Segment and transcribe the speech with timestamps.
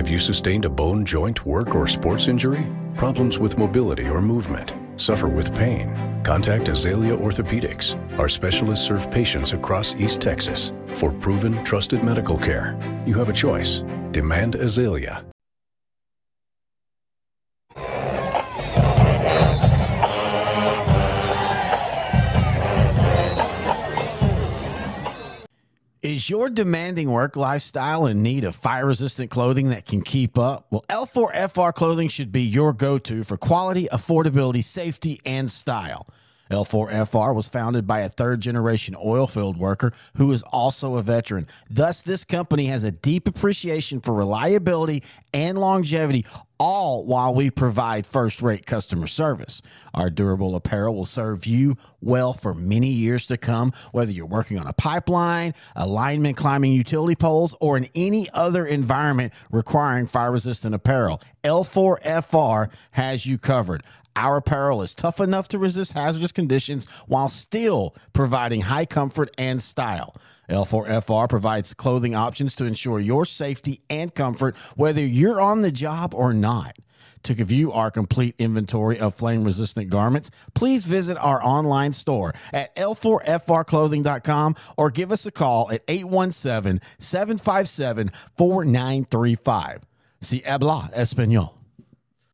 [0.00, 2.66] Have you sustained a bone, joint, work, or sports injury?
[2.94, 4.72] Problems with mobility or movement?
[4.96, 5.94] Suffer with pain?
[6.24, 7.98] Contact Azalea Orthopedics.
[8.18, 10.72] Our specialists serve patients across East Texas.
[10.94, 13.84] For proven, trusted medical care, you have a choice.
[14.10, 15.29] Demand Azalea.
[26.20, 30.66] Is your demanding work lifestyle in need of fire resistant clothing that can keep up?
[30.70, 36.06] Well, L4FR clothing should be your go to for quality, affordability, safety, and style.
[36.50, 41.46] L4FR was founded by a third generation oil field worker who is also a veteran.
[41.70, 45.02] Thus, this company has a deep appreciation for reliability
[45.32, 46.26] and longevity,
[46.60, 49.62] all while we provide first rate customer service.
[49.94, 54.58] Our durable apparel will serve you well for many years to come, whether you're working
[54.58, 60.74] on a pipeline, alignment climbing utility poles, or in any other environment requiring fire resistant
[60.74, 61.22] apparel.
[61.42, 63.82] L4FR has you covered.
[64.14, 69.62] Our apparel is tough enough to resist hazardous conditions while still providing high comfort and
[69.62, 70.14] style.
[70.50, 76.14] L4FR provides clothing options to ensure your safety and comfort, whether you're on the job
[76.14, 76.76] or not.
[77.24, 82.74] To view our complete inventory of flame resistant garments, please visit our online store at
[82.76, 89.80] l4frclothing.com or give us a call at 817 757 4935.
[90.22, 91.54] Si habla español.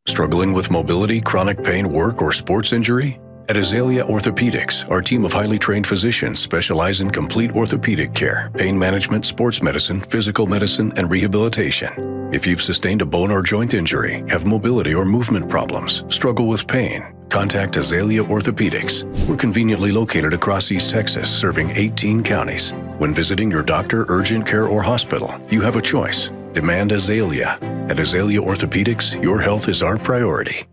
[0.06, 3.19] Struggling with mobility, chronic pain, work, or sports injury?
[3.49, 8.77] At Azalea Orthopedics, our team of highly trained physicians specialize in complete orthopedic care, pain
[8.77, 12.33] management, sports medicine, physical medicine, and rehabilitation.
[12.35, 16.67] If you've sustained a bone or joint injury, have mobility or movement problems, struggle with
[16.67, 19.05] pain, contact Azalea Orthopedics.
[19.29, 22.73] We're conveniently located across East Texas, serving 18 counties.
[22.99, 26.31] When visiting your doctor, urgent care, or hospital, you have a choice.
[26.53, 27.59] Demand Azalea.
[27.89, 30.67] At Azalea Orthopedics, your health is our priority.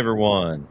[0.00, 0.66] Everyone.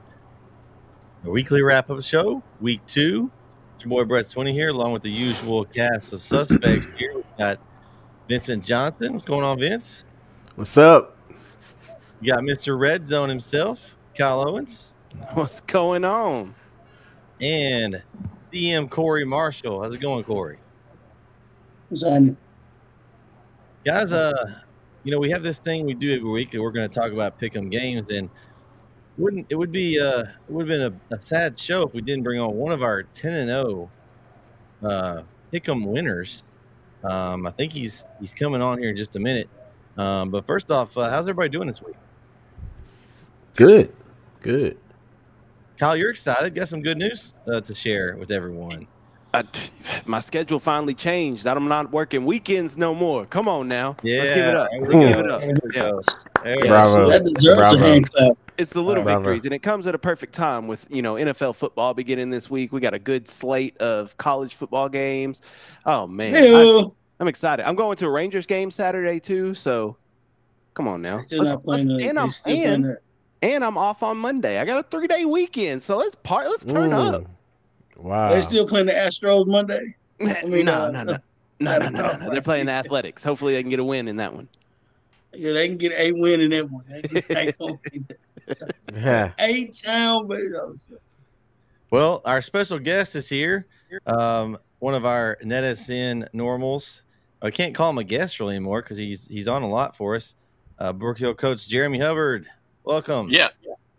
[1.23, 3.29] A weekly wrap up show, week two.
[3.75, 7.13] It's your boy Bret Swinney here, along with the usual cast of suspects here.
[7.13, 7.59] We've got
[8.27, 9.13] Vincent Johnson.
[9.13, 10.03] What's going on, Vince?
[10.55, 11.15] What's up?
[12.21, 12.79] You got Mr.
[12.79, 14.95] Red Zone himself, Kyle Owens.
[15.33, 16.55] What's going on?
[17.39, 18.01] And
[18.51, 19.83] CM Corey Marshall.
[19.83, 20.57] How's it going, Corey?
[21.89, 22.35] What's on?
[23.85, 24.31] Guys, uh,
[25.03, 27.11] you know, we have this thing we do every week that we're going to talk
[27.11, 28.27] about pick'em games, and
[29.19, 32.01] wouldn't it would be uh it would have been a, a, sad show if we
[32.01, 33.91] didn't bring on one of our ten and zero
[34.83, 35.21] uh
[35.51, 36.43] pick'em winners.
[37.03, 39.49] Um, I think he's he's coming on here in just a minute.
[39.97, 41.95] Um, but first off, uh, how's everybody doing this week?
[43.55, 43.93] Good,
[44.41, 44.77] good.
[45.77, 46.55] Kyle, you're excited.
[46.55, 48.87] Got some good news uh, to share with everyone.
[49.33, 49.43] I,
[50.05, 51.47] my schedule finally changed.
[51.47, 53.25] I'm not working weekends no more.
[53.25, 53.95] Come on now.
[54.03, 54.69] Yeah, let's give it up.
[54.79, 55.41] Let's give it up.
[55.73, 56.53] Yeah.
[56.53, 56.67] Yeah.
[56.67, 57.09] Bravo.
[57.09, 57.77] That deserves Bravo.
[57.77, 58.37] a hand clap.
[58.59, 61.15] It's the little Love victories, and it comes at a perfect time with you know
[61.15, 62.71] NFL football beginning this week.
[62.73, 65.41] We got a good slate of college football games.
[65.85, 66.93] Oh man, I, Ew.
[67.21, 67.65] I'm excited.
[67.67, 69.53] I'm going to a Rangers game Saturday too.
[69.53, 69.95] So
[70.73, 72.83] come on now, They still Let's- not playing let's- the, and I'm still playing and,
[72.85, 72.97] the,
[73.41, 74.59] and I'm off on Monday.
[74.59, 76.47] I got a three day weekend, so let's part.
[76.47, 77.23] Let's turn up.
[77.95, 78.33] Wow.
[78.33, 79.95] they still playing the Astros Monday.
[80.19, 81.17] mean, no, uh, no, no,
[81.61, 82.29] no, no, no, no.
[82.29, 83.23] They're playing the Athletics.
[83.23, 84.47] Hopefully, they can get a win in that one.
[85.33, 86.83] Yeah, they can get a win in that one.
[86.89, 88.15] They can get Yeah.
[89.39, 90.39] A town, but
[91.91, 93.65] Well, our special guest is here.
[94.05, 97.03] Um, one of our NetSN normals.
[97.41, 100.15] I can't call him a guest really anymore because he's he's on a lot for
[100.15, 100.35] us.
[100.77, 102.47] Uh, Brook Hill coach Jeremy Hubbard,
[102.83, 103.27] welcome.
[103.29, 103.49] Yeah,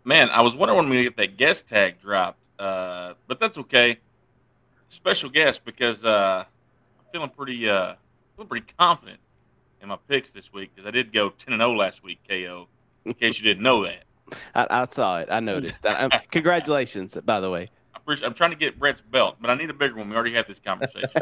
[0.03, 3.99] man, I was wondering when we get that guest tag dropped, uh, but that's okay.
[4.89, 6.43] Special guest because uh,
[6.99, 7.95] I'm feeling pretty, uh,
[8.35, 9.19] feeling pretty confident
[9.81, 12.19] in my picks this week because I did go ten and zero last week.
[12.27, 12.67] Ko,
[13.05, 14.03] in case you didn't know that.
[14.55, 15.29] I, I saw it.
[15.31, 15.85] I noticed.
[15.85, 17.69] I, um, congratulations, by the way.
[17.93, 20.09] I appreciate, I'm trying to get Bret's belt, but I need a bigger one.
[20.09, 21.09] We already had this conversation.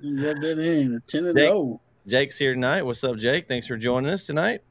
[0.00, 1.48] you got that in a ten and Jake.
[1.48, 1.80] zero.
[2.06, 2.82] Jake's here tonight.
[2.82, 3.48] What's up, Jake?
[3.48, 4.62] Thanks for joining us tonight.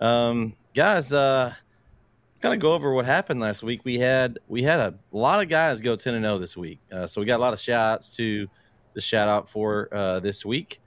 [0.00, 1.52] Um, guys, uh,
[2.30, 3.80] let's kind of go over what happened last week.
[3.84, 7.06] We had we had a lot of guys go ten and zero this week, uh,
[7.06, 8.48] so we got a lot of shout outs to
[8.94, 10.80] to shout out for uh, this week.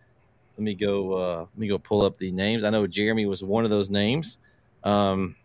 [0.57, 1.13] Let me go.
[1.13, 2.63] Uh, let me go pull up the names.
[2.63, 4.37] I know Jeremy was one of those names.
[4.83, 5.35] Um,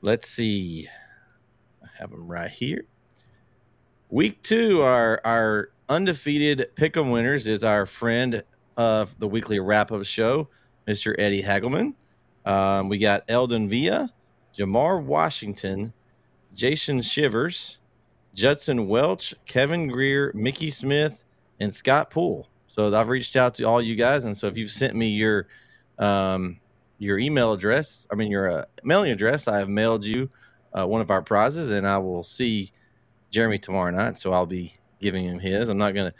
[0.00, 0.88] let's see.
[1.82, 2.84] I have them right here.
[4.08, 8.42] Week two, our our undefeated pick'em winners is our friend
[8.76, 10.48] of the weekly wrap up show,
[10.86, 11.14] Mr.
[11.18, 11.94] Eddie Hagelman.
[12.44, 14.12] Um, we got Eldon Villa,
[14.56, 15.92] Jamar Washington,
[16.54, 17.78] Jason Shivers,
[18.34, 21.24] Judson Welch, Kevin Greer, Mickey Smith,
[21.58, 22.48] and Scott Poole.
[22.68, 25.48] So I've reached out to all you guys, and so if you've sent me your
[25.98, 26.59] um,
[27.00, 30.30] your email address, I mean your uh, mailing address, I have mailed you
[30.72, 32.70] uh, one of our prizes, and I will see
[33.30, 34.16] Jeremy tomorrow night.
[34.16, 35.68] So I'll be giving him his.
[35.68, 36.14] I'm not gonna.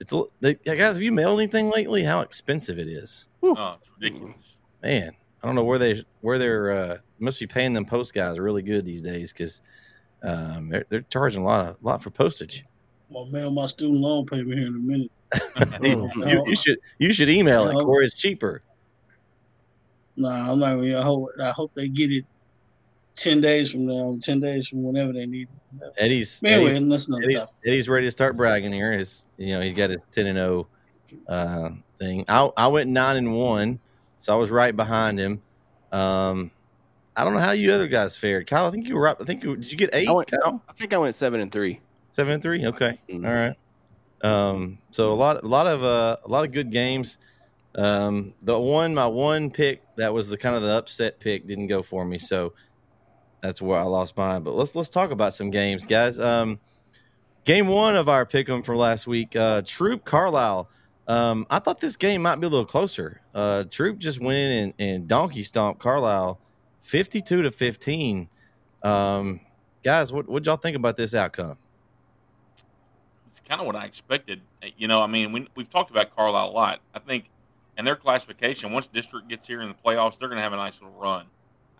[0.00, 0.78] It's a, they, guys.
[0.94, 2.02] Have you mailed anything lately?
[2.04, 4.56] How expensive it is, oh, it's ridiculous.
[4.82, 5.12] man.
[5.42, 8.62] I don't know where they where they're uh, must be paying them post guys really
[8.62, 9.62] good these days because
[10.24, 12.64] um, they're, they're charging a lot of lot for postage.
[13.16, 15.10] I'm mail my student loan paper here in a minute.
[15.82, 17.80] you, you- you should you should email it, No.
[17.82, 18.62] or it's cheaper.
[20.18, 20.74] Nah, I'm not.
[20.76, 22.24] gonna- I hope I hope they get it
[23.14, 24.18] ten days from now.
[24.20, 25.48] Ten days from whenever they need
[25.80, 25.92] it.
[25.98, 27.54] Eddie's But anyway, Eddie- that's another Eddie's.
[27.66, 28.92] Eddie's ready to start bragging here.
[28.92, 30.66] His, you know, he's got his ten and zero
[31.28, 32.24] uh, thing.
[32.28, 33.78] I I went nine and one,
[34.18, 35.40] so I was right behind him.
[35.92, 36.50] Um,
[37.16, 38.46] I don't know how you other guys fared.
[38.46, 39.18] Kyle, I think you were up.
[39.20, 40.08] I think you did you get eight?
[40.08, 40.30] I went.
[40.30, 40.62] Kyle?
[40.68, 41.80] I think I went seven and three.
[42.10, 42.64] Seven and three.
[42.66, 43.26] Okay, Mhm.
[43.26, 43.56] all right.
[44.22, 47.18] Um, so a lot, a lot of, uh, a lot of good games.
[47.78, 51.68] Um, the one, my one pick that was the kind of the upset pick didn't
[51.68, 52.52] go for me, so
[53.40, 54.42] that's where I lost mine.
[54.42, 56.18] But let's let's talk about some games, guys.
[56.18, 56.58] Um,
[57.44, 60.68] game one of our pick 'em for last week, uh, Troup Carlisle.
[61.06, 63.20] Um, I thought this game might be a little closer.
[63.32, 66.40] Uh, Troup just went in and, and donkey stomped Carlisle,
[66.80, 68.28] fifty-two to fifteen.
[68.82, 69.40] Um,
[69.84, 71.56] guys, what what y'all think about this outcome?
[73.38, 74.40] it's kind of what I expected.
[74.76, 76.80] You know, I mean, we, we've talked about Carlisle a lot.
[76.94, 77.26] I think
[77.78, 80.56] in their classification, once district gets here in the playoffs, they're going to have a
[80.56, 81.26] nice little run.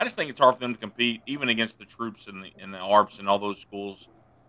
[0.00, 2.53] I just think it's hard for them to compete, even against the Troups and the
[2.62, 4.06] and the ARPs and all those schools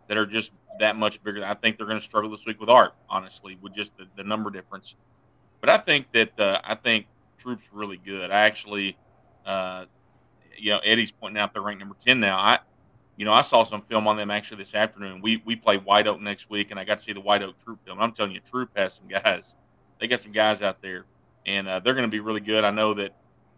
[0.08, 1.44] that are just that much bigger.
[1.44, 4.24] I think they're going to struggle this week with ARP, honestly, with just the, the
[4.24, 4.96] number difference.
[5.60, 7.08] But I think that uh, I think
[7.40, 8.30] Troup's really good.
[8.30, 8.96] I actually,
[9.44, 9.86] uh,
[10.56, 12.38] you know, Eddie's pointing out they're ranked number ten now.
[12.38, 12.60] I
[13.18, 15.20] you know, I saw some film on them actually this afternoon.
[15.22, 17.62] We we play White Oak next week, and I got to see the White Oak
[17.64, 18.00] Troup film.
[18.00, 19.56] I'm telling you, Troup has some guys.
[20.00, 21.06] They got some guys out there,
[21.50, 22.64] and uh, they're going to be really good.
[22.64, 23.12] I know that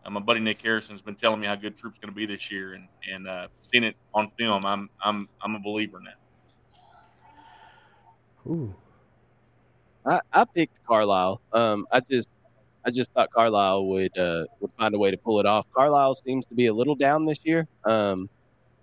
[0.05, 2.49] uh, my buddy Nick Harrison's been telling me how good Troup's going to be this
[2.49, 6.11] year, and and uh, seeing it on film, I'm I'm I'm a believer now.
[8.51, 8.73] Ooh.
[10.03, 11.41] I, I picked Carlisle.
[11.53, 12.29] Um, I just
[12.85, 15.67] I just thought Carlisle would uh, would find a way to pull it off.
[15.73, 17.67] Carlisle seems to be a little down this year.
[17.83, 18.29] Um,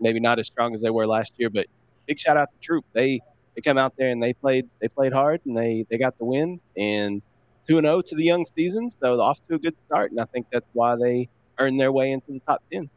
[0.00, 1.66] maybe not as strong as they were last year, but
[2.06, 2.84] big shout out to Troup.
[2.92, 3.20] They
[3.56, 6.24] they come out there and they played they played hard and they they got the
[6.24, 7.22] win and
[7.66, 10.10] two and zero to the young season, so off to a good start.
[10.10, 12.88] And I think that's why they earned their way into the top ten.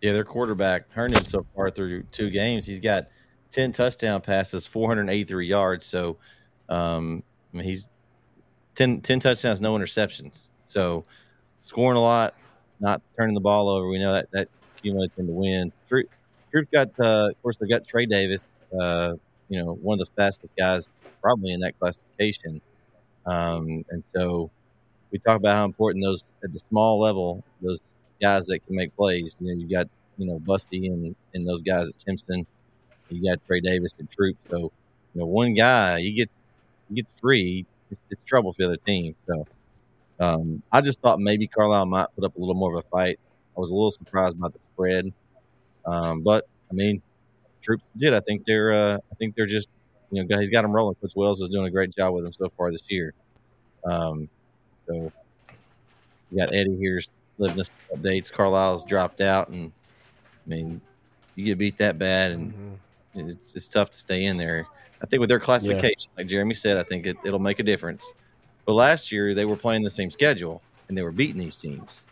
[0.00, 3.08] Yeah, their quarterback Herndon so far through two games, he's got
[3.50, 5.86] ten touchdown passes, four hundred eighty-three yards.
[5.86, 6.18] So,
[6.68, 7.22] um,
[7.52, 7.88] I mean, he's
[8.74, 10.48] 10, 10 touchdowns, no interceptions.
[10.64, 11.04] So,
[11.62, 12.34] scoring a lot,
[12.80, 13.88] not turning the ball over.
[13.88, 15.72] We know that that accumulates into wins.
[15.88, 16.08] Troup,
[16.50, 18.44] Troup's got, uh, of course, they've got Trey Davis.
[18.78, 19.14] Uh,
[19.48, 20.88] you know, one of the fastest guys
[21.24, 22.60] probably in that classification.
[23.26, 24.50] Um, and so
[25.10, 27.80] we talk about how important those at the small level, those
[28.20, 29.36] guys that can make plays.
[29.40, 29.88] You know, you got
[30.18, 32.46] you know Busty and and those guys at Timpson.
[33.10, 34.36] You got Trey Davis and Troup.
[34.50, 34.58] So
[35.14, 36.36] you know, one guy he gets
[36.88, 37.66] he gets free.
[37.90, 39.14] It's, it's trouble for the other team.
[39.28, 39.46] So
[40.20, 43.18] um, I just thought maybe Carlisle might put up a little more of a fight.
[43.56, 45.12] I was a little surprised about the spread,
[45.86, 47.02] um, but I mean,
[47.62, 48.14] Troups did.
[48.14, 49.68] I think they're uh, I think they're just
[50.16, 50.94] you know he's got them rolling.
[50.96, 53.14] Coach Wells is doing a great job with them so far this year.
[53.84, 54.28] Um,
[54.86, 55.12] so
[56.30, 58.32] you got Eddie here's living us updates.
[58.32, 59.72] Carlisle's dropped out, and
[60.46, 60.80] I mean,
[61.36, 62.52] you get beat that bad, and
[63.14, 63.28] Mhm.
[63.30, 64.66] it's it's tough to stay in there.
[65.02, 68.10] I think with their classification, like Jeremy said, I think it, it'll make a difference.
[68.66, 72.06] But last year they were playing the same schedule and they were beating these teams.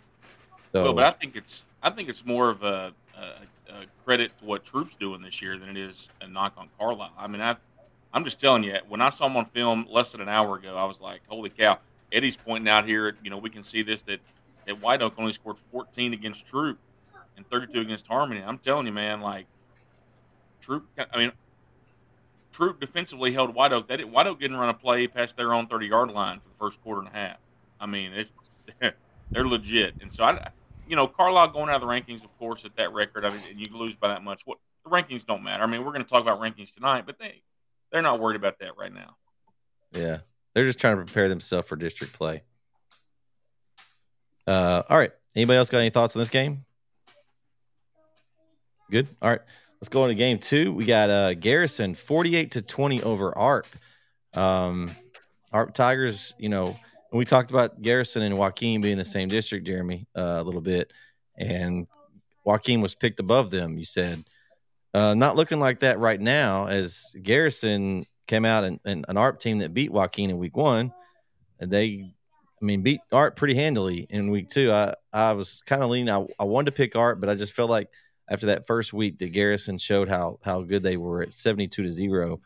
[0.71, 4.37] So Well, but I think it's I think it's more of a, a, a credit
[4.39, 7.13] to what Troups doing this year than it is a knock on Carlisle.
[7.17, 7.57] I mean, I
[8.15, 10.77] I'm just telling you, when I saw him on film less than an hour ago,
[10.77, 11.79] I was like, holy cow!
[12.13, 14.21] Eddie's pointing out here, you know, we can see this that
[14.67, 16.79] that White Oak only scored 14 against Troup
[17.37, 18.43] and 32 against Harmony.
[18.43, 19.47] I'm telling you, man, like
[20.61, 20.87] Troup.
[20.99, 21.33] I mean.
[22.53, 23.89] Troup defensively held White Oak.
[23.89, 26.49] They didn't, White Oak didn't run a play past their own 30 yard line for
[26.51, 27.39] the first quarter and a half.
[27.81, 28.51] I mean, it's,
[29.31, 29.95] they're legit.
[30.03, 30.51] And so I,
[30.87, 33.25] you know, Carlisle going out of the rankings, of course, at that record.
[33.25, 34.43] I mean, and you lose by that much.
[34.45, 35.63] What the rankings don't matter.
[35.63, 37.43] I mean, we're going to talk about rankings tonight, but they
[37.93, 39.17] they're not worried about that right now.
[39.93, 40.19] yeah,
[40.55, 42.43] they're just trying to prepare themselves for district play.
[44.47, 45.13] Uh, all right.
[45.37, 46.65] Anybody else got any thoughts on this game?
[48.91, 49.09] Good.
[49.23, 49.41] All right.
[49.81, 50.73] Let's go into game two.
[50.73, 53.67] We got uh, Garrison 48 to 20 over ARP.
[54.35, 54.91] Um,
[55.53, 56.79] ARP Tigers, you know,
[57.13, 60.93] we talked about Garrison and Joaquin being the same district, Jeremy, uh, a little bit.
[61.37, 61.87] And
[62.45, 64.25] Joaquin was picked above them, you said.
[64.95, 69.41] Uh, not looking like that right now, as Garrison came out and, and an ARP
[69.41, 70.93] team that beat Joaquin in week one.
[71.61, 72.13] And they,
[72.61, 74.71] I mean, beat ARP pretty handily in week two.
[74.71, 77.55] I, I was kind of leaning, I, I wanted to pick ARP, but I just
[77.55, 77.89] felt like
[78.29, 81.91] after that first week that Garrison showed how how good they were at 72 to
[81.91, 82.41] 0.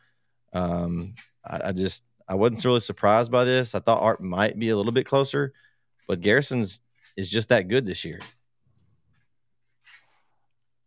[0.52, 3.74] Um, I, I just I wasn't really surprised by this.
[3.74, 5.52] I thought Arp might be a little bit closer,
[6.08, 6.80] but Garrison's
[7.16, 8.20] is just that good this year.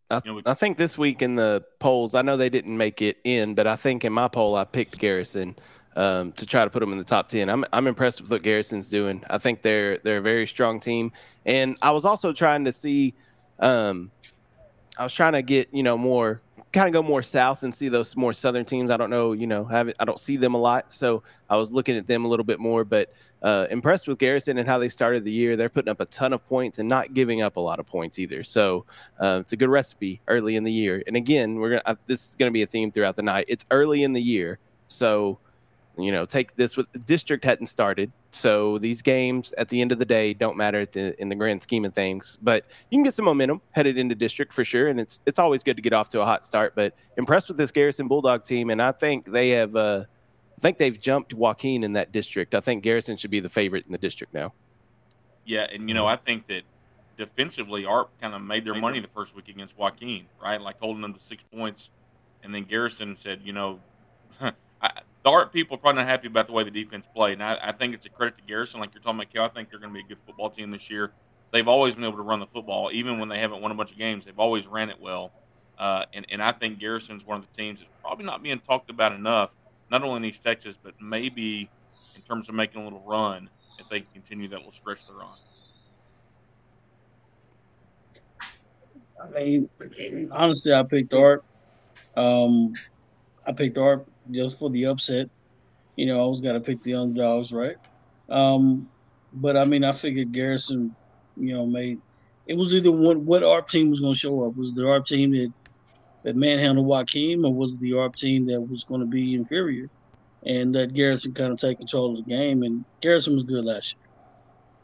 [0.10, 3.01] I, You know, I think this week in the polls, I know they didn't make
[3.01, 5.56] it in, but I think in my poll I picked Garrison
[5.96, 7.50] um, to try to put them in the top ten.
[7.50, 9.24] I'm I'm impressed with what Garrison's doing.
[9.30, 11.12] I think they're they're a very strong team,
[11.46, 13.13] and I was also trying to see,
[13.60, 14.12] um,
[14.98, 17.89] I was trying to get you know more kind of go more south and see
[17.89, 18.91] those more southern teams.
[18.91, 21.71] I don't know, you know, have I don't see them a lot, so I was
[21.71, 22.83] looking at them a little bit more.
[22.83, 23.11] But
[23.41, 25.55] uh, impressed with Garrison and how they started the year.
[25.55, 28.19] They're putting up a ton of points and not giving up a lot of points
[28.19, 28.43] either.
[28.43, 28.85] So
[29.19, 31.01] uh, it's a good recipe early in the year.
[31.07, 33.45] And again, we're gonna uh, this is gonna be a theme throughout the night.
[33.47, 35.39] It's early in the year, so
[36.00, 40.00] you know take this with district hadn't started, so these games at the end of
[40.00, 42.38] the day don't matter at the, in the grand scheme of things.
[42.41, 45.63] But you can get some momentum headed into district for sure, and it's it's always
[45.63, 46.74] good to get off to a hot start.
[46.75, 49.75] But impressed with this Garrison Bulldog team, and I think they have.
[49.75, 50.06] Uh,
[50.58, 52.53] I think they've jumped Joaquin in that district.
[52.53, 54.51] I think Garrison should be the favorite in the district now.
[55.46, 56.63] Yeah, and you know, I think that
[57.18, 60.60] defensively, Arp kind of made their money the first week against Joaquin, right?
[60.60, 61.89] Like holding them to six points,
[62.44, 63.79] and then Garrison said, you know,
[65.25, 67.43] I, the Arp people are probably not happy about the way the defense played, and
[67.43, 69.45] I, I think it's a credit to Garrison, like you're talking about, Kel.
[69.45, 71.11] I think they're going to be a good football team this year.
[71.51, 73.91] They've always been able to run the football, even when they haven't won a bunch
[73.91, 74.25] of games.
[74.25, 75.31] They've always ran it well,
[75.77, 78.89] uh, and and I think Garrison's one of the teams that's probably not being talked
[78.89, 79.55] about enough,
[79.89, 81.69] not only in East Texas, but maybe
[82.15, 83.49] in terms of making a little run
[83.79, 85.38] if they continue that little stretch they're on.
[89.21, 89.69] I mean,
[90.31, 91.43] honestly, I picked Arp.
[92.15, 92.73] Um,
[93.47, 95.29] I picked Art just for the upset.
[95.95, 97.75] You know, I always got to pick the underdogs, right?
[98.29, 98.89] Um,
[99.33, 100.95] but I mean, I figured Garrison,
[101.36, 102.00] you know, made
[102.50, 104.55] it was either one what ARP team was going to show up.
[104.55, 105.53] Was the ARP team that
[106.24, 109.89] that manhandled Joaquin, or was it the ARP team that was going to be inferior
[110.45, 112.63] and that Garrison kind of take control of the game?
[112.63, 114.09] And Garrison was good last year.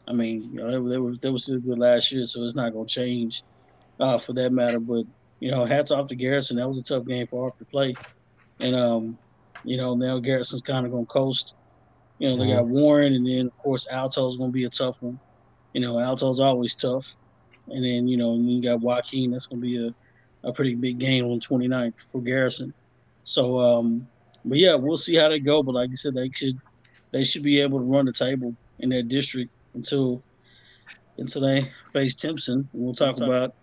[0.08, 2.54] I mean, you know, they, they were they were still good last year, so it's
[2.54, 3.42] not going to change
[3.98, 4.78] uh, for that matter.
[4.78, 5.04] But
[5.40, 6.58] you know, hats off to Garrison.
[6.58, 7.94] That was a tough game for ARP to play,
[8.60, 9.18] and um,
[9.64, 11.56] you know now Garrison's kind of going to coast.
[12.18, 15.02] You know, they got Warren, and then of course Alto's going to be a tough
[15.02, 15.20] one.
[15.74, 17.16] You know, Alto's always tough,
[17.68, 19.30] and then you know, and then you got Joaquin.
[19.30, 22.72] That's going to be a, a pretty big game on 29th for Garrison.
[23.24, 24.06] So, um,
[24.44, 25.62] but yeah, we'll see how they go.
[25.62, 26.58] But like you said, they should
[27.12, 30.22] they should be able to run the table in that district until
[31.18, 32.68] until they face Timpson.
[32.72, 33.54] We'll talk about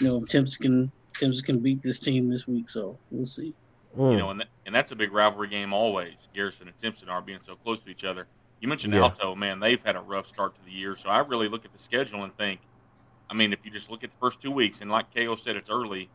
[0.00, 2.68] you know if Timpson can Timpson can beat this team this week.
[2.68, 3.54] So we'll see.
[3.94, 4.10] Hmm.
[4.12, 6.28] you know, and that, and that's a big rivalry game always.
[6.34, 8.26] Garrison and Timpson are being so close to each other.
[8.60, 9.00] You mentioned Yeah.
[9.02, 11.72] Alto, man, they've had a rough start to the year, so I really look at
[11.72, 12.60] the schedule and think,
[13.28, 15.56] I mean, if you just look at the first two weeks, and like Ko said,
[15.56, 16.08] it's early.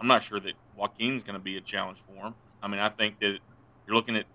[0.00, 2.34] I'm not sure that Joaquin's going to be a challenge for him.
[2.62, 3.38] I mean, I think that
[3.86, 4.26] you're looking at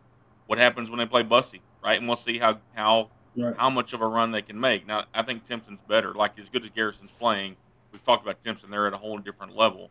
[0.48, 1.98] what happens when they play Bussy, right?
[1.98, 3.56] And we'll see how how Right.
[3.58, 4.86] how much of a run they can make.
[4.86, 6.14] Now, I think Timpson's better.
[6.14, 7.56] Like as good as Garrison's playing,
[7.92, 9.90] we've talked about Timpson; they're at a whole different level.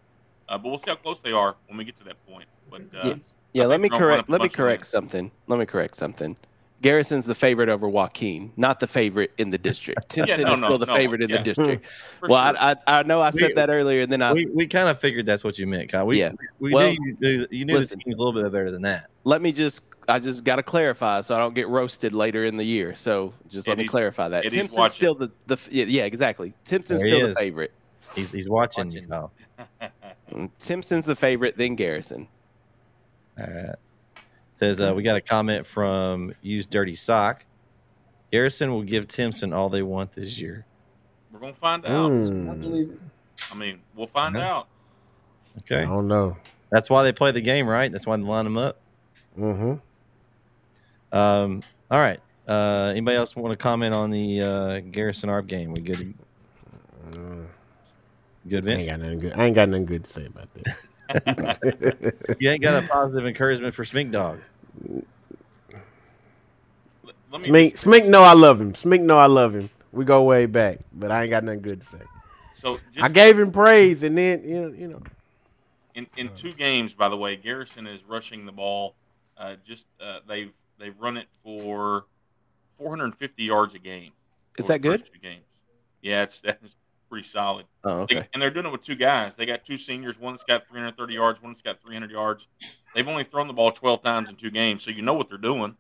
[0.49, 2.47] Uh, but we'll see how close they are when we get to that point.
[2.71, 3.15] But uh, Yeah.
[3.55, 4.31] Yeah, let me they're gonna run correct.
[4.31, 5.31] Let me correct something.
[5.47, 6.37] Let me correct something.
[6.81, 10.09] Garrison's the favorite over Joaquin, not the favorite in the district.
[10.09, 11.37] Timpson no, is no, still the no, favorite in yeah.
[11.37, 11.87] the district.
[12.21, 12.57] for well, sure.
[12.61, 14.89] I, I I know I said We- that earlier, and then I we we kind
[14.89, 16.07] of figured that's what you meant, Kyle.
[16.07, 16.33] We, Yeah.
[16.59, 17.99] we Well, knew you knew, you knew listen.
[17.99, 19.09] the team's a little bit better than that.
[19.25, 22.57] let me just I just got to clarify so I don't get roasted later in
[22.57, 22.95] the year.
[22.95, 24.39] So just let me clarify that.
[24.47, 24.95] Eddie's Timpson's watching.
[24.95, 26.55] still the the yeah, yeah exactly.
[26.65, 27.73] Timpson's There he still the favorite.
[28.17, 29.31] He's he's watching, you know.
[30.33, 32.29] Mm, Timpson's the favorite, then Garrison.
[33.39, 33.75] All right.
[34.55, 37.45] Says uh, we got a comment from Use Dirty Sock.
[38.31, 40.65] Garrison will give Timpson all they want this year.
[41.33, 42.11] We're gonna find out.
[42.11, 43.01] I Mm, believe.
[43.51, 44.53] I mean, we'll find Yeah.
[44.57, 44.69] out.
[45.59, 45.81] Okay.
[45.81, 46.37] I don't know.
[46.71, 47.91] that's why they play the game, right?
[47.93, 48.79] That's why they line them up.
[49.39, 49.75] Mm-hmm.
[51.17, 52.21] Um, all right.
[52.49, 55.73] Uh, anybody else want to comment on the uh, Garrison Arp game?
[55.75, 56.15] We good?
[58.49, 59.33] Good, I ain't got nothing good.
[59.35, 60.77] I ain't got nothing good to say about that.
[62.41, 64.41] You ain't got a positive encouragement for Smink Dog.
[67.05, 68.73] Let, let me Smink, Smink, know I love him.
[68.73, 69.69] Smink, know I love him.
[69.93, 71.99] We go way back, but I ain't got nothing good to say.
[72.55, 75.03] so just I gave him praise, and then you know, you know.
[75.95, 78.95] in, in two games, by the way, Garrison is rushing the ball.
[79.37, 82.07] Uh, just uh, they've they've run it for
[82.79, 84.13] 450 yards a game.
[84.59, 85.05] Is that good?
[85.05, 85.45] Two games.
[86.01, 86.75] Yeah, it's that's
[87.13, 87.67] pretty solid.
[87.85, 88.29] Oh, They- okay.
[88.33, 89.37] and they're doing it with two guys.
[89.37, 90.19] They got two seniors.
[90.19, 91.43] One that's got 330 yards.
[91.43, 92.49] One that's got 300 yards.
[92.95, 95.37] They've only thrown the ball 12 times in two games, so you know what they're
[95.37, 95.77] doing.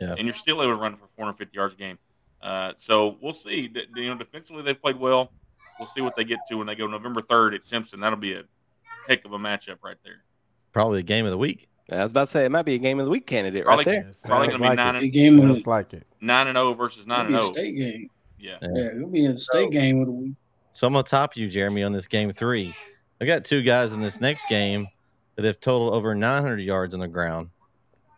[0.00, 0.14] Yeah.
[0.18, 1.98] And you're still able to run for 450 yards a game.
[2.42, 3.68] Uh, so we'll see.
[3.68, 5.30] D- You know, defensively they've played well.
[5.78, 8.00] We'll see what they get to when they go November 3rd at Timpson.
[8.00, 8.42] That'll be a
[9.06, 10.24] heck of a matchup right there.
[10.72, 11.68] Probably a game of the week.
[11.90, 13.84] I was about to say it might be a game of the week candidate Probably-
[13.84, 14.14] right there.
[14.24, 15.02] Probably going to be like nine it.
[15.04, 16.04] and game of the, like it.
[16.20, 17.52] nine and zero versus nine it'll and be a zero.
[17.54, 18.10] state game.
[18.38, 18.56] Yeah.
[18.60, 18.68] Yeah.
[18.74, 20.34] Yeah, it'll be a state game of the week.
[20.74, 22.74] So I'm gonna top you, Jeremy, on this game three.
[23.20, 24.88] I got two guys in this next game
[25.36, 27.50] that have totaled over 900 yards on the ground.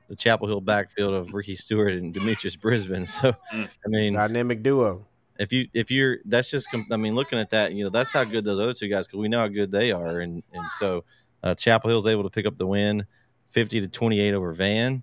[0.08, 3.04] The Chapel Hill backfield of Ricky Stewart and Demetrius Brisbane.
[3.06, 3.68] So, Mm.
[3.84, 5.04] I mean, Dynamic duo.
[5.38, 8.24] if you if you're that's just I mean, looking at that, you know, that's how
[8.24, 11.04] good those other two guys because we know how good they are, and and so
[11.42, 13.04] uh, Chapel Hill's able to pick up the win,
[13.50, 15.02] 50 to 28 over Van.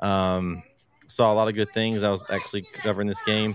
[0.00, 0.62] Um,
[1.08, 2.02] saw a lot of good things.
[2.02, 3.54] I was actually covering this game.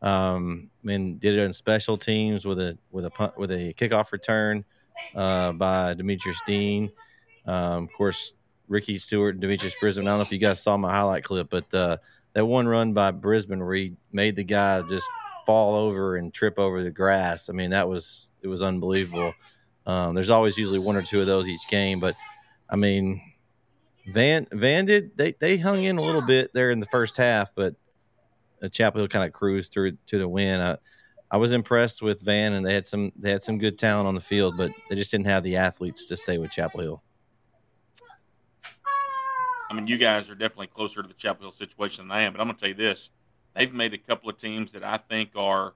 [0.00, 4.12] Um, and did it on special teams with a with a punt with a kickoff
[4.12, 4.64] return
[5.14, 6.90] uh, by Demetrius Dean.
[7.46, 8.34] Um, of course,
[8.68, 10.06] Ricky Stewart and Demetrius Brisbane.
[10.06, 11.98] I don't know if you guys saw my highlight clip, but uh,
[12.34, 15.08] that one run by Brisbane where he made the guy just
[15.46, 17.48] fall over and trip over the grass.
[17.48, 19.32] I mean, that was it was unbelievable.
[19.86, 22.14] Um, there's always usually one or two of those each game, but
[22.68, 23.22] I mean,
[24.12, 27.54] Van Van did they they hung in a little bit there in the first half,
[27.54, 27.74] but
[28.70, 30.60] Chapel Hill kind of cruised through to the win.
[30.60, 30.76] I,
[31.30, 34.14] I was impressed with Van, and they had some they had some good talent on
[34.14, 37.02] the field, but they just didn't have the athletes to stay with Chapel Hill.
[39.70, 42.32] I mean, you guys are definitely closer to the Chapel Hill situation than I am,
[42.32, 43.10] but I'm going to tell you this:
[43.54, 45.74] they've made a couple of teams that I think are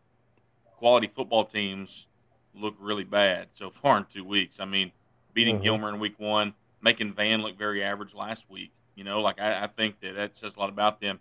[0.78, 2.06] quality football teams
[2.54, 4.60] look really bad so far in two weeks.
[4.60, 4.92] I mean,
[5.34, 5.62] beating Mhm.
[5.64, 8.72] Gilmer in week one, making Van look very average last week.
[8.94, 11.20] You know, like I, I think that that says a lot about them.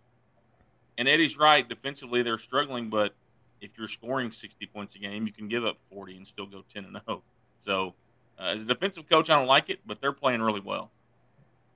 [0.97, 1.67] And Eddie's right.
[1.67, 3.13] Defensively, they're struggling, but
[3.61, 6.63] if you're scoring 60 points a game, you can give up 40 and still go
[6.73, 7.23] 10 and 0.
[7.61, 7.93] So,
[8.39, 10.91] uh, as a defensive coach, I don't like it, but they're playing really well.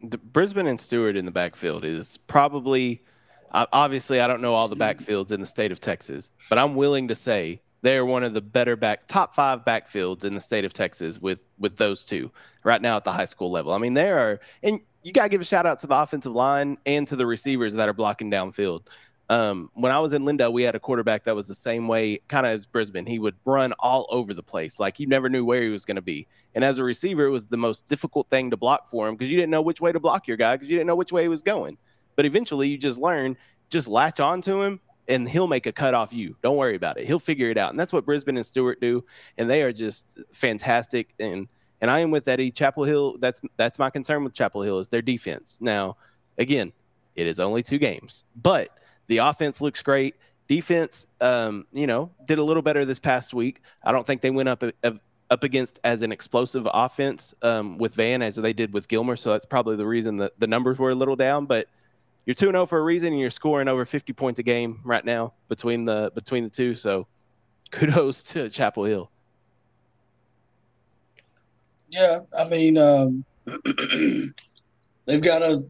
[0.01, 3.01] the Brisbane and Stewart in the backfield is probably
[3.51, 7.07] obviously I don't know all the backfields in the state of Texas, but I'm willing
[7.07, 10.73] to say they're one of the better back top five backfields in the state of
[10.73, 12.31] Texas with with those two
[12.63, 13.71] right now at the high school level.
[13.73, 16.33] I mean, they are, and you got to give a shout out to the offensive
[16.33, 18.87] line and to the receivers that are blocking downfield.
[19.29, 22.21] Um, when I was in Lindale, we had a quarterback that was the same way,
[22.27, 23.05] kind of as Brisbane.
[23.05, 25.97] He would run all over the place, like you never knew where he was going
[25.97, 26.25] to be.
[26.55, 29.29] And as a receiver, it was the most difficult thing to block for him because
[29.29, 31.21] you didn't know which way to block your guy because you didn't know which way
[31.21, 31.77] he was going.
[32.15, 33.37] But eventually, you just learn,
[33.69, 36.35] just latch on to him, and he'll make a cut off you.
[36.41, 37.05] Don't worry about it.
[37.05, 37.69] He'll figure it out.
[37.69, 39.03] And that's what Brisbane and Stewart do.
[39.37, 41.13] And they are just fantastic.
[41.19, 41.47] And
[41.81, 43.17] and I am with Eddie Chapel Hill.
[43.19, 45.59] That's that's my concern with Chapel Hill is their defense.
[45.61, 45.97] Now,
[46.37, 46.73] again,
[47.15, 48.69] it is only two games, but
[49.07, 50.15] the offense looks great.
[50.47, 53.61] Defense, um, you know, did a little better this past week.
[53.83, 54.63] I don't think they went up
[55.31, 59.15] up against as an explosive offense um, with Van as they did with Gilmer.
[59.15, 61.45] So that's probably the reason that the numbers were a little down.
[61.45, 61.67] But
[62.25, 65.03] you're two zero for a reason, and you're scoring over 50 points a game right
[65.03, 66.75] now between the between the two.
[66.75, 67.07] So
[67.71, 69.11] kudos to Chapel Hill.
[71.95, 73.23] Yeah, I mean, um,
[75.05, 75.63] they've got a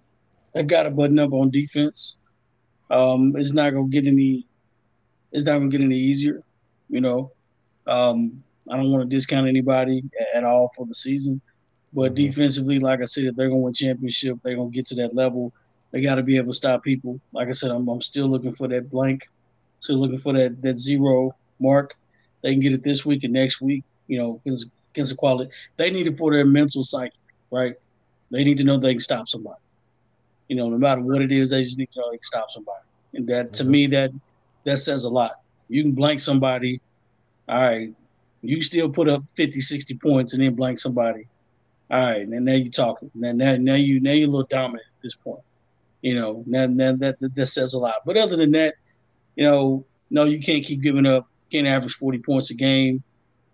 [0.54, 2.18] they've got a button up on defense.
[2.90, 4.48] Um, it's not gonna get any.
[5.32, 6.42] It's not gonna get any easier.
[6.90, 7.32] You know,
[7.86, 11.42] um, I don't want to discount anybody at all for the season,
[11.94, 12.26] but mm-hmm.
[12.26, 15.54] defensively, like I said, if they're gonna win championship, they're gonna get to that level.
[15.92, 17.22] They got to be able to stop people.
[17.34, 19.30] Like I said, I'm, I'm still looking for that blank,
[19.80, 21.96] still looking for that that zero mark.
[22.42, 23.84] They can get it this week and next week.
[24.08, 25.52] You know, against, against the quality.
[25.78, 27.16] They need it for their mental psyche,
[27.52, 27.76] right?
[28.32, 29.60] They need to know they can stop somebody.
[30.48, 32.52] You know, no matter what it is, they just need to know they can stop
[32.52, 32.84] somebody.
[33.14, 33.72] And that to mm-hmm.
[33.72, 34.12] me, that
[34.64, 35.42] that says a lot.
[35.70, 36.82] You can blank somebody.
[37.48, 37.94] All right,
[38.42, 41.28] you still put up 50, 60 points and then blank somebody.
[41.92, 43.12] All right, and now you're talking.
[43.14, 45.42] Now, now, now you now you're a little dominant at this point.
[46.02, 47.96] You know, now, now that, that that says a lot.
[48.06, 48.76] But other than that,
[49.36, 51.28] you know, no, you can't keep giving up.
[51.52, 53.04] Can't average 40 points a game.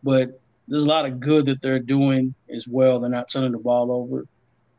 [0.04, 3.00] But there's a lot of good that they're doing as well.
[3.00, 4.26] They're not turning the ball over.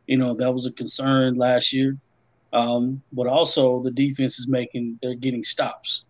[0.06, 1.96] You know, that was a concern last year.
[2.52, 6.04] Um, but also the defense is making they're getting stops.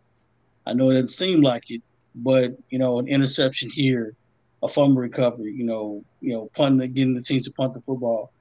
[0.67, 1.83] I know it doesn't seem like it,
[2.17, 4.15] but you know, an interception here,
[4.63, 8.33] a fumble recovery, you know, you know, punting getting the teams to punt the football.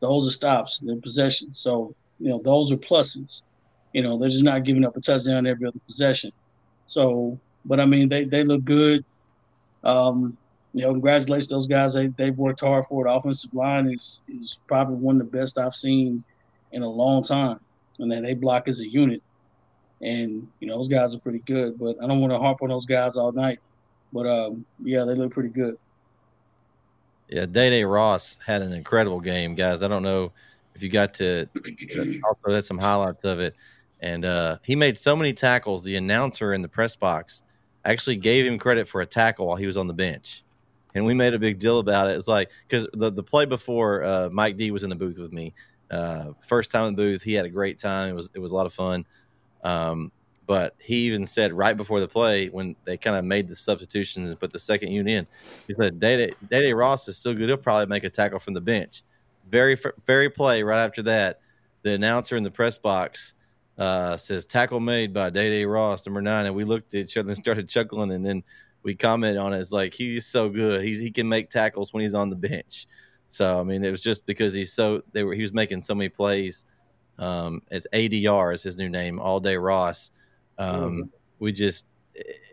[0.00, 1.58] Those are stops, they're possessions.
[1.58, 3.42] So, you know, those are pluses.
[3.92, 6.32] You know, they're just not giving up a touchdown every other possession.
[6.86, 9.04] So, but I mean, they they look good.
[9.84, 10.36] Um,
[10.72, 11.94] you know, congratulations those guys.
[11.94, 13.10] They they've worked hard for it.
[13.10, 16.22] Offensive line is is probably one of the best I've seen
[16.72, 17.60] in a long time,
[17.98, 19.22] and then they block as a unit.
[20.00, 21.78] And you know, those guys are pretty good.
[21.78, 23.58] But I don't want to harp on those guys all night.
[24.12, 25.76] But um, yeah, they look pretty good.
[27.28, 29.82] Yeah, Day Day Ross had an incredible game, guys.
[29.82, 30.32] I don't know
[30.74, 31.48] if you got to
[32.24, 33.56] also had some highlights of it,
[34.00, 35.82] and uh, he made so many tackles.
[35.82, 37.42] The announcer in the press box
[37.84, 40.44] actually gave him credit for a tackle while he was on the bench
[40.94, 42.16] and we made a big deal about it.
[42.16, 45.32] It's like because the the play before uh, Mike D was in the booth with
[45.32, 45.54] me,
[45.90, 48.10] uh, first time in the booth, he had a great time.
[48.10, 49.04] It was it was a lot of fun.
[49.62, 50.12] Um,
[50.46, 54.30] but he even said right before the play when they kind of made the substitutions
[54.30, 55.26] and put the second unit in,
[55.68, 57.48] he said Day Day Ross is still good.
[57.48, 59.02] He'll probably make a tackle from the bench.
[59.48, 59.76] Very
[60.06, 61.40] very play right after that.
[61.82, 63.34] The announcer in the press box
[63.78, 67.16] uh, says tackle made by Day Day Ross, number nine, and we looked at each
[67.16, 68.42] other and started chuckling, and then
[68.82, 69.58] we comment on it.
[69.58, 70.82] It's like he's so good.
[70.82, 72.86] He's he can make tackles when he's on the bench.
[73.28, 75.94] So I mean, it was just because he's so they were he was making so
[75.94, 76.64] many plays.
[77.18, 80.10] Um, as ADR is his new name, All Day Ross.
[80.58, 81.02] Um, mm-hmm.
[81.38, 81.86] We just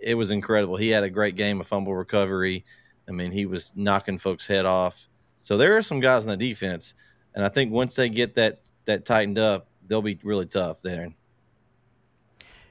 [0.02, 0.76] it was incredible.
[0.76, 2.64] He had a great game of fumble recovery.
[3.08, 5.08] I mean, he was knocking folks' head off.
[5.42, 6.94] So there are some guys in the defense,
[7.34, 11.10] and I think once they get that that tightened up, they'll be really tough there.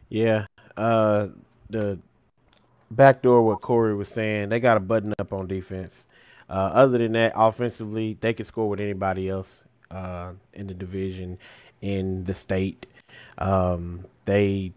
[0.08, 1.28] Yeah, uh,
[1.70, 1.98] the
[2.90, 4.48] backdoor what Corey was saying.
[4.48, 6.06] They got a button up on defense.
[6.48, 11.38] Uh, other than that, offensively, they can score with anybody else uh, in the division,
[11.80, 12.86] in the state.
[13.38, 14.72] Um, they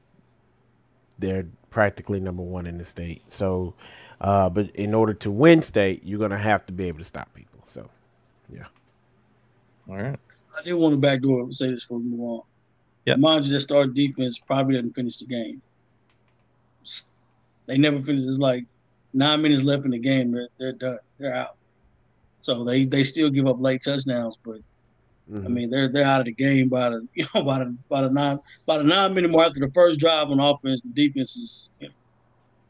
[1.20, 3.22] they're practically number one in the state.
[3.28, 3.74] So,
[4.22, 7.34] uh, but in order to win state, you're gonna have to be able to stop
[7.34, 7.64] people.
[7.68, 7.90] So,
[8.52, 8.66] yeah.
[9.90, 10.20] All right.
[10.58, 12.42] I did want to backdoor and say this for we move on.
[13.06, 13.16] Yeah.
[13.16, 15.62] Mind you, that start defense probably doesn't finish the game.
[17.70, 18.24] They never finish.
[18.24, 18.66] It's like
[19.14, 20.32] nine minutes left in the game.
[20.32, 20.98] They're, they're done.
[21.20, 21.56] They're out.
[22.40, 24.58] So they they still give up late touchdowns, but
[25.32, 25.46] mm-hmm.
[25.46, 28.02] I mean they're they're out of the game by the you know by the by
[28.02, 30.82] the nine by the nine minute mark after the first drive on offense.
[30.82, 31.70] The defense is.
[31.80, 31.94] You know,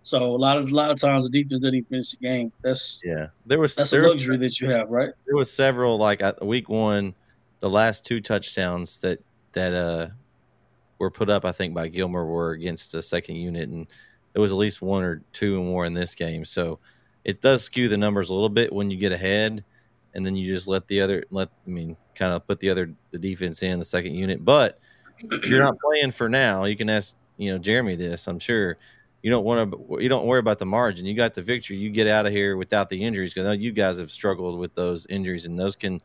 [0.02, 2.52] so a lot of a lot of times the defense didn't finish the game.
[2.62, 3.28] That's yeah.
[3.46, 5.12] There was that's there, a luxury that you have, right?
[5.28, 7.14] There was several like at week one,
[7.60, 9.20] the last two touchdowns that
[9.54, 10.08] that uh
[10.98, 13.88] were put up, I think, by Gilmer were against the second unit, and
[14.34, 16.46] there was at least one or two more in this game.
[16.46, 16.80] So
[17.24, 19.64] it does skew the numbers a little bit when you get ahead,
[20.14, 22.94] and then you just let the other let I mean kind of put the other
[23.12, 24.44] the defense in the second unit.
[24.44, 24.80] But
[25.44, 26.66] you're not playing for now.
[26.66, 28.28] You can ask you know Jeremy this.
[28.28, 28.78] I'm sure
[29.22, 31.06] you don't want to you don't worry about the margin.
[31.06, 31.78] You got the victory.
[31.78, 35.06] You get out of here without the injuries because you guys have struggled with those
[35.08, 36.02] injuries, and those can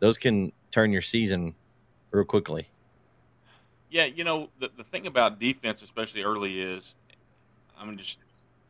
[0.00, 1.54] those can turn your season
[2.10, 2.68] real quickly.
[3.90, 6.94] Yeah, you know the the thing about defense, especially early, is
[7.88, 8.18] I'm just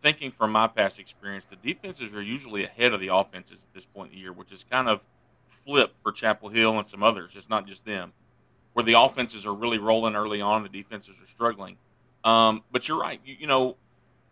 [0.03, 3.87] thinking from my past experience, the defenses are usually ahead of the offenses at this
[3.87, 5.03] point in the year, which is kind of
[5.49, 7.33] flipped for Chapel Hill and some others.
[7.35, 8.13] It's not just them,
[8.75, 11.77] where the offenses are really rolling early on, the defenses are struggling.
[12.23, 13.21] Um, but you're right.
[13.25, 13.77] You, you, know,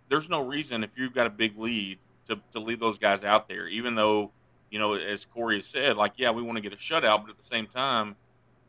[0.09, 3.49] there's no reason if you've got a big lead to, to leave those guys out
[3.49, 4.31] there, even though,
[4.71, 7.31] you know, as Corey has said, like, yeah, we want to get a shutout, but
[7.31, 8.17] at the same time,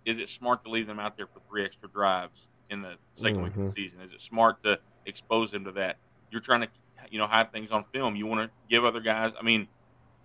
[0.05, 3.23] is it smart to leave them out there for three extra drives in the 2nd
[3.23, 3.43] mm-hmm.
[3.43, 3.71] week of the mm-hmm.
[3.71, 4.01] season?
[4.01, 5.97] Is it smart to expose them to that.
[6.31, 6.67] You're trying to,
[7.09, 8.15] you know, hide things on film.
[8.15, 9.33] You want to give other guys.
[9.39, 9.67] I mean,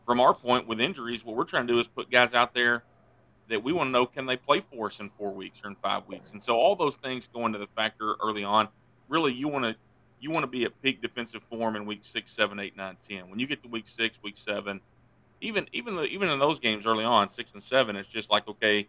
[0.07, 2.85] from our point with injuries, what we're trying to do is put guys out there
[3.49, 5.77] that we want to know can they play for us in four weeks or in
[5.77, 6.31] five weeks.
[6.31, 8.69] And so all those things go into the factor early on.
[9.09, 9.77] Really, you want to
[10.21, 13.31] you want to be at peak defensive form in week six, seven, eight, nine, ten.
[13.31, 14.81] When you get to week six, week seven,
[15.41, 18.47] even even the, even in those games early on, six and seven, it's just like
[18.49, 18.89] okay,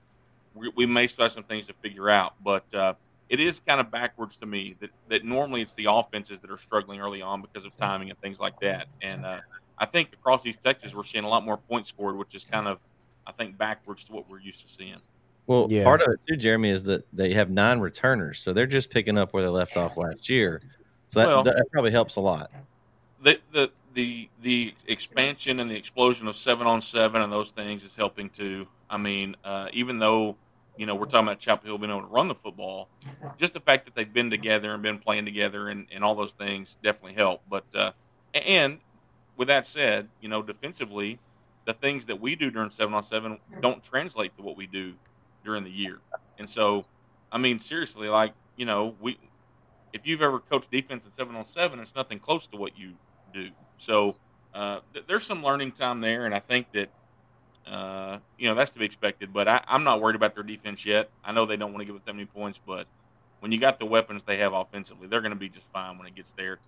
[0.54, 2.94] we, we may still have some things to figure out, but uh,
[3.30, 6.58] it is kind of backwards to me that that normally it's the offenses that are
[6.58, 8.88] struggling early on because of timing and things like that.
[9.02, 9.40] And uh,
[9.78, 12.68] I think across East Texas, we're seeing a lot more points scored, which is kind
[12.68, 12.80] of
[13.28, 14.98] I think backwards to what we're used to seeing.
[15.48, 15.84] Well, Yeah.
[15.84, 19.18] part of it too, Jeremy, is that they have nine returners, so they're just picking
[19.18, 20.62] up where they left off last year.
[21.08, 22.52] So that, Well- that probably helps a lot.
[23.22, 27.84] the the the the expansion and the explosion of seven on seven and those things
[27.84, 28.68] is helping too.
[28.90, 30.36] I mean, uh, even though
[30.80, 32.88] you know we're talking about Chapel Hill being able to run the football,
[33.38, 36.32] just the fact that they've been together and been playing together and, and all those
[36.32, 37.42] things definitely help.
[37.50, 37.92] But uh,
[38.34, 38.80] and
[39.36, 41.20] with that said, you know, defensively,
[41.66, 44.94] the things that we do during seven on seven don't translate to what we do
[45.44, 46.00] during the year.
[46.38, 46.86] And so,
[47.30, 49.20] I mean, seriously, like you know, we
[49.92, 52.94] if you've ever coached defense in seven on seven, it's nothing close to what you
[53.34, 53.50] do.
[53.78, 54.16] So
[54.54, 56.90] uh, th- there's some learning time there, and I think that
[57.68, 59.34] uh, you know that's to be expected.
[59.34, 61.10] But I, I'm not worried about their defense yet.
[61.24, 62.88] I know they don't want to give us that many points, but
[63.40, 66.08] when you got the weapons they have offensively, they're going to be just fine when
[66.08, 66.60] it gets there,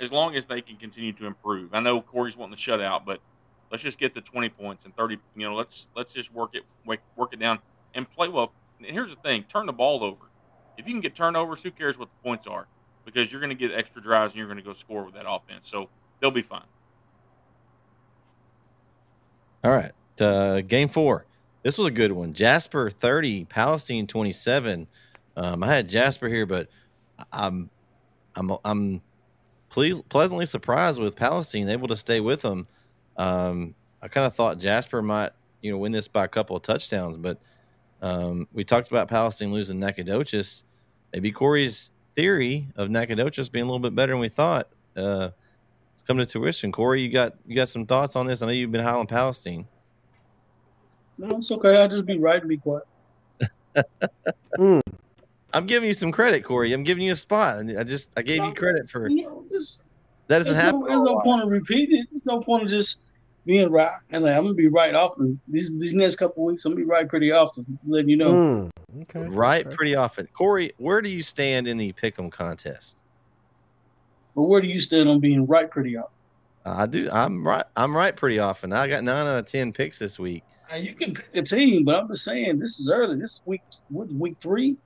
[0.00, 1.74] as long as they can continue to improve.
[1.74, 3.20] I know Corey's wanting the shutout, but
[3.70, 5.18] let's just get the 20 points and 30.
[5.36, 7.60] You know, let's let's just work it work it down
[7.94, 8.52] and play well.
[8.78, 10.26] And here's the thing: turn the ball over.
[10.76, 12.68] If you can get turnovers, who cares what the points are?
[13.04, 15.24] Because you're going to get extra drives and you're going to go score with that
[15.28, 15.68] offense.
[15.68, 16.66] So they'll be fine.
[19.64, 21.26] All right, uh, game four.
[21.62, 22.32] This was a good one.
[22.32, 24.86] Jasper thirty, Palestine twenty seven.
[25.36, 26.68] Um, I had Jasper here, but
[27.32, 27.70] I'm
[28.34, 29.02] I'm I'm
[29.68, 32.66] pleasantly surprised with Palestine able to stay with them.
[33.16, 36.62] Um, I kind of thought Jasper might you know win this by a couple of
[36.62, 37.38] touchdowns, but
[38.00, 40.64] um, we talked about Palestine losing Nacogdoches.
[41.12, 44.68] Maybe Corey's theory of Nacogdoches being a little bit better than we thought.
[44.96, 45.30] Uh,
[45.94, 46.72] it's coming to tuition.
[46.72, 48.42] Corey, you got you got some thoughts on this?
[48.42, 49.66] I know you've been high on Palestine.
[51.18, 51.76] No, it's okay.
[51.76, 52.84] I'll just be right and be quiet.
[54.58, 54.80] Mm.
[55.54, 56.72] I'm giving you some credit, Corey.
[56.72, 57.58] I'm giving you a spot.
[57.58, 59.84] and I just I gave you credit for You know, just
[60.26, 60.80] that doesn't there's happen.
[60.80, 62.04] no, there's no point of repeating.
[62.10, 63.12] There's no point of just
[63.46, 63.98] being right.
[64.10, 65.40] And like, I'm gonna be right often.
[65.48, 67.78] These these next couple weeks, I'm gonna be right pretty often.
[67.86, 68.32] Letting you know.
[68.32, 68.70] Mm.
[69.02, 69.20] Okay.
[69.20, 69.76] Right, okay.
[69.76, 70.26] pretty often.
[70.32, 72.98] Corey, where do you stand in the pick'em contest?
[74.34, 76.10] But where do you stand on being right pretty often?
[76.64, 77.08] I do.
[77.10, 77.64] I'm right.
[77.76, 78.72] I'm right pretty often.
[78.72, 80.42] I got nine out of ten picks this week.
[80.76, 83.18] You can pick a team, but I'm just saying this is early.
[83.18, 84.76] This is week what's week three.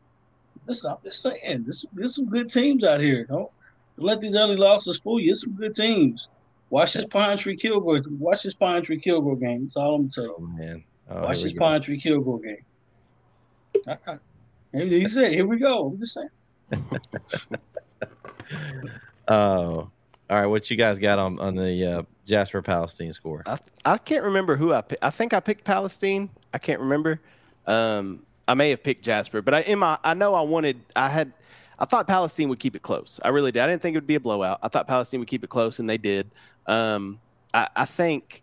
[0.66, 3.25] This I'm just saying this there's some good teams out here.
[3.25, 3.51] Don't,
[3.97, 5.27] don't let these early losses fool you.
[5.29, 6.29] There's some good teams.
[6.71, 8.01] Watch this Pine Tree Kilgore.
[8.18, 9.62] Watch this Pine Tree Kilgore game.
[9.62, 10.59] That's all I'm gonna tell Oh you.
[10.59, 10.85] man.
[11.11, 11.53] Oh, Watch this.
[11.53, 12.64] Pine Tree Kilgore game.
[13.88, 14.18] All right.
[14.73, 16.31] And He said, "Here we go." I'm just saying.
[19.29, 19.90] Oh, all
[20.40, 20.47] right.
[20.47, 23.42] What you guys got on on the uh, Jasper Palestine score?
[23.47, 25.05] I, I can't remember who I picked.
[25.05, 26.31] I think I picked Palestine.
[26.55, 27.21] I can't remember.
[27.66, 31.11] Um, I may have picked Jasper, but I in my I know I wanted I
[31.11, 31.31] had
[31.79, 33.21] I thought Palestine would keep it close.
[33.23, 33.61] I really did.
[33.61, 34.61] I didn't think it would be a blowout.
[34.62, 36.31] I thought Palestine would keep it close, and they did.
[36.66, 37.21] Um,
[37.53, 38.42] I, I think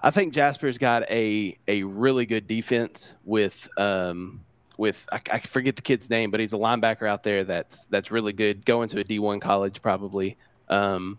[0.00, 4.40] I think Jasper's got a a really good defense with um,
[4.78, 8.12] with I, I forget the kid's name, but he's a linebacker out there that's that's
[8.12, 8.64] really good.
[8.64, 10.36] Going to a D one college probably.
[10.68, 11.18] Um,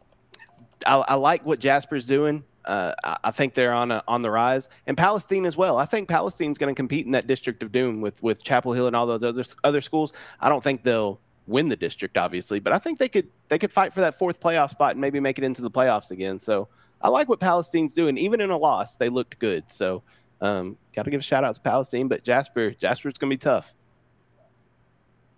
[0.85, 2.43] I, I like what Jasper's doing.
[2.63, 5.77] Uh, I, I think they're on a, on the rise, and Palestine as well.
[5.77, 8.87] I think Palestine's going to compete in that district of doom with with Chapel Hill
[8.87, 10.13] and all those other other schools.
[10.39, 13.71] I don't think they'll win the district, obviously, but I think they could they could
[13.71, 16.39] fight for that fourth playoff spot and maybe make it into the playoffs again.
[16.39, 16.67] So
[17.01, 18.17] I like what Palestine's doing.
[18.17, 19.71] Even in a loss, they looked good.
[19.71, 20.01] So
[20.41, 23.37] um, got to give a shout out to Palestine, but Jasper Jasper's going to be
[23.37, 23.75] tough.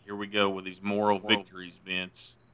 [0.06, 2.47] Here we go with these moral victories, Vince.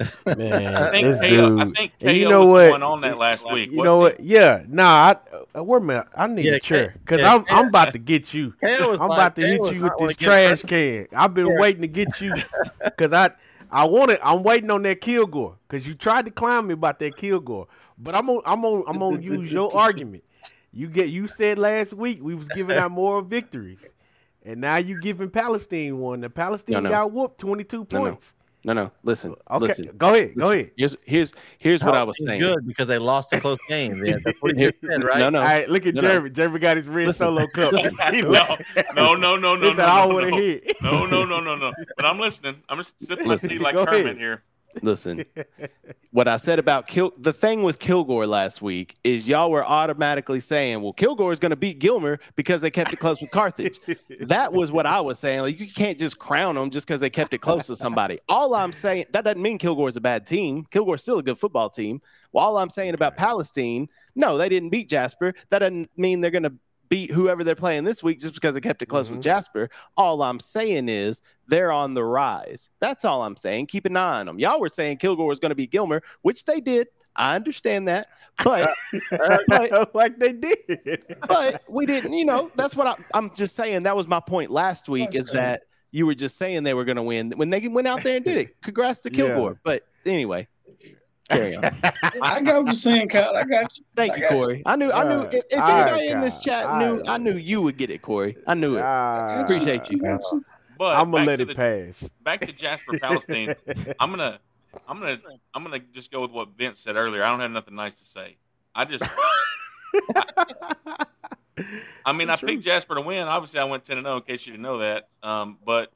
[0.26, 1.60] Man, I think this KO, dude.
[1.60, 2.64] I think KO you know was what?
[2.64, 3.70] the one on that last week.
[3.70, 4.26] You know wasn't what?
[4.26, 4.84] Yeah, nah.
[4.84, 5.16] I,
[5.58, 6.04] uh, where man?
[6.16, 8.54] I need yeah, a chair because yeah, I'm K- I'm about to get you.
[8.62, 11.06] I'm like- about to KO hit you with this trash can.
[11.14, 11.60] I've been Yeah.
[11.60, 12.34] waiting to get you
[12.84, 13.30] because I
[13.70, 14.20] I want it.
[14.22, 17.66] I'm waiting on that Kilgore because you tried to clown me about that Kilgore,
[17.98, 20.24] but I'm on I'm on I'm gonna use your argument.
[20.72, 23.78] You get you said last week we was giving out moral victories,
[24.44, 26.20] and now you giving Palestine one.
[26.20, 26.88] The Palestine no.
[26.90, 28.10] got whooped 22 No, no.
[28.10, 28.34] points.
[28.62, 28.92] No, no.
[29.02, 29.90] Listen, Okay, listen.
[29.96, 30.70] go ahead, go ahead.
[30.76, 32.40] Here's here's here's what I was saying.
[32.40, 34.04] Good because they lost a close game.
[34.04, 35.18] Yeah, that's what he said, right?
[35.18, 35.38] No, no.
[35.38, 36.08] All right, look at No, no.
[36.08, 36.30] Jeremy.
[36.30, 37.72] Jeremy got his red Listen, solo cup.
[37.72, 40.30] listen, He No, like- no, no, no, no, He said, no, I no, want to
[40.30, 40.36] no.
[40.36, 40.60] hear.
[40.82, 41.72] No, no, no, no, no.
[41.96, 42.62] But I'm listening.
[42.68, 44.16] I'm just sipping my Listen, tea like go Kermit ahead.
[44.18, 44.42] here.
[44.82, 45.24] Listen,
[46.12, 50.40] what I said about Kil- the thing with Kilgore last week is y'all were automatically
[50.40, 53.78] saying, well, Kilgore is going to beat Gilmer because they kept it close with Carthage.
[54.20, 55.40] that was what I was saying.
[55.40, 58.18] Like, you can't just crown them just because they kept it close to somebody.
[58.28, 60.64] All I'm saying, that doesn't mean Kilgore is a bad team.
[60.70, 62.00] Kilgore's still a good football team.
[62.32, 65.34] Well, all I'm saying about Palestine, no, they didn't beat Jasper.
[65.50, 66.54] That doesn't mean they're going to
[66.90, 69.30] beat whoever they're playing this week just because they kept it close with mm-hmm.
[69.30, 69.70] Jasper.
[69.96, 72.68] All I'm saying is they're on the rise.
[72.80, 73.68] That's all I'm saying.
[73.68, 74.38] Keep an eye on them.
[74.38, 76.88] Y'all were saying Kilgore was going to be Gilmer, which they did.
[77.16, 78.06] I understand that,
[78.44, 78.70] but
[79.48, 81.02] but, like they did.
[81.26, 82.12] but we didn't.
[82.12, 83.82] You know, that's what I, I'm just saying.
[83.84, 85.14] That was my point last week.
[85.14, 88.04] Is that you were just saying they were going to win when they went out
[88.04, 88.62] there and did it.
[88.62, 89.26] Congrats to Yeah.
[89.26, 89.60] Kilgore.
[89.64, 90.46] But anyway,
[91.30, 91.64] carry on.
[92.22, 93.34] I got what you're saying, Kyle.
[93.36, 93.84] I got you.
[93.96, 94.62] Thank I you, got Corey.
[94.66, 94.90] I knew.
[94.92, 95.22] I knew.
[95.22, 97.08] Uh, If, if all right, anybody in this chat All knew, right.
[97.08, 98.36] I knew you would get it, Corey.
[98.46, 98.82] I knew it.
[98.82, 99.98] Ah, Appreciate you.
[100.78, 102.08] But I'm gonna let to it the, pass.
[102.22, 103.54] back to Jasper Palestine.
[104.00, 104.38] I'm gonna,
[104.88, 105.18] I'm gonna,
[105.54, 107.22] I'm gonna just go with what Vince said earlier.
[107.22, 108.36] I don't have nothing nice to say.
[108.74, 109.04] I just,
[112.06, 113.28] I mean, I picked Jasper to win.
[113.28, 114.16] Obviously, I went ten and zero.
[114.16, 115.92] In case you didn't know that, um, but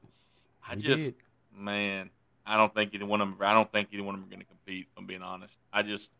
[0.69, 1.15] I You just, did.
[1.57, 2.11] man,
[2.45, 3.39] I don't think either one of them.
[3.41, 5.83] I don't think either one of them are going to If I'm being honest, I
[5.83, 6.13] just,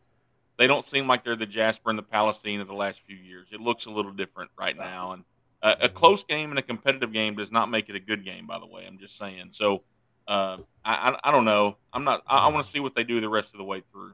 [0.57, 3.47] they don't seem like they're the Jasper and the Palestine of the last few years.
[3.51, 5.23] It looks a little different right now, and
[5.61, 8.47] a, a close game and a competitive game does not make it a good game.
[8.47, 9.47] By the way, I'm just saying.
[9.49, 9.83] So,
[10.27, 11.77] uh, I, I, I don't know.
[11.91, 12.23] I'm not.
[12.27, 14.13] I, I want to see what they do the rest of the way through.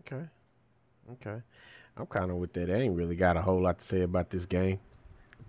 [0.00, 0.24] Okay.
[1.12, 1.42] Okay.
[1.96, 2.70] I'm kind of with that.
[2.70, 4.78] I ain't really got a whole lot to say about this game.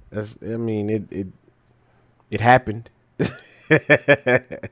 [0.09, 0.37] That's.
[0.41, 1.03] I mean, it.
[1.11, 1.27] It.
[2.31, 2.89] It happened.
[3.69, 4.71] it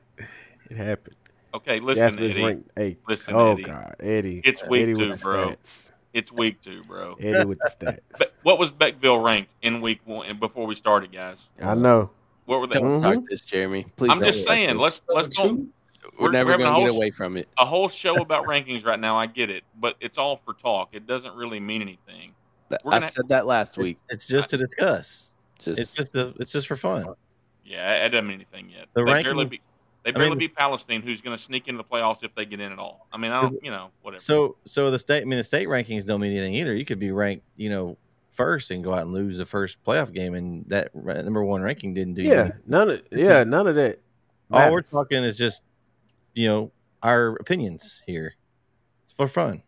[0.76, 1.16] happened.
[1.54, 2.44] Okay, listen, Jasper's Eddie.
[2.44, 2.98] ranked eight.
[3.08, 3.62] Listen, oh Eddie.
[3.62, 4.40] God, Eddie.
[4.44, 5.48] It's week Eddie two, with the bro.
[5.50, 5.88] Stats.
[6.12, 7.14] It's week two, bro.
[7.20, 7.98] Eddie with the stats.
[8.18, 11.48] But what was Beckville ranked in week one and before we started, guys?
[11.62, 12.10] I know.
[12.46, 12.80] What were they?
[12.80, 12.98] Don't Mhm.
[12.98, 13.86] start this, Jeremy.
[13.96, 14.10] Please.
[14.10, 14.68] I'm don't just saying.
[14.76, 14.78] this.
[14.82, 15.72] Let's let's don't.
[16.18, 17.48] We're, we're- never gonna get away from it.
[17.58, 19.16] a whole show about rankings right now.
[19.16, 20.90] I get it, but it's all for talk.
[20.92, 22.32] It doesn't really mean anything.
[22.84, 23.96] We're I gonna- said that last week.
[24.10, 25.32] It's, it's just to discuss.
[25.58, 27.14] Just, It's just a, it's just for fun.
[27.64, 28.88] Yeah, it doesn't mean anything yet.
[28.92, 29.60] The they ranking- barely
[30.04, 30.10] beat.
[30.10, 32.44] They I barely mean- beat Palestine, who's going to sneak into the playoffs if they
[32.44, 33.06] get in at all.
[33.12, 34.20] I mean, I don't, you know, whatever.
[34.20, 36.74] So so the state I mean the state rankings don't mean anything either.
[36.74, 37.96] You could be ranked, you know,
[38.30, 41.94] first and go out and lose the first playoff game and that number one ranking
[41.94, 42.40] didn't do Yeah.
[42.42, 43.02] any- None of.
[43.12, 43.44] Yeah.
[43.44, 44.00] None of that.
[44.50, 45.62] All we're talking is just,
[46.34, 46.70] you know,
[47.02, 48.34] our opinions here.
[49.04, 49.62] It's for fun.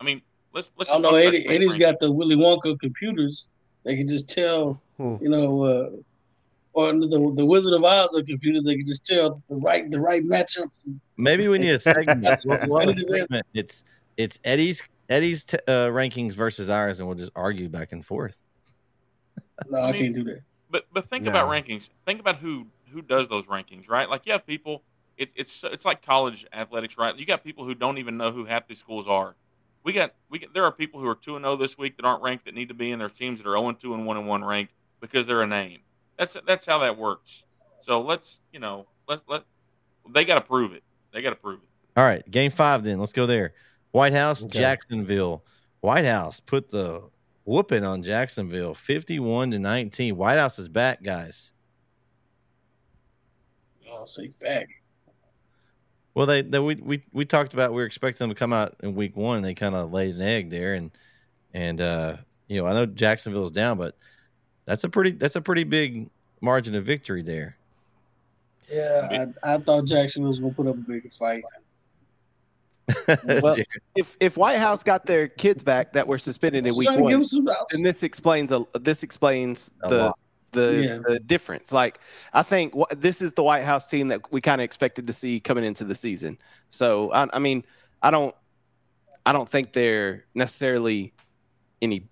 [0.00, 0.90] I mean, let's let's.
[0.90, 1.10] I don't know.
[1.10, 1.80] talk Eddie, state Eddie's rankings.
[1.80, 3.50] got the Willy Wonka computers.
[3.84, 5.16] They can just tell, Hmm.
[5.20, 5.90] you know, uh,
[6.78, 8.62] or the the Wizard of Oz of computers.
[8.62, 10.88] They can just tell the right the right matchups.
[11.16, 12.24] Maybe we need a segment.
[12.44, 13.46] We'll- we'll a segment.
[13.52, 13.82] It's
[14.16, 18.38] it's Eddie's Eddie's t- uh, rankings versus ours, and we'll just argue back and forth.
[19.68, 20.42] No, I I, can't do that.
[20.70, 21.90] But but think about rankings.
[22.06, 24.08] Think about who who does those rankings, right?
[24.08, 24.82] Like you have people.
[25.16, 27.16] It's it's it's like college athletics, right?
[27.16, 29.34] You got people who don't even know who half these schools are.
[29.82, 32.04] We got we get there are people who are two and zero this week that
[32.06, 33.00] aren't ranked that need to be in.
[33.00, 35.46] There's teams that are zero and two and one and one ranked because they're a
[35.46, 35.80] name.
[36.18, 37.44] That's that's how that works.
[37.82, 39.44] So let's you know let let
[40.10, 40.82] they got to prove it.
[41.12, 41.68] They got to prove it.
[41.96, 42.84] All right, game five.
[42.84, 43.54] Then let's go there.
[43.92, 44.58] White House, Okay.
[44.58, 45.44] Jacksonville.
[45.80, 47.02] White House put the
[47.44, 50.16] whooping on Jacksonville, fifty-one to nineteen.
[50.16, 51.52] White House is back, guys.
[53.90, 54.68] I'll say back.
[56.14, 58.76] Well, they, they we, we we talked about we were expecting them to come out
[58.82, 60.90] in week one, and they kind of laid an egg there, and
[61.54, 62.16] and uh,
[62.48, 63.96] you know I know Jacksonville's down, but
[64.68, 66.08] that's a pretty that's a pretty big
[66.40, 67.56] margin of victory there.
[68.70, 71.42] Yeah, I, I thought Jacksonville was gonna put up a bigger fight.
[73.42, 73.56] Well,
[73.96, 77.02] if if White House got their kids back that were suspended in week trying to
[77.02, 77.72] give one, them some outs.
[77.72, 80.18] then this explains a this explains A the lot.
[80.52, 80.98] the, Yeah.
[81.06, 81.72] the difference.
[81.72, 81.98] Like
[82.32, 85.12] I think wh- this is the White House team that we kind of expected to
[85.12, 86.38] see coming into the season.
[86.70, 87.64] So I, I mean,
[88.02, 88.34] I don't
[89.26, 91.12] I don't think they're necessarily
[91.82, 92.08] any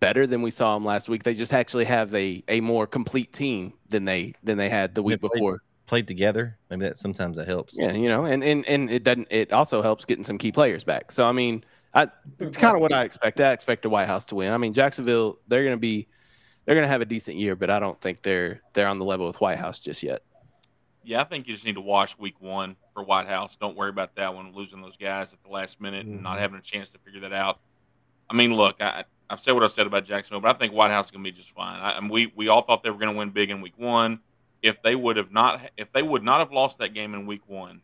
[0.00, 1.22] better than we saw them last week.
[1.22, 5.02] They just actually have a a more complete team than they than they had the
[5.02, 5.62] week Yeah, they- before.
[5.86, 7.76] Played together, maybe that sometimes that helps.
[7.78, 9.28] Yeah, you know, and and and it doesn't.
[9.30, 11.12] It also helps getting some key players back.
[11.12, 11.62] So I mean,
[11.94, 12.08] I
[12.40, 13.40] it's kind of what I expect.
[13.40, 14.52] I expect the White House to win.
[14.52, 16.08] I mean, Jacksonville, they're going to be,
[16.64, 19.04] they're going to have a decent year, but I don't think they're they're on the
[19.04, 20.22] level with White House just yet.
[21.04, 23.54] Yeah, I think you just need to watch week one for White House.
[23.56, 26.40] Don't worry about that one, losing those guys at the last minute and not Mhm.
[26.40, 27.60] having a chance to figure that out.
[28.28, 30.90] I mean, look, I, I've said what I've said about Jacksonville, but I think White
[30.90, 31.80] House is going to be just fine.
[31.80, 34.20] I, and we we all thought they were going to win big in week one.
[34.62, 37.42] If they would have not, if they would not have lost that game in week
[37.46, 37.80] one,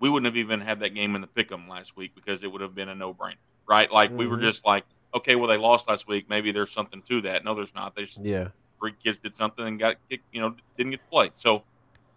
[0.00, 2.60] we wouldn't have even had that game in the pick'em last week because it would
[2.60, 3.34] have been a no brainer,
[3.68, 3.90] right?
[3.92, 4.42] Like we were Mhm.
[4.42, 4.84] just like,
[5.14, 7.44] okay, well they lost last week, maybe there's something to that.
[7.44, 7.94] No, there's not.
[7.94, 8.48] There's Yeah.
[8.80, 11.30] three kids did something and got kicked, you know, didn't get to play.
[11.34, 11.64] So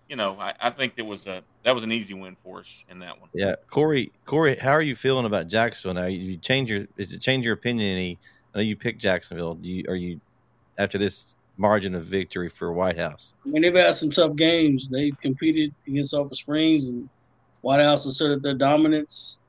[0.10, 2.86] you know, I, I think it was a that was an easy win for us
[2.90, 3.30] in that one.
[3.34, 6.08] Yeah, Corey, Corey, how are you feeling about Jacksonville now?
[6.08, 8.18] You, you change your is it change your opinion any?
[8.58, 9.54] I know you picked Jacksonville.
[9.54, 10.20] Do you are you
[10.80, 13.36] after this margin of victory for White House?
[13.46, 14.90] I mean, they've had some tough games.
[14.90, 17.08] They competed against Sulphur Springs, and
[17.62, 19.44] White House asserted their dominance.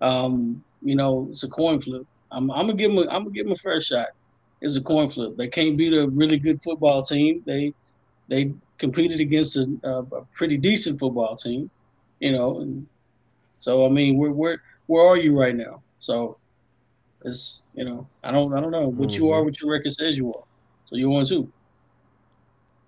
[0.00, 2.06] Um, you know, it's a coin flip.
[2.32, 3.00] I'm, I'm gonna give them.
[3.00, 4.08] A, I'm gonna give them a fair shot.
[4.62, 5.36] It's a coin flip.
[5.36, 7.42] They can't beat a really good football team.
[7.44, 7.74] They
[8.28, 11.70] they competed against a, a, pretty decent football team,
[12.20, 12.60] you know.
[12.60, 12.86] And
[13.58, 15.82] so I mean, where where where are you right now?
[15.98, 16.38] So
[17.26, 19.24] it's you know, I don't I don't know, What mm-hmm.
[19.24, 20.44] you are what your record says you are.
[20.86, 21.52] So you're one two.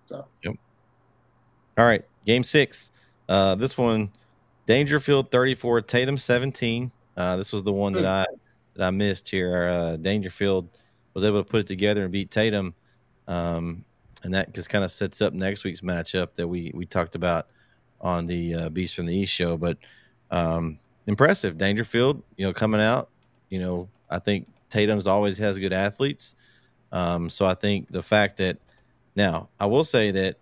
[0.08, 0.24] So.
[0.42, 0.54] Yep.
[1.76, 2.92] All right, game six.
[3.28, 4.10] Uh, this one,
[4.66, 6.90] Daingerfield 34, Tatum 17.
[7.16, 8.06] Uh, this was the one that hmm.
[8.06, 8.26] I
[8.74, 9.68] that I missed here.
[9.68, 10.68] Uh, Daingerfield
[11.12, 12.74] was able to put it together and beat Tatum.
[13.26, 13.84] Um,
[14.22, 17.48] and that just kind of sets up next week's matchup that we we talked about
[18.00, 19.56] on the uh, Beast from the East show.
[19.56, 19.78] But
[20.30, 23.10] um, impressive, Daingerfield, you know, coming out.
[23.50, 26.34] You know, I think Tatum's always has good athletes.
[26.92, 28.58] Um, so I think the fact that
[29.14, 30.36] now I will say that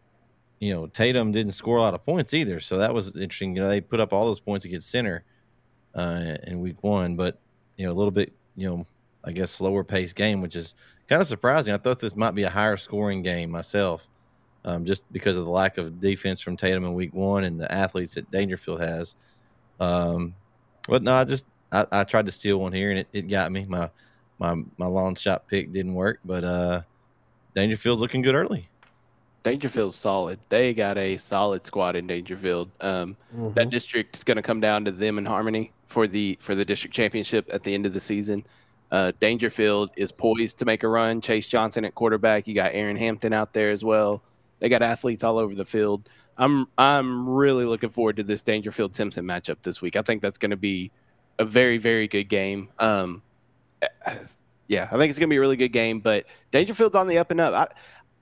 [0.61, 3.57] you know Tatum didn't score a lot of points either, so that was interesting.
[3.57, 5.25] You know, they put up all those points against Center
[5.95, 7.39] uh, in Week One, but
[7.77, 8.87] you know, a little bit, you know,
[9.25, 10.75] I guess slower paced game, which is
[11.09, 11.75] kind of surprising.
[11.75, 14.09] I thought this might be a higher scoring game myself,
[14.65, 17.71] um, just because of the lack of defense from Tatum in Week One and the
[17.73, 19.17] athletes that Daingerfield has.
[19.81, 20.35] Um,
[20.89, 23.51] but no, I just I, I, tried to steal one here and it, it got
[23.53, 23.65] me.
[23.69, 23.91] My
[24.39, 26.83] my my long shot pick didn't work, but uh,
[27.57, 28.69] Daingerfield's looking good early.
[29.45, 30.41] Daingerfield's solid.
[30.49, 32.69] They got a solid squad in Daingerfield.
[32.81, 33.53] Um, mm-hmm.
[33.55, 36.65] That district is going to come down to them in Harmony for the for the
[36.65, 38.45] district championship at the end of the season.
[38.91, 41.21] Uh, Daingerfield is poised to make a run.
[41.21, 42.47] Chase Johnson at quarterback.
[42.47, 44.23] You got Aaron Hampton out there as well.
[44.61, 46.09] They got athletes all over the field.
[46.39, 49.97] I'm I'm really looking forward to this Daingerfield Timpson matchup this week.
[49.97, 50.91] I think that's going to be
[51.39, 52.69] a very very good game.
[52.79, 53.23] Um,
[54.69, 56.01] yeah, I think it's going to be a really good game.
[56.01, 57.75] But Daingerfield's on the up and up,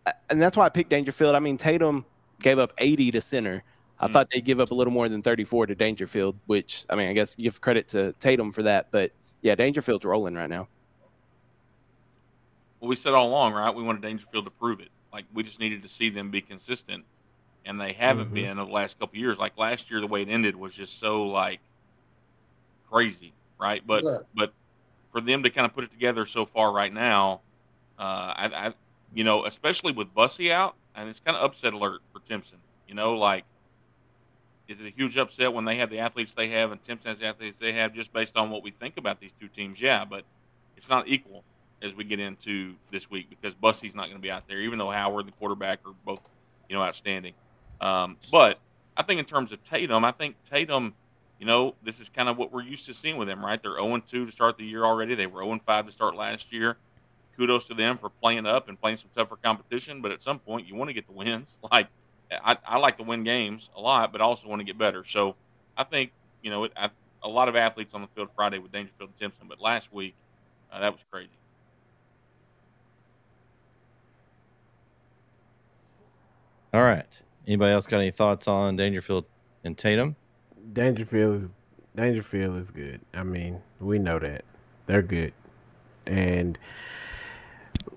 [0.07, 1.35] I, and that's why I picked Daingerfield.
[1.35, 2.05] I mean, Tatum
[2.41, 3.63] gave up 80 to center.
[4.01, 6.97] I mm thought they'd give up a little more than 34 to Daingerfield, which I
[6.97, 10.69] mean, I guess give credit to Tatum for that, but yeah, Daingerfield's rolling right now.
[12.81, 13.75] Well, we said all along, right?
[13.75, 14.89] We wanted Daingerfield to prove it.
[15.13, 17.05] Like we just needed to see them be consistent,
[17.65, 18.35] and they haven't mm-hmm.
[18.35, 19.39] been over the last couple years.
[19.39, 21.61] Like last year, the way it ended was just so like
[22.95, 23.83] crazy, right?
[23.87, 24.19] But yeah.
[24.35, 24.53] but
[25.13, 27.41] for them to kind of put it together so far right now,
[27.99, 28.75] uh, I, I
[29.13, 32.59] you know, especially with Bussy out, and it's kind of upset alert for Timpson.
[32.89, 33.45] You know, like
[34.69, 37.19] is it a huge upset when they have the athletes they have and Timpson has
[37.19, 39.81] the athletes they have just based on what we think about these two teams?
[39.81, 40.25] Yeah, but
[40.77, 41.45] it's not equal
[41.83, 44.79] as we get into this week because Bussy's not going to be out there, even
[44.79, 46.21] though Howard and the quarterback are both,
[46.69, 47.35] you know, outstanding.
[47.81, 48.59] Um, but
[48.97, 50.95] I think in terms of Tatum, I think Tatum,
[51.39, 53.61] you know, this is kind of what we're used to seeing with them, right?
[53.63, 55.15] They're 0 2 to start the year already.
[55.15, 56.77] They were 0 5 to start last year.
[57.37, 60.69] Kudos to them for playing up and playing some tougher competition, but at some point
[60.69, 61.57] you want to get the wins.
[61.71, 61.89] Like
[62.31, 65.05] I, I like to win games a lot, but also want to get better.
[65.05, 65.37] So
[65.77, 66.13] I think
[66.43, 66.91] you know it, I,
[67.23, 70.15] a lot of athletes on the field Friday with Daingerfield and Timpson, but last week
[70.73, 71.31] uh, that was crazy.
[76.73, 77.23] All right.
[77.47, 79.27] Anybody else got any thoughts on Daingerfield
[79.63, 80.17] and Tatum?
[80.73, 81.51] Daingerfield is
[81.97, 83.01] Daingerfield is good.
[83.15, 84.45] I mean, we know that
[84.87, 85.33] they're good,
[86.07, 86.59] and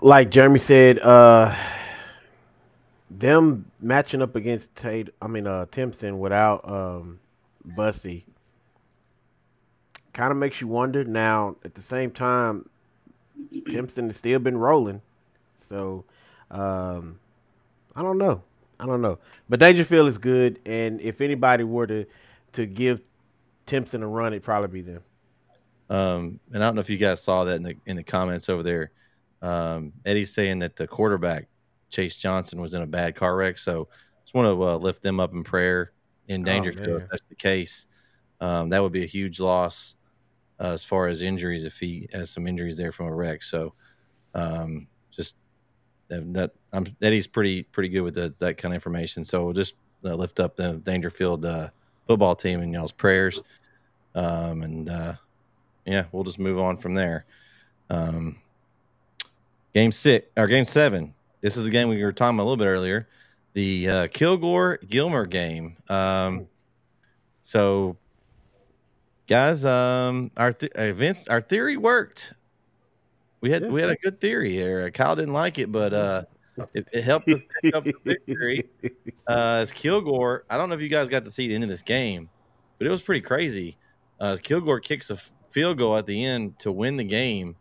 [0.02, 1.56] like Jeremy said, uh,
[3.10, 7.20] them matching up against Tate, I mean uh Timpson without um
[7.66, 8.26] Bussy
[10.14, 11.04] kind of makes you wonder.
[11.04, 12.68] Now, at the same time,
[13.70, 15.02] Timpson has still been rolling.
[15.70, 16.06] So
[16.52, 17.20] um
[17.96, 18.42] I don't know.
[18.80, 19.18] I don't know.
[19.50, 22.06] But Daingerfield is good and if anybody were to
[22.58, 23.02] to give
[23.68, 25.04] Timpson a run, it'd probably be them.
[25.90, 28.50] Um, and I don't know if you guys saw that in the in the comments
[28.50, 28.92] over there.
[29.42, 31.48] Um, Eddie's saying that the quarterback
[31.90, 33.58] Chase Johnson was in a bad car wreck.
[33.60, 33.88] So
[34.24, 35.92] just want to uh, lift them up in prayer
[36.28, 36.74] in danger.
[36.80, 37.86] Oh, if that's the case,
[38.42, 39.96] um, that would be a huge loss
[40.60, 43.44] uh, as far as injuries if he has some injuries there from a wreck.
[43.44, 43.76] So
[44.34, 45.36] um, just
[46.10, 49.24] that I'm Eddie's pretty pretty good with the, that kind of information.
[49.24, 51.70] So we'll just uh, lift up the Daingerfield uh,
[52.08, 53.42] football team and y'all's prayers,
[54.16, 55.14] um, and uh,
[55.86, 57.26] yeah, we'll just move on from there.
[57.90, 58.38] Um,
[59.74, 62.58] game six or game seven, this is the game we were talking about a little
[62.58, 63.08] bit earlier,
[63.54, 65.78] the uh, Kilgore Gilmer game.
[65.90, 66.48] Um,
[67.42, 67.96] so,
[69.28, 72.34] guys, um, our th- events, our theory worked.
[73.40, 73.70] We had yeah.
[73.70, 74.90] we had a good theory here.
[74.92, 76.24] Kyle didn't like it, but uh,
[76.74, 78.68] it, it helped us pick up the victory.
[79.28, 81.70] Uh, as Kilgore, I don't know if you guys got to see the end of
[81.70, 82.30] this game,
[82.78, 83.78] but it was pretty crazy.
[84.20, 87.56] Uh, as Kilgore kicks a f- field goal at the end to win the game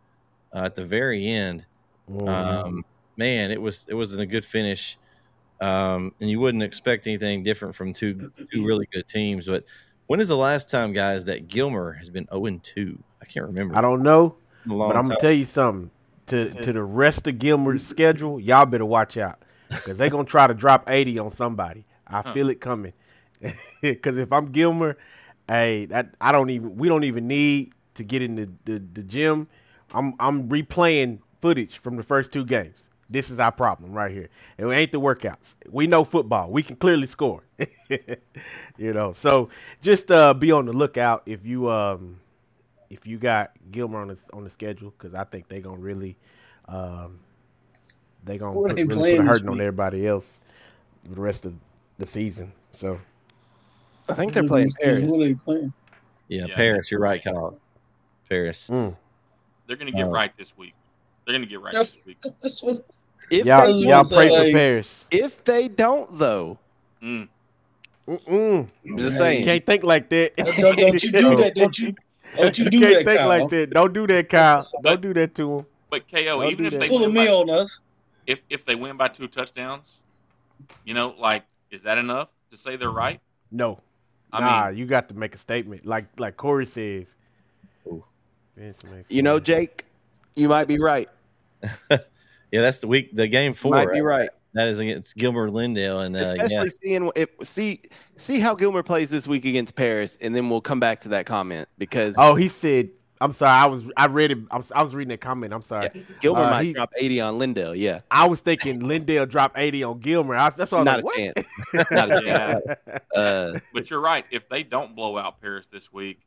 [0.53, 1.65] uh, at the very end.
[2.09, 2.27] Mm-hmm.
[2.27, 2.85] Um,
[3.17, 4.97] man, it was it wasn't a good finish,
[5.59, 9.45] um, and you wouldn't expect anything different from two two really good teams.
[9.45, 9.65] But
[10.07, 12.97] when is the last time, guys, that Gilmer has been zero two?
[13.21, 13.77] I can't remember.
[13.77, 14.35] I don't know,
[14.65, 15.03] but I'm time.
[15.03, 15.91] gonna tell you something.
[16.27, 19.39] To to the rest of Gilmer's schedule, y'all better watch out
[19.81, 21.85] because they're gonna try to drop 80 on somebody.
[22.07, 22.33] I Huh.
[22.33, 22.93] feel it coming.
[23.81, 24.97] Because if I'm Gilmer,
[25.47, 29.03] hey, that I don't even we don't even need to get in the, the, the
[29.03, 29.47] gym.
[29.93, 32.83] I'm I'm replaying footage from the first two games.
[33.09, 34.29] This is our problem right here.
[34.57, 35.55] And it ain't the workouts.
[35.69, 36.49] We know football.
[36.51, 37.43] We can clearly score.
[38.77, 39.49] you know, so
[39.81, 42.19] just uh, be on the lookout if you um
[42.89, 46.15] if you got Gilmer on the on the schedule because I think they're gonna really
[46.67, 47.19] um
[48.23, 50.39] they gonna Who put, they really put a hurting on everybody else
[51.07, 51.53] for the rest of
[51.97, 52.51] the season.
[52.71, 52.99] So
[54.09, 55.05] I think they're playing Paris.
[55.11, 55.73] Who are they playing?
[56.27, 56.91] Yeah, Yeah, Paris.
[56.91, 57.57] You're right, Kyle.
[58.29, 58.69] Paris.
[58.69, 58.95] mm.
[59.65, 60.11] They're going to get Oh.
[60.11, 60.73] right this week.
[61.25, 62.17] They're going to get right this week.
[62.41, 65.05] This was If y'all I was they y'all pray say, for like- Paris.
[65.11, 66.59] if they don't though,
[67.01, 67.27] Mm.
[68.07, 68.67] Mm-mm.
[68.87, 69.45] I'm just Hey, saying.
[69.45, 70.35] Can't think like that.
[70.37, 71.55] don't, don't, don't you do that?
[71.55, 71.93] Don't you?
[72.35, 73.27] Don't you do Can't that, think Kyle?
[73.27, 73.69] like that.
[73.71, 74.67] Don't do that, Kyle.
[74.73, 75.65] But- Don't do that to him.
[75.89, 76.79] But KO, Don't even if that.
[76.81, 77.83] they Pull a win me by, on us.
[78.25, 79.99] if if they win by two touchdowns,
[80.83, 83.21] you know, like is that enough to say they're right?
[83.51, 83.79] No.
[84.33, 85.85] I nah, mean, you got to make a statement.
[85.85, 87.05] Like like Corey says.
[87.87, 88.03] Ooh.
[88.57, 89.05] Vince McMahon.
[89.07, 89.85] You know, Jake,
[90.35, 91.07] you might be right.
[92.49, 93.13] Yeah, that's the week.
[93.13, 93.71] The game You four.
[93.73, 94.29] might be right.
[94.57, 97.83] That is against Gilmer Lindale, and uh, Especially yeah, seeing if see
[98.15, 101.27] see how Gilmer plays this week against Paris, and then we'll come back to that
[101.27, 102.89] comment because Oh, he said.
[103.19, 103.51] I'm sorry.
[103.51, 103.83] I was.
[103.97, 104.37] I read it.
[104.51, 105.51] I was, I was reading that comment.
[105.51, 105.87] I'm sorry.
[106.21, 107.75] Gilmer uh, might he- drop 80 on Lindale.
[107.75, 110.35] Yeah, I was thinking Lindale dropped 80 on Gilmer.
[110.35, 111.33] I, that's what I was not a like, chance.
[111.91, 112.63] Not a chance.
[113.15, 114.23] Uh, but you're right.
[114.29, 116.19] If they don't blow out Paris this week,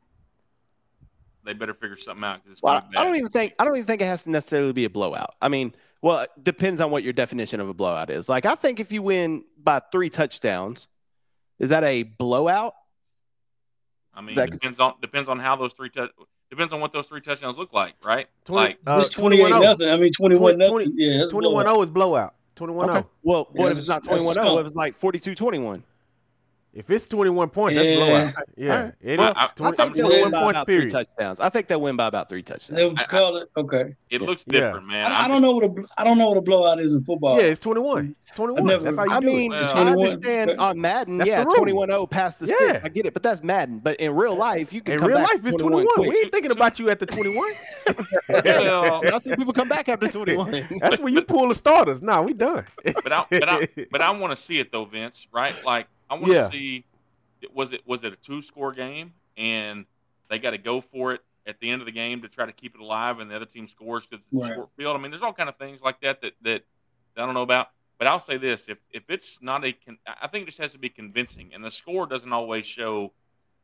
[1.45, 4.01] they better figure something out because well, I don't even think I don't even think
[4.01, 5.35] it has to necessarily be a blowout.
[5.41, 8.27] I mean, well, it depends on what your definition of a blowout is.
[8.29, 10.87] Like, I think if you win by three touchdowns,
[11.59, 12.73] is that a blowout?
[14.13, 16.09] I mean, that- depends on depends on how those three tou-
[16.49, 18.27] depends on what those three touchdowns look like, right?
[18.45, 19.61] 20 Like uh, it's 28 21-0.
[19.61, 19.89] nothing.
[19.89, 20.93] I mean, 21 20 nothing.
[20.97, 21.75] Yeah, that's a 21 blowout.
[21.75, 22.35] 0 is blowout.
[22.55, 22.93] 21 Okay.
[22.99, 23.09] 0.
[23.23, 24.53] Well, what Yeah, if it's not that's- 21 that's 0?
[24.55, 25.83] What if it's like 42 21?
[26.73, 27.95] If it's 21 points, that's Yeah.
[27.97, 28.33] blowout.
[28.55, 28.71] Yeah.
[28.77, 28.93] Alright.
[29.01, 29.35] It Well, is.
[29.35, 30.91] I- I think 21 win by points, about three period.
[30.91, 31.39] touchdowns.
[31.41, 32.81] I think they'll win by about three Is that touchdowns.
[32.93, 33.49] what you call it?
[33.57, 33.95] Okay.
[34.09, 34.59] it looks Yeah.
[34.61, 35.11] different, man.
[35.11, 37.03] I, I don't know what a bl- I don't know what a blowout is in
[37.03, 37.37] football.
[37.37, 38.15] Yeah, it's 21.
[38.35, 38.65] 21.
[38.65, 39.55] never- that's how you I do mean, it.
[39.73, 42.55] Well, I understand on Madden, That's yeah, the 21 0 past the Yeah.
[42.55, 42.79] sticks.
[42.83, 43.79] I get it, but that's Madden.
[43.79, 46.09] But in real life, you can In come real back life, to it's 21 21.
[46.09, 47.51] We ain't thinking about you at the 21.
[48.29, 50.67] Well, I see people come back after 21.
[50.79, 52.01] That's when you pull the starters.
[52.01, 52.65] Nah, we done.
[52.83, 55.27] but I but I but I want to see it though, Vince.
[55.31, 55.53] Right?
[55.65, 56.49] Like I want to Yeah.
[56.49, 56.85] see.
[57.53, 59.85] Was it was it a two score game and
[60.29, 62.51] they got to go for it at the end of the game to try to
[62.51, 64.53] keep it alive, and the other team scores because it's Right.
[64.53, 64.95] short field.
[64.95, 66.63] I mean, there's all kind of things like that that that
[67.17, 67.69] I don't know about.
[67.97, 70.71] But I'll say this: if if it's not a, con- I think it just has
[70.73, 73.13] to be convincing, and the score doesn't always show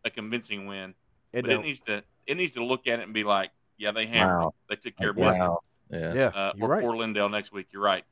[0.03, 0.95] a convincing win.
[1.33, 1.63] It but it don't.
[1.65, 4.39] needs to it needs to look at it and be like, yeah, they hammered.
[4.39, 4.53] Wow.
[4.69, 5.61] They took care of business wow.
[5.89, 6.13] Yeah.
[6.13, 6.83] Yeah, uh, you're or, right.
[6.83, 7.67] Lindale next week.
[7.71, 8.03] You're right.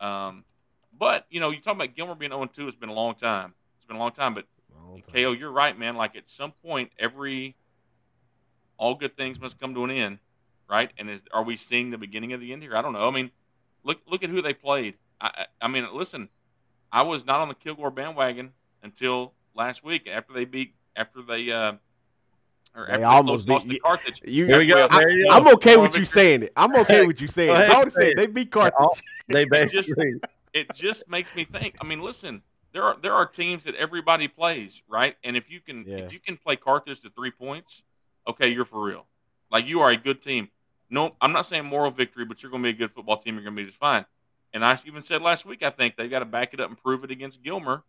[0.00, 0.44] Um,
[0.98, 2.68] but you know, you talk about Gilmer being 0 2.
[2.68, 3.54] It's been a long time.
[3.92, 4.34] It's been a long time.
[4.34, 4.46] But
[4.88, 5.14] Long time.
[5.14, 5.96] KO, you're right, man.
[5.96, 7.56] Like at some point, every
[8.78, 10.18] all good things must come to an end,
[10.68, 10.90] right?
[10.98, 12.76] And is are we seeing the beginning of the end here?
[12.76, 13.06] I don't know.
[13.06, 13.30] I mean,
[13.84, 14.94] look look at who they played.
[15.20, 16.28] I I, I mean, listen,
[16.90, 21.50] I was not on the Kilgore bandwagon until last week after they beat after they
[21.52, 21.72] uh
[22.74, 24.22] or They almost they lost beat- to Carthage.
[24.24, 24.74] You, Here we go.
[24.76, 25.30] That's where- There you go.
[25.36, 26.52] I'm okay with you saying it.
[26.56, 27.52] I'm okay with you saying it.
[27.54, 28.16] ahead, I say say it.
[28.16, 28.72] they beat Carthage.
[28.78, 28.96] All-
[29.28, 29.50] They just-
[29.94, 30.12] basically.
[30.54, 31.76] it just makes me think.
[31.82, 35.16] I mean, listen, there are there are teams that everybody plays, right?
[35.24, 35.98] And if you can Yeah.
[35.98, 37.82] if you can play Carthage to three points,
[38.26, 39.06] okay, you're for real.
[39.50, 40.48] Like you are a good team.
[40.90, 43.34] No, I'm not saying moral victory, but you're going to be a good football team.
[43.34, 44.04] You're going to be just fine.
[44.52, 46.76] And I even said last week, I think they've got to back it up and
[46.76, 47.84] prove it against Gilmer,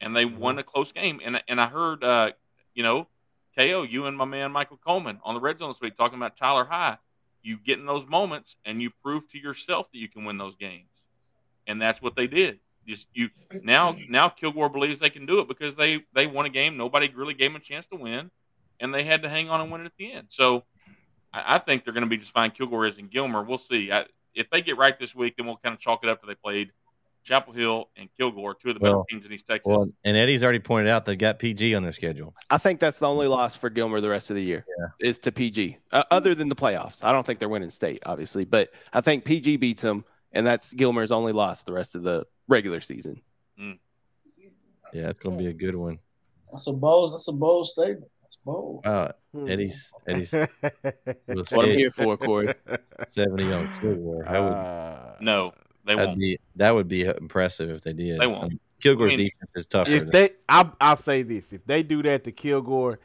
[0.00, 0.38] and they Mm-hmm.
[0.38, 1.20] won a close game.
[1.24, 2.32] And and I heard, uh,
[2.74, 3.08] you know,
[3.56, 6.36] KO, you and my man Michael Coleman on the red zone this week talking about
[6.36, 6.98] Tyler High.
[7.42, 10.56] You get in those moments and you prove to yourself that you can win those
[10.56, 10.90] games
[11.66, 12.60] and that's what they did.
[12.86, 13.30] Just you
[13.62, 17.10] now now Kilgore believes they can do it because they they won a game nobody
[17.14, 18.30] really gave them a chance to win,
[18.80, 20.26] and they had to hang on and win it at the end.
[20.30, 20.62] So
[21.32, 22.50] I, I think they're going to be just fine.
[22.52, 23.42] Kilgore is in Gilmer.
[23.42, 23.90] We'll see.
[23.90, 26.26] I, if they get right this week, then we'll kind of chalk it up to
[26.26, 26.70] they played
[27.24, 29.66] Chapel Hill and Kilgore, two of the better Well, teams in East Texas.
[29.68, 32.34] Well, and Eddie's already pointed out they've got PG on their schedule.
[32.50, 35.08] I think that's the only loss for Gilmer the rest of the year Yeah.
[35.08, 37.02] is to PG, uh, other than the playoffs.
[37.04, 40.72] I don't think they're winning state, obviously, but I think PG beats them, and that's
[40.72, 43.20] Gilmer's only loss the rest of the regular season.
[44.92, 45.98] Yeah, it's gonna be a good one.
[46.52, 47.12] That's a bold.
[47.12, 48.10] That's a bold statement.
[48.22, 48.86] That's bold.
[48.86, 49.12] Uh,
[49.46, 50.52] Eddie's Eddie's That's
[51.52, 52.54] what I'm here for, Corey.
[53.08, 54.24] seventy on Kilgore.
[54.24, 55.52] That would Uh, No,
[55.84, 56.20] they that'd won't.
[56.20, 58.20] be that would be impressive if they did.
[58.20, 58.44] They won't.
[58.44, 59.90] I mean, Kilgore's I mean, defense is tougher.
[59.90, 63.00] if they, I'll, I'll say this: if they do that to Kilgore,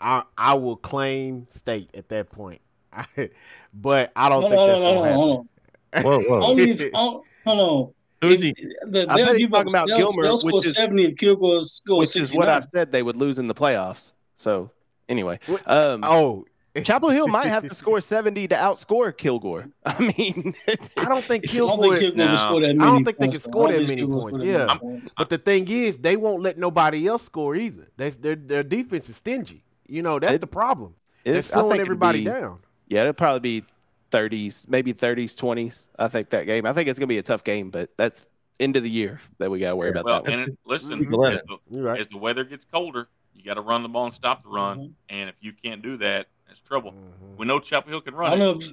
[0.00, 2.60] I I will claim state at that point.
[3.74, 5.46] but I don't Hold think on, that's hold on, gonna hold
[5.92, 6.06] happen.
[6.08, 6.24] on.
[6.24, 7.94] whoa, whoa, Only if, oh, hold on.
[8.22, 8.52] Who's he?
[8.86, 11.16] The, I they'll bet he's talking about they'll, Gilmer, they'll score which is- 70 if
[11.16, 14.12] Kilgore scores Which is what I said they would lose in the playoffs.
[14.34, 14.70] So
[15.08, 16.46] anyway, um, Oh,
[16.84, 19.68] Chapel Hill might have to score 70 to outscore Kilgore.
[19.84, 20.54] I mean,
[20.96, 21.96] I don't think I don't Kilgore.
[21.96, 22.36] think No.
[22.36, 24.66] score that I don't think they can score that many points, that yeah.
[24.66, 25.14] many points.
[25.18, 27.88] But the thing is, they won't let nobody else score either.
[27.96, 29.64] They, their their defense is stingy.
[29.88, 30.94] You know that's It- the problem.
[31.24, 32.60] They're it's, slowing everybody be- down.
[32.88, 33.66] Yeah, it'll probably be
[34.10, 35.88] 30s, maybe 30s, 20s.
[35.98, 36.66] I think that game.
[36.66, 39.50] I think it's gonna be a tough game, but that's end of the year that
[39.50, 40.32] we gotta worry about Well, that.
[40.32, 42.00] And it, listen, as the, You're right.
[42.00, 44.78] as the weather gets colder, you got to run the ball and stop the run.
[44.78, 44.92] Mhm.
[45.08, 46.92] And if you can't do that, it's trouble.
[46.92, 47.36] Mhm.
[47.38, 48.64] We know Chapel Hill can I run know it,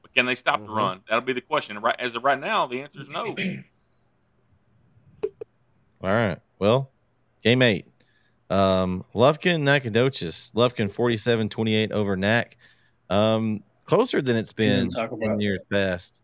[0.00, 0.76] but can they stop the Mhm.
[0.76, 1.00] run?
[1.08, 1.78] That'll be the question.
[1.78, 3.24] Right as of right now, the answer is no.
[6.02, 6.38] All right.
[6.58, 6.90] Well,
[7.42, 7.86] game eight.
[8.50, 10.52] Um, Lufkin, Nacogdoches.
[10.54, 12.56] Lufkin 47 28 over Nac.
[13.10, 15.40] Um, closer than it's been Ain't nothing to talk in about.
[15.40, 16.22] years past.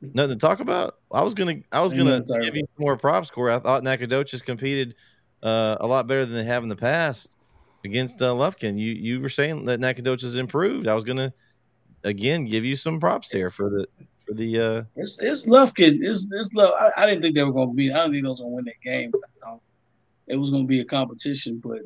[0.00, 0.96] Nothing to talk about.
[1.12, 3.54] I was gonna I was gonna give you some more props, Corey.
[3.54, 4.94] I thought Nacogdoches competed
[5.42, 7.36] uh, a lot better than they have in the past
[7.84, 8.78] against uh, Lufkin.
[8.78, 10.86] You you were saying that Nacogdoches improved.
[10.88, 11.32] I was gonna
[12.04, 13.86] again give you some props there for the
[14.24, 15.98] for the uh It's it's Lufkin.
[16.02, 16.72] It's it's Luf.
[16.78, 17.92] I, I didn't think they were going to be.
[17.92, 19.10] I didn't think they was to win that game.
[19.46, 19.60] Um,
[20.28, 21.80] it was going to be a competition, but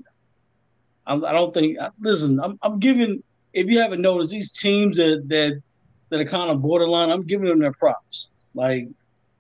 [1.07, 1.79] I, I don't think.
[2.01, 3.23] Listen, I'm I'm giving.
[3.53, 5.61] If you haven't noticed, these teams that that
[6.11, 8.31] that are kind of borderline, I'm giving them their props.
[8.55, 8.89] Like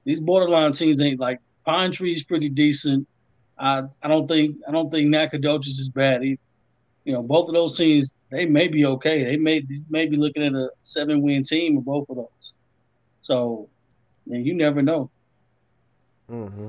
[0.04, 3.06] these borderline teams ain't like Pine Tree's pretty decent.
[3.58, 6.40] I I don't think I don't think Nacogdoches is bad either.
[7.04, 9.24] You know, both of those teams they may be okay.
[9.24, 12.54] They may may be looking at a seven win team of both of those.
[13.22, 13.68] So,
[14.26, 15.10] man, you never know.
[16.30, 16.68] Mm-hmm.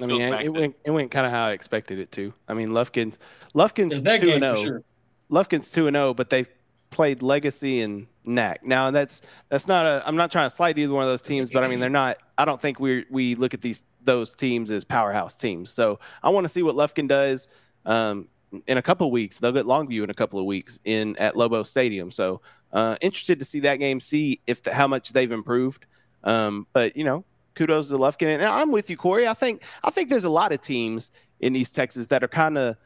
[0.00, 2.32] I mean, Goes back it went it went kind of how I expected it to.
[2.46, 3.18] I mean, Lufkin's
[3.54, 4.82] Lufkin's It's that two game and zero.
[5.30, 6.48] Lufkin's two and zero, but they've
[6.90, 8.64] played Legacy and Nac.
[8.64, 10.02] Now that's that's not a.
[10.06, 12.18] I'm not trying to slight either one of those teams, but I mean they're not.
[12.36, 15.70] I don't think we we look at these those teams as powerhouse teams.
[15.70, 17.48] So I want to see what Lufkin does.
[17.84, 18.28] Um,
[18.66, 21.36] in a couple of weeks, they'll get Longview in a couple of weeks in at
[21.36, 22.10] Lobo Stadium.
[22.10, 22.40] So
[22.72, 25.84] uh, interested to see that game, see if the, how much they've improved.
[26.24, 27.24] Um, but you know,
[27.54, 29.26] kudos to Lufkin, and I'm with you, Corey.
[29.26, 31.10] I think I think there's a lot of teams
[31.40, 32.76] in East Texas that are kind of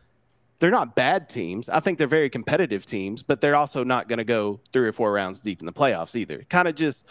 [0.62, 1.68] they're not bad teams.
[1.68, 4.92] I think they're very competitive teams, but they're also not going to go three or
[4.92, 6.44] four rounds deep in the playoffs either.
[6.48, 7.08] Kind of just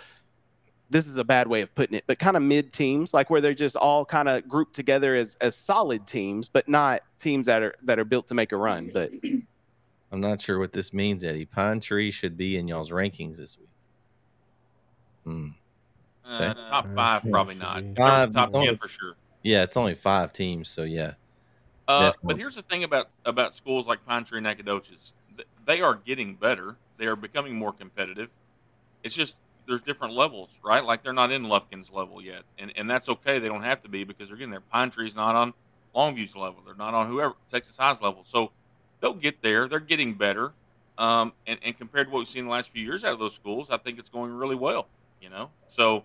[0.89, 3.41] this is a bad way of putting it, but kind of mid teams, like where
[3.41, 7.61] they're just all kind of grouped together as as solid teams, but not teams that
[7.61, 8.89] are that are built to make a run.
[8.93, 9.11] But
[10.13, 11.43] I'm not sure what this means, Eddie.
[11.45, 13.67] Pine Tree should be in y'all's rankings this week.
[15.25, 15.47] Hmm.
[16.25, 16.59] Uh, Okay.
[16.69, 17.83] top five, probably not.
[17.97, 19.15] Five, If there top only- ten for sure.
[19.43, 21.15] Yeah, it's only five teams, so yeah.
[21.87, 25.13] Uh, but here's the thing about about schools like Pine Tree and Nacogdoches.
[25.65, 26.75] They are getting better.
[26.97, 28.29] They are becoming more competitive.
[29.03, 29.35] It's just
[29.67, 30.83] there's different levels, right?
[30.83, 33.39] Like they're not in Lufkin's level yet, and and that's okay.
[33.39, 34.61] They don't have to be because they're getting there.
[34.61, 35.53] Pine Tree's not on
[35.95, 36.61] Longview's level.
[36.65, 38.23] They're not on whoever Texas High's level.
[38.27, 38.51] So
[38.99, 39.67] they'll get there.
[39.67, 40.53] They're getting better.
[40.97, 43.33] Um, and, and compared to what we've seen the last few years out of those
[43.33, 44.87] schools, I think it's going really well.
[45.21, 46.03] You know, so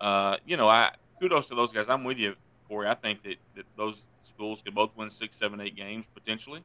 [0.00, 1.88] uh, you know, I kudos to those guys.
[1.88, 2.34] I'm with you,
[2.68, 2.88] Corey.
[2.88, 3.96] I think that, that those
[4.38, 6.62] schools could both win six, seven, eight games potentially,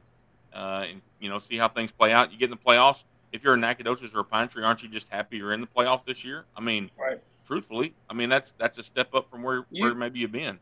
[0.54, 2.30] uh, and you know, see how things play out.
[2.32, 3.02] You get in the playoffs.
[3.32, 5.66] If you're a Nacogdoches or a Pine Tree, aren't you just happy you're in the
[5.66, 6.44] playoff this year?
[6.56, 7.18] I mean, Right.
[7.44, 10.60] truthfully, I mean that's that's a step up from where You- where maybe you've been.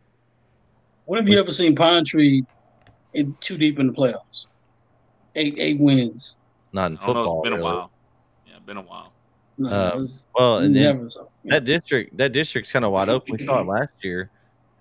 [1.04, 2.44] When have you ever seen Pine Tree
[3.12, 4.46] in too deep in the playoffs?
[5.34, 6.36] Eight eight wins.
[6.72, 7.40] Not in I don't football.
[7.42, 7.90] It's been a while.
[8.46, 9.12] Yeah, been a while.
[9.58, 11.28] No, Uh, it's Well, and then never so.
[11.44, 13.36] that district, that district's kind of wide open.
[13.38, 14.30] We saw it last year.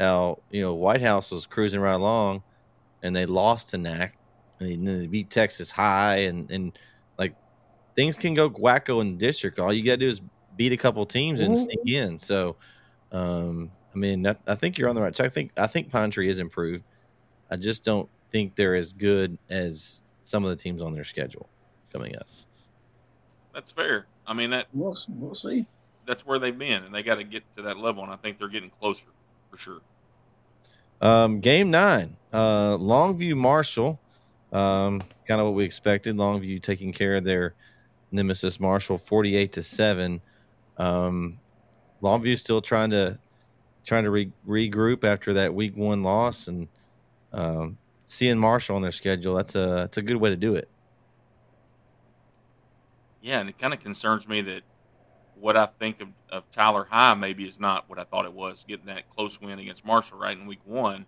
[0.01, 2.41] How you know White House was cruising right along,
[3.03, 4.17] and they lost to NAC,
[4.59, 6.77] and then they beat Texas High, and and
[7.19, 7.35] like
[7.95, 9.59] things can go wacko in the district.
[9.59, 10.21] All you got to do is
[10.57, 12.17] beat a couple teams and sneak in.
[12.17, 12.55] So,
[13.11, 15.27] um, I mean, I, I think you're on the right track.
[15.27, 16.83] I think I think Pine Tree is improved.
[17.51, 21.47] I just don't think they're as good as some of the teams on their schedule
[21.93, 22.27] coming up.
[23.53, 24.07] That's fair.
[24.25, 25.67] I mean that We'll, we'll see.
[26.07, 28.39] that's where they've been, and they got to get to that level, and I think
[28.39, 29.05] they're getting closer
[29.49, 29.81] for sure.
[31.01, 33.99] Um, game nine, uh, Longview Marshall,
[34.53, 36.15] um, kind of what we expected.
[36.15, 37.55] Longview taking care of their
[38.11, 40.21] nemesis Marshall, forty-eight to seven.
[40.77, 41.39] Um,
[42.03, 43.17] Longview's still trying to
[43.83, 46.67] trying to re- regroup after that week one loss, and
[47.33, 50.69] um, seeing Marshall on their schedule, that's a that's a good way to do it.
[53.21, 54.61] Yeah, and it kind of concerns me that
[55.41, 58.63] what I think of, of Tyler High maybe is not what I thought it was,
[58.67, 61.05] getting that close win against Marshall right in week one,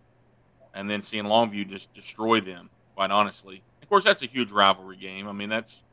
[0.74, 3.62] and then seeing Longview just destroy them, quite honestly.
[3.82, 5.28] Of course, that's a huge rivalry game.
[5.28, 5.84] I mean, that's,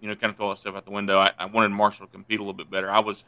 [0.00, 1.18] you know, kind of throw that stuff out the window.
[1.18, 2.88] I, I wanted Marshall to compete a little bit better.
[2.88, 3.24] I was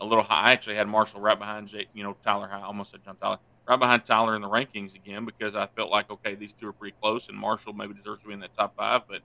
[0.00, 0.50] a little high.
[0.50, 3.38] I actually had Marshall right behind, Jay, you know, Tyler High, almost said John Tyler,
[3.66, 6.72] right behind Tyler in the rankings again because I felt like, okay, these two are
[6.72, 9.22] pretty close, and Marshall maybe deserves to be in that top five, but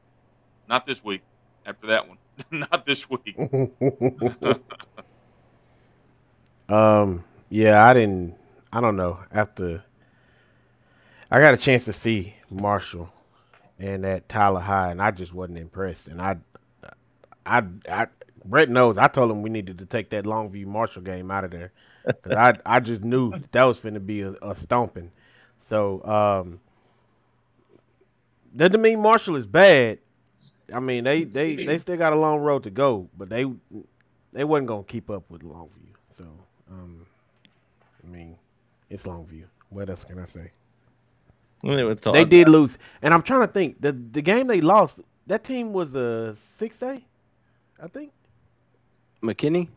[0.67, 1.21] not this week
[1.65, 2.17] after that one.
[2.51, 3.37] not this week.
[6.69, 8.35] um, yeah, I didn't.
[8.73, 9.19] I don't know.
[9.31, 9.83] After
[11.31, 13.09] I got a chance to see Marshall
[13.79, 16.07] and that Tyler High, and I just wasn't impressed.
[16.07, 16.35] And I,
[17.45, 18.07] I, I,
[18.43, 18.97] Bret knows.
[18.97, 21.71] I told him we needed to take that Longview Marshall game out of there
[22.05, 25.11] because I, I just knew that was going to be a, a stomping.
[25.59, 26.59] So, um,
[28.55, 29.99] doesn't mean Marshall is bad.
[30.73, 33.45] I mean, they they they still got a long road to go, but they
[34.33, 35.93] they wasn't gonna keep up with Longview.
[36.17, 36.23] So,
[36.69, 37.05] um,
[38.03, 38.37] I mean,
[38.89, 39.43] it's Longview.
[39.69, 40.51] What else can I say?
[42.13, 43.81] They did lose, and I'm trying to think.
[43.81, 47.03] the The game they lost, that team was a six A,
[47.81, 48.11] I think.
[49.21, 49.67] McKinney.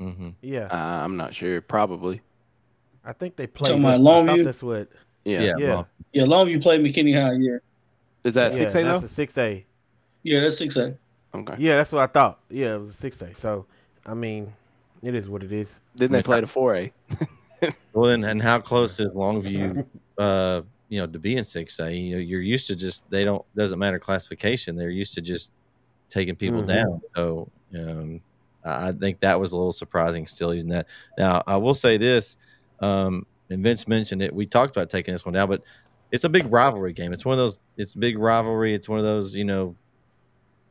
[0.00, 0.30] Mm-hmm.
[0.42, 1.60] Yeah, uh, I'm not sure.
[1.60, 2.20] Probably.
[3.04, 3.68] I think they played.
[3.68, 4.44] Talking about Longview.
[4.44, 4.88] That's what.
[5.24, 5.42] Yeah.
[5.42, 5.54] Yeah.
[5.58, 5.68] Yeah.
[5.68, 7.36] well, Yeah, Longview played McKinney High.
[7.38, 7.58] Yeah,
[8.24, 8.98] Is that six A though?
[8.98, 9.64] That's a six A.
[10.22, 10.96] yeah, that's six A.
[11.34, 11.54] Okay.
[11.58, 12.40] Yeah, that's what I thought.
[12.50, 13.34] Yeah, it was a six A.
[13.34, 13.66] So,
[14.04, 14.52] I mean,
[15.02, 15.78] it is what it is.
[15.96, 16.92] Didn't they play the four A?
[17.92, 19.84] well, then, and how close is Longview?
[20.18, 23.44] Uh, you know, to being six A, you know, you're used to just they don't
[23.56, 24.76] doesn't matter classification.
[24.76, 25.52] They're used to just
[26.10, 26.66] taking people Mhm.
[26.66, 27.00] down.
[27.16, 28.20] So, um,
[28.64, 30.26] I I think that was a little surprising.
[30.26, 30.86] Still, even that.
[31.16, 32.36] Now, I will say this,
[32.80, 34.34] um, and Vince mentioned it.
[34.34, 35.62] We talked about taking this one down, but
[36.10, 37.14] it's a big rivalry game.
[37.14, 37.58] It's one of those.
[37.78, 38.74] It's a big rivalry.
[38.74, 39.34] It's one of those.
[39.34, 39.74] You know,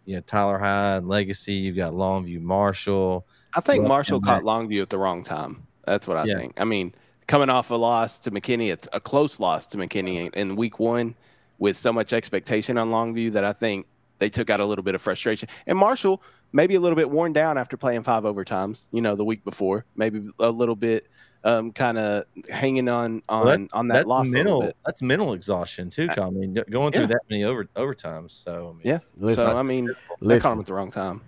[0.05, 1.53] you know, Tyler High and Legacy.
[1.53, 3.25] You've got Longview, Marshall.
[3.55, 5.65] I think Marshall caught Longview at the wrong time.
[5.85, 6.35] That's what I Yeah.
[6.37, 6.53] think.
[6.59, 6.93] I mean,
[7.27, 10.79] coming off a loss to McKinney, it's a close loss to McKinney in- in week
[10.79, 11.15] one
[11.59, 13.85] with so much expectation on Longview that I think
[14.19, 15.49] they took out a little bit of frustration.
[15.67, 16.21] And Marshall,
[16.53, 19.85] maybe a little bit worn down after playing five overtimes, you know, the week before,
[19.95, 21.07] maybe a little bit
[21.43, 24.61] um, kind of hanging on on, Well, that's, on that that's loss a mental.
[24.61, 24.77] bit.
[24.85, 26.07] That's mental exhaustion too.
[26.07, 26.25] Kyle.
[26.27, 27.07] I mean, going through Yeah.
[27.07, 28.31] that many over overtimes.
[28.31, 28.99] So I mean, Yeah.
[29.17, 29.87] Listen, so, I mean,
[30.21, 31.21] they caught him listen, at the wrong time.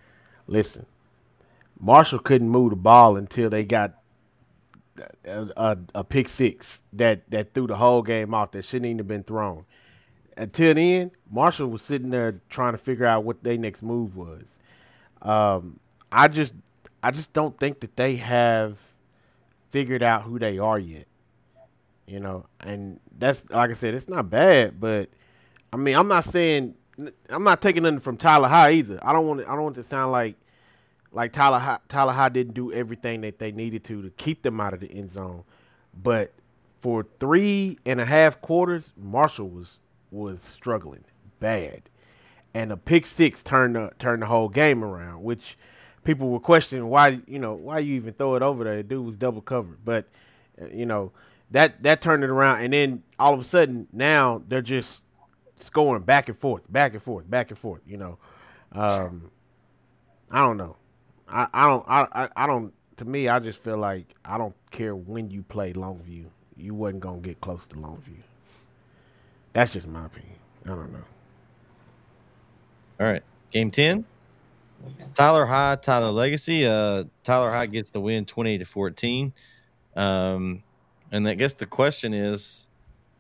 [0.48, 0.86] listen.
[1.80, 3.96] Marshall couldn't move the ball until they got
[5.26, 8.52] a, a, a pick six that that threw the whole game off.
[8.52, 9.66] That shouldn't even have been thrown.
[10.38, 14.58] Until then, Marshall was sitting there trying to figure out what their next move was.
[15.22, 15.80] Um,
[16.12, 16.54] I just,
[17.04, 18.78] I just don't think that they have
[19.74, 21.08] figured out who they are yet.
[22.06, 25.10] You know, and that's like I said, it's not bad, but
[25.74, 26.76] I mean, I'm not saying
[27.30, 29.00] I'm not taking nothing from Tyler High either.
[29.02, 30.36] I don't want it, I don't want it to sound like
[31.12, 34.62] like Tyler High, Tyler High didn't do everything that they needed to to keep them
[34.62, 35.44] out of the end zone,
[36.04, 36.32] but
[36.82, 39.80] for three and a half quarters, Marshall was
[40.12, 41.04] was struggling
[41.40, 41.82] bad,
[42.54, 45.58] and a pick six turned the turned the whole game around, which
[46.04, 48.78] people were questioning why you know why you even throw it over there.
[48.78, 50.06] The dude was double covered, but
[50.62, 51.12] uh, you know
[51.52, 55.04] that that turned it around, and then all of a sudden now they're just
[55.58, 57.82] scoring back and forth, back and forth, back and forth.
[57.88, 58.18] You know,
[58.72, 59.32] um,
[60.32, 60.76] I don't know.
[61.28, 62.74] I, I don't I, I don't.
[62.98, 66.26] To me, I just feel like I don't care when you play Longview,
[66.58, 68.22] you wasn't gonna get close to Longview.
[69.54, 70.36] That's just my opinion.
[70.66, 71.04] I don't know.
[73.00, 74.06] all right, game ten.
[75.14, 76.66] Tyler High, Tyler Legacy.
[76.66, 79.34] Uh, Tyler High gets the win, twenty to fourteen.
[79.96, 80.64] Um,
[81.12, 82.68] and I guess the question is,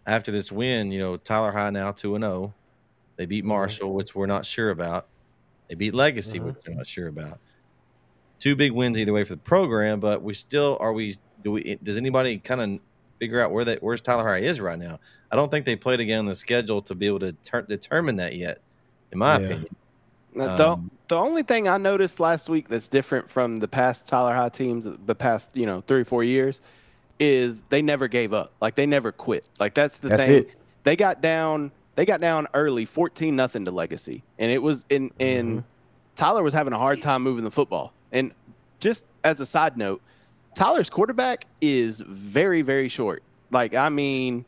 [0.07, 2.53] after this win, you know, Tyler High now two and zero.
[3.16, 5.07] They beat Marshall, which we're not sure about.
[5.68, 6.45] They beat Legacy, Mhm.
[6.45, 7.39] which we're not sure about.
[8.39, 11.76] Two big wins either way for the program, but we still are we do we
[11.84, 12.80] does anybody kind of
[13.20, 14.99] figure out where that where's Tyler High is right now?
[15.32, 18.16] I don't think they played again on the schedule to be able to ter- determine
[18.18, 18.59] that yet,
[19.11, 19.45] in my Yeah.
[19.45, 19.76] opinion.
[20.34, 24.07] Now, the, Um, the only thing I noticed last week that's different from the past
[24.07, 26.59] Tyler High teams, the past you know three or four years,
[27.20, 28.51] is they never gave up.
[28.59, 29.47] Like they never quit.
[29.59, 30.32] Like that's the That's thing.
[30.45, 30.55] it.
[30.84, 31.72] They got down.
[31.93, 35.11] They got down early, fourteen nothing to Legacy, and it was in.
[35.20, 35.64] And Mhm.
[36.16, 37.93] Tyler was having a hard time moving the football.
[38.11, 38.32] And
[38.80, 40.01] just as a side note,
[40.55, 43.22] Tyler's quarterback is very very short.
[43.51, 44.45] Like I mean,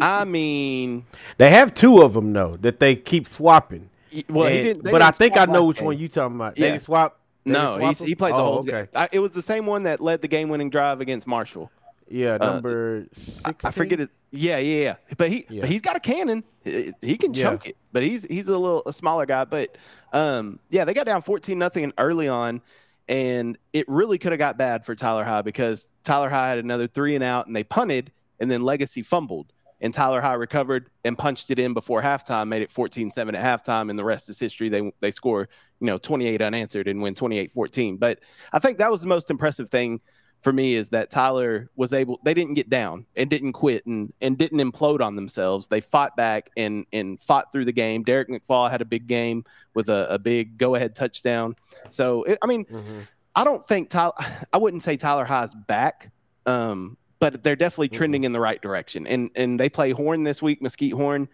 [0.00, 1.04] I mean,
[1.38, 3.90] They have two of them though that they keep swapping.
[4.28, 4.84] Well he didn't.
[4.84, 5.86] but I didn't think I know which game.
[5.86, 6.58] one you talking about.
[6.58, 6.72] Yeah.
[6.72, 7.20] They swap.
[7.44, 8.70] They No, swap he's, he played the Oh, whole okay.
[8.70, 8.88] game.
[8.94, 11.70] I, it was the same one that led the game-winning drive against Marshall.
[12.08, 13.06] Yeah, Uh, number
[13.44, 14.10] I, I forget it.
[14.30, 15.14] Yeah, yeah, yeah.
[15.16, 15.62] But he, Yeah.
[15.62, 16.44] but he's got a cannon.
[16.64, 17.48] He he can Yeah.
[17.50, 17.76] chunk it.
[17.92, 19.44] But he's he's a little a smaller guy.
[19.44, 19.76] But
[20.12, 22.60] um, yeah, they got down fourteen nothing early on,
[23.08, 26.86] and it really could have got bad for Tyler High because Tyler High had another
[26.86, 29.52] three and out, and they punted, and then Legacy fumbled,
[29.84, 33.90] and Tyler High recovered and punched it in before halftime, made it 14-7 at halftime,
[33.90, 34.68] and the rest is history.
[34.68, 35.48] They they score
[35.80, 37.98] you know 28 unanswered and win 28-14.
[38.00, 38.18] But
[38.52, 40.00] I think that was the most impressive thing
[40.42, 44.10] for me is that Tyler was able they didn't get down and didn't quit and
[44.20, 45.68] and didn't implode on themselves.
[45.68, 48.02] They fought back and and fought through the game.
[48.02, 51.56] Derek McFall had a big game with a, a big go ahead touchdown.
[51.88, 53.06] So it, I mean, Mhm.
[53.36, 54.12] I don't think Tyler
[54.52, 56.10] I wouldn't say Tyler High's back.
[56.46, 59.06] Um, but they're definitely trending in the right direction.
[59.06, 61.26] And and they play Horn this week, Mesquite Horn.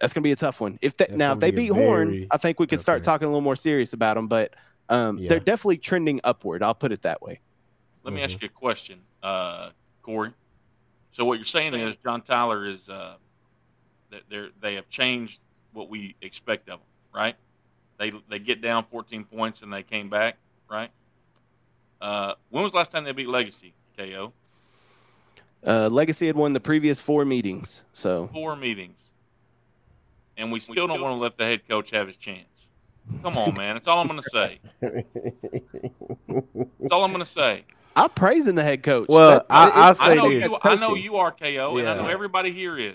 [0.00, 0.78] That's gonna be a tough one.
[0.82, 3.04] If they, now if they beat Horn, I think we could start game.
[3.04, 4.26] talking a little more serious about them.
[4.26, 4.54] But
[4.88, 5.28] um, Yeah.
[5.28, 6.62] they're definitely trending upward.
[6.62, 7.40] I'll put it that way.
[8.02, 8.24] Let me Mhm.
[8.24, 9.70] ask you a question, uh,
[10.02, 10.32] Corey.
[11.12, 13.16] So what you're saying is John Tyler is uh,
[14.10, 15.38] that they they have changed
[15.72, 17.36] what we expect of them, right?
[17.98, 20.90] They they get down 14 points and they came back, right?
[22.00, 23.74] Uh, when was the last time they beat Legacy?
[23.96, 24.32] KO
[25.66, 28.98] Uh, Legacy had won the previous four meetings, so four meetings,
[30.36, 32.44] and we still don't want to let the head coach have his chance.
[33.22, 33.74] Come on, man.
[33.74, 34.60] That's all I'm going to say.
[34.80, 37.64] That's all I'm going to say.
[37.96, 39.06] I'm praising the head coach.
[39.08, 40.56] Well, I- it- I'll I say know you.
[40.62, 42.94] I know you are KO, and I know everybody here is.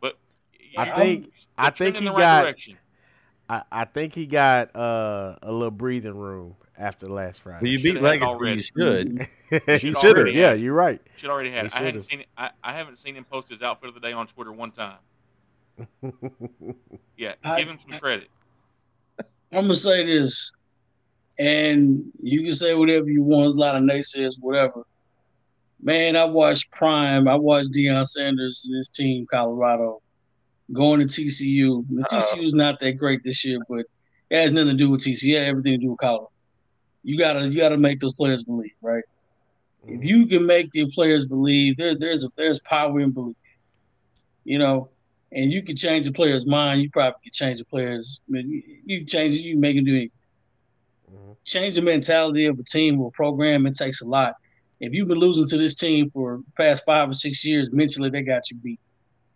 [0.00, 0.16] But
[0.78, 2.78] I you're- think- I trending think in he the right got- direction.
[3.48, 7.70] I, I think he got uh, a little breathing room after last Well, Friday.
[7.70, 8.26] you Should've beat had Legacy.
[8.26, 8.62] already.
[8.62, 9.22] Mm-hmm.
[9.48, 9.70] You should.
[9.70, 10.28] he should should have.
[10.34, 11.00] Yeah, you're right.
[11.16, 11.66] Should already have.
[11.72, 12.02] I hadn't should've.
[12.04, 12.26] seen it.
[12.36, 14.98] I, I haven't seen him post his outfit of the day on Twitter one time.
[17.16, 18.28] Yeah, I- give him some credit.
[19.52, 20.52] I'm gonna say this,
[21.38, 23.44] and you can say whatever you want.
[23.44, 24.82] There's a lot of naysayers, whatever.
[25.80, 27.28] Man, I watched Prime.
[27.28, 30.02] I watched Deion Sanders and his team, Colorado,
[30.72, 31.84] going to TCU.
[31.88, 33.84] The TCU's not that great this year, but
[34.30, 35.34] it has nothing to do with TCU.
[35.34, 36.30] It had everything to do with Colorado.
[37.06, 39.04] You gotta you gotta make those players believe, right?
[39.86, 43.36] If you can make the players believe, there there's a there's power in belief.
[44.44, 44.90] You know,
[45.30, 46.82] and you can change the player's mind.
[46.82, 48.20] You probably can change the players.
[48.28, 49.42] I mean, you, change it.
[49.42, 50.10] You can make them do anything.
[51.12, 51.36] Mhm.
[51.44, 53.66] Change the mentality of a team or a program.
[53.66, 54.34] It takes a lot.
[54.80, 58.22] If you've been losing to this team for past five or six years, mentally they
[58.22, 58.80] got you beat.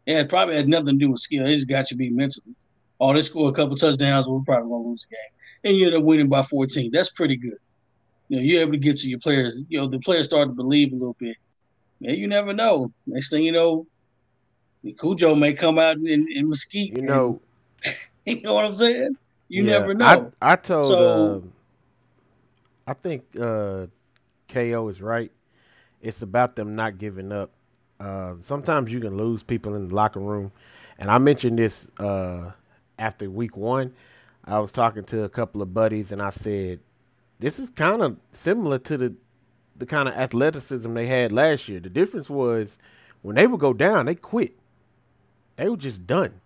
[0.06, 1.44] It probably had nothing to do with skill.
[1.44, 2.56] They just got you beat mentally.
[2.98, 5.39] Oh, they score a couple touchdowns, we're probably gonna lose the game.
[5.64, 6.90] And you end up winning by 14.
[6.92, 7.58] That's pretty good.
[8.28, 9.64] You know, you're able to get to your players.
[9.68, 11.36] You know, the players start to believe a little bit.
[12.00, 12.92] Yeah, you never know.
[13.06, 13.86] Next thing you know,
[14.98, 16.92] Cujo may come out in, in Mesquite.
[16.92, 17.40] You and- know,
[18.24, 19.16] you know what I'm saying?
[19.48, 20.32] You yeah, never know.
[20.40, 20.84] I, I told.
[20.84, 21.52] So- um,
[22.86, 23.86] I think uh,
[24.48, 25.30] KO is right.
[26.02, 27.50] It's about them not giving up.
[28.00, 30.50] Uh, sometimes you can lose people in the locker room,
[30.98, 32.50] and I mentioned this uh,
[32.98, 33.92] after week one.
[34.44, 36.80] I was talking to a couple of buddies, and I said,
[37.38, 39.14] "This is kind of similar to the
[39.76, 41.80] the kind of athleticism they had last year.
[41.80, 42.78] The difference was
[43.22, 44.56] when they would go down, they quit.
[45.56, 46.40] They were just done."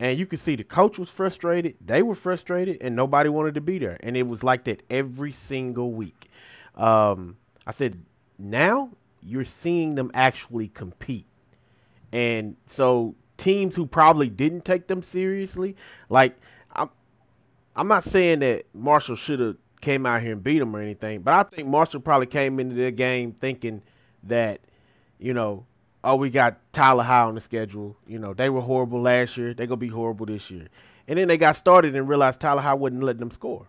[0.00, 1.76] And you could see the coach was frustrated.
[1.84, 3.98] They were frustrated, and nobody wanted to be there.
[4.00, 6.28] And it was like that every single week.
[6.74, 7.36] Um,
[7.68, 8.02] I said,
[8.38, 8.90] now
[9.20, 11.26] you're seeing them actually compete.
[12.12, 15.76] And so teams who probably didn't take them seriously,
[16.08, 16.36] like
[17.74, 21.22] I'm, not saying that Marshall should have came out here and beat them or anything,
[21.22, 23.82] but I think Marshall probably came into the game thinking
[24.24, 24.60] that,
[25.18, 25.66] you know,
[26.04, 27.96] oh, we got Tyler High on the schedule.
[28.06, 29.54] You know, they were horrible last year.
[29.54, 30.68] They're gonna be horrible this year.
[31.08, 33.66] And then they got started and realized Tyler High wouldn't let them score.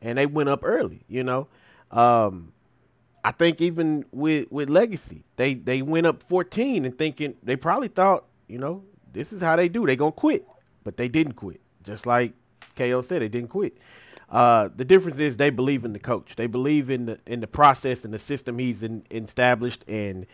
[0.00, 1.48] And they went up early, you know.
[1.90, 2.52] Um,
[3.24, 7.88] I think even with with Legacy, they they went up 14 and thinking they probably
[7.88, 8.82] thought, you know,
[9.12, 9.86] this is how they do.
[9.86, 10.46] They gonna quit,
[10.84, 11.60] but they didn't quit.
[11.82, 12.32] Just like
[12.78, 13.76] KO said, they didn't quit.
[14.30, 16.34] Uh, the difference is they believe in the coach.
[16.36, 20.26] They believe in the in the process and the system he's in, established, and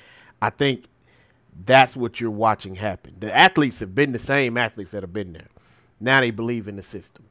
[0.42, 0.86] I think
[1.64, 3.14] that's what you're watching happen.
[3.20, 5.46] The athletes have been the same athletes that have been there.
[6.00, 7.24] Now they believe in the system.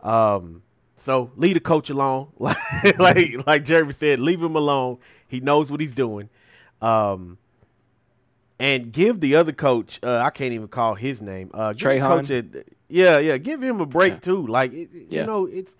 [0.00, 0.62] Um,
[0.96, 4.98] so leave the coach alone, like like like Jeremy said, leave him alone.
[5.28, 6.28] He knows what he's doing.
[6.82, 7.38] Um,
[8.58, 11.50] and give the other coach, uh, I can't even call his name.
[11.54, 14.18] Uh, coach a- yeah, yeah, give him a break Yeah.
[14.20, 14.46] too.
[14.46, 15.20] Like it, it- Yeah.
[15.20, 15.72] you know, it's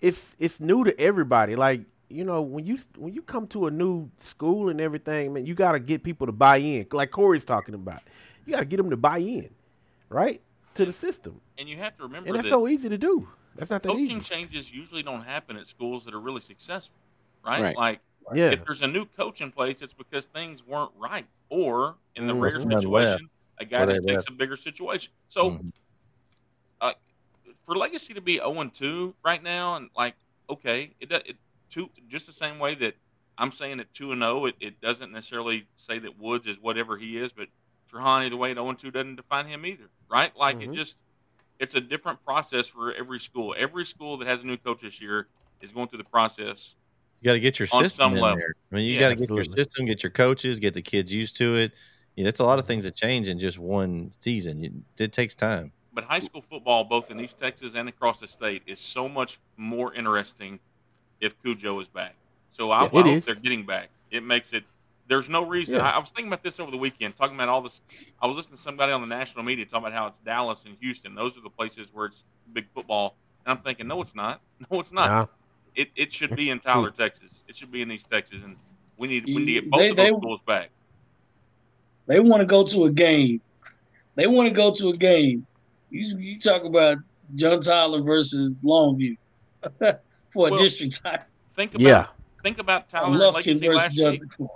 [0.00, 1.56] it's it's new to everybody.
[1.56, 5.46] Like you know, when you when you come to a new school and everything, man,
[5.46, 6.86] you got to get people to buy in.
[6.92, 8.02] Like Corey's talking about,
[8.46, 9.50] you got to get them to buy in,
[10.08, 10.40] right,
[10.74, 13.28] to the system, And you have to remember and that's that so easy to do.
[13.56, 14.20] That's not that coaching easy.
[14.20, 16.96] changes usually don't happen at schools that are really successful,
[17.44, 17.62] right?
[17.62, 17.76] Right.
[17.76, 18.00] Like
[18.34, 18.50] Yeah.
[18.50, 22.34] if there's a new coach in place, it's because things weren't right, or in the
[22.34, 22.42] Mm.
[22.42, 25.12] rare situation, a guy Or just they takes a bigger situation.
[25.28, 25.70] So Mhm.
[27.64, 30.16] For Legacy to be 0 2 right now, and like,
[30.50, 31.38] okay, it, it
[31.70, 32.96] two just the same way that
[33.38, 36.96] I'm saying at 2 and 0, it, it doesn't necessarily say that Woods is whatever
[36.98, 37.48] he is, but
[37.92, 40.34] Trahan, either way, at 0 2 doesn't define him either, right?
[40.36, 40.62] Like, Mhm.
[40.62, 40.96] it just,
[41.60, 43.54] it's a different process for every school.
[43.58, 46.76] Every school that has a new coach this year is going through the process.
[47.20, 48.36] You got to get your system in level.
[48.36, 48.52] there.
[48.72, 51.12] I mean, you Yeah, got to get your system, get your coaches, get the kids
[51.12, 51.72] used to it.
[52.16, 54.64] You know, it's a lot of things that change in just one season.
[54.64, 54.72] It,
[55.04, 55.72] it takes time.
[55.94, 59.38] But high school football, both in East Texas and across the state, is so much
[59.56, 60.58] more interesting
[61.20, 62.16] if Cujo is back.
[62.50, 63.24] So I, Yeah, I hope is.
[63.24, 63.90] they're getting back.
[64.10, 64.64] It makes it.
[65.06, 65.76] There's no reason.
[65.76, 65.82] Yeah.
[65.88, 67.80] I, I was thinking about this over the weekend, talking about all this.
[68.20, 70.76] I was listening to somebody on the national media talking about how it's Dallas and
[70.80, 71.14] Houston.
[71.14, 73.14] Those are the places where it's big football.
[73.46, 74.40] And I'm thinking, no, it's not.
[74.70, 75.08] No, it's not.
[75.08, 75.26] Nah.
[75.76, 76.96] It, it should be in Tyler, hmm.
[76.96, 77.42] Texas.
[77.48, 78.56] It should be in East Texas, and
[78.96, 80.70] we need we need to get both they- of those they- schools back.
[82.06, 83.40] They want to go to a game.
[84.14, 85.46] They want to go to a game.
[85.94, 86.98] You you talk about
[87.36, 89.16] John Tyler versus Longview
[90.30, 91.24] for a district title.
[91.54, 92.06] Think about Yeah.
[92.42, 93.98] think about Tyler and Lufkin Legacy versus last week.
[93.98, 94.48] Johnson.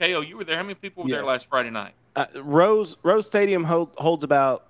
[0.00, 0.56] KO, you were there.
[0.56, 1.92] How many people were there last Friday night?
[2.16, 4.68] Uh, Rose Rose Stadium hold, holds about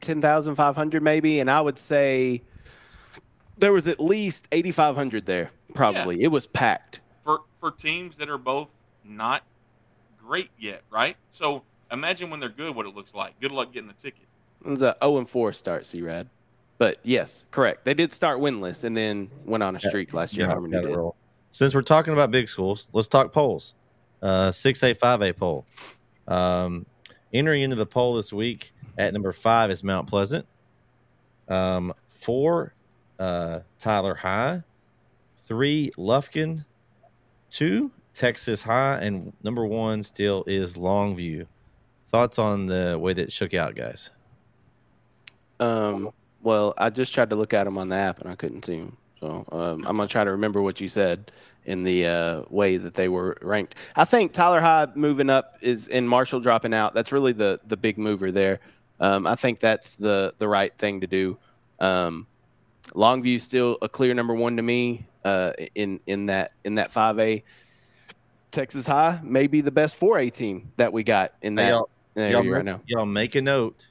[0.00, 2.42] ten thousand five hundred maybe, and I would say
[3.58, 5.50] there was at least eighty five hundred there.
[5.74, 7.00] Probably it was packed.
[7.22, 8.72] for for teams that are both
[9.04, 9.42] not
[10.18, 11.16] great yet, right?
[11.30, 11.62] So
[11.92, 13.38] imagine when they're good, what it looks like.
[13.40, 14.25] Good luck getting the ticket.
[14.64, 16.28] It was a zero and four start, C Rad.
[16.78, 17.84] But yes, correct.
[17.84, 20.48] They did start winless and then went on a streak last year.
[20.48, 21.16] Roll.
[21.50, 23.74] Since we're talking about big schools, let's talk polls.
[24.20, 25.64] Uh, 6A, 5A poll.
[26.28, 26.84] Um,
[27.32, 30.46] entering into the poll this week at number five is Mount Pleasant.
[31.48, 32.74] Um, four,
[33.18, 34.62] uh, Tyler High.
[35.46, 36.64] Three, Lufkin.
[37.50, 38.98] Two, Texas High.
[38.98, 41.46] And number one still is Longview.
[42.08, 44.10] Thoughts on the way that it shook out, guys?
[45.60, 46.10] Um,
[46.42, 48.78] well, I just tried to look at them on the app and I couldn't see
[48.78, 48.96] them.
[49.20, 51.32] So um, I'm gonna try to remember what you said
[51.64, 53.76] in the uh, way that they were ranked.
[53.96, 56.94] I think Tyler High moving up is and Marshall dropping out.
[56.94, 58.60] That's really the the big mover there.
[59.00, 61.38] Um, I think that's the the right thing to do.
[61.80, 62.26] Um,
[62.92, 67.18] Longview still a clear number one to me uh, in in that in that five
[67.18, 67.42] A.
[68.52, 71.70] Texas High may be the best four A team that we got in Hey, that
[71.70, 72.80] y'all- area y'all, right now.
[72.86, 73.88] y'all make a note.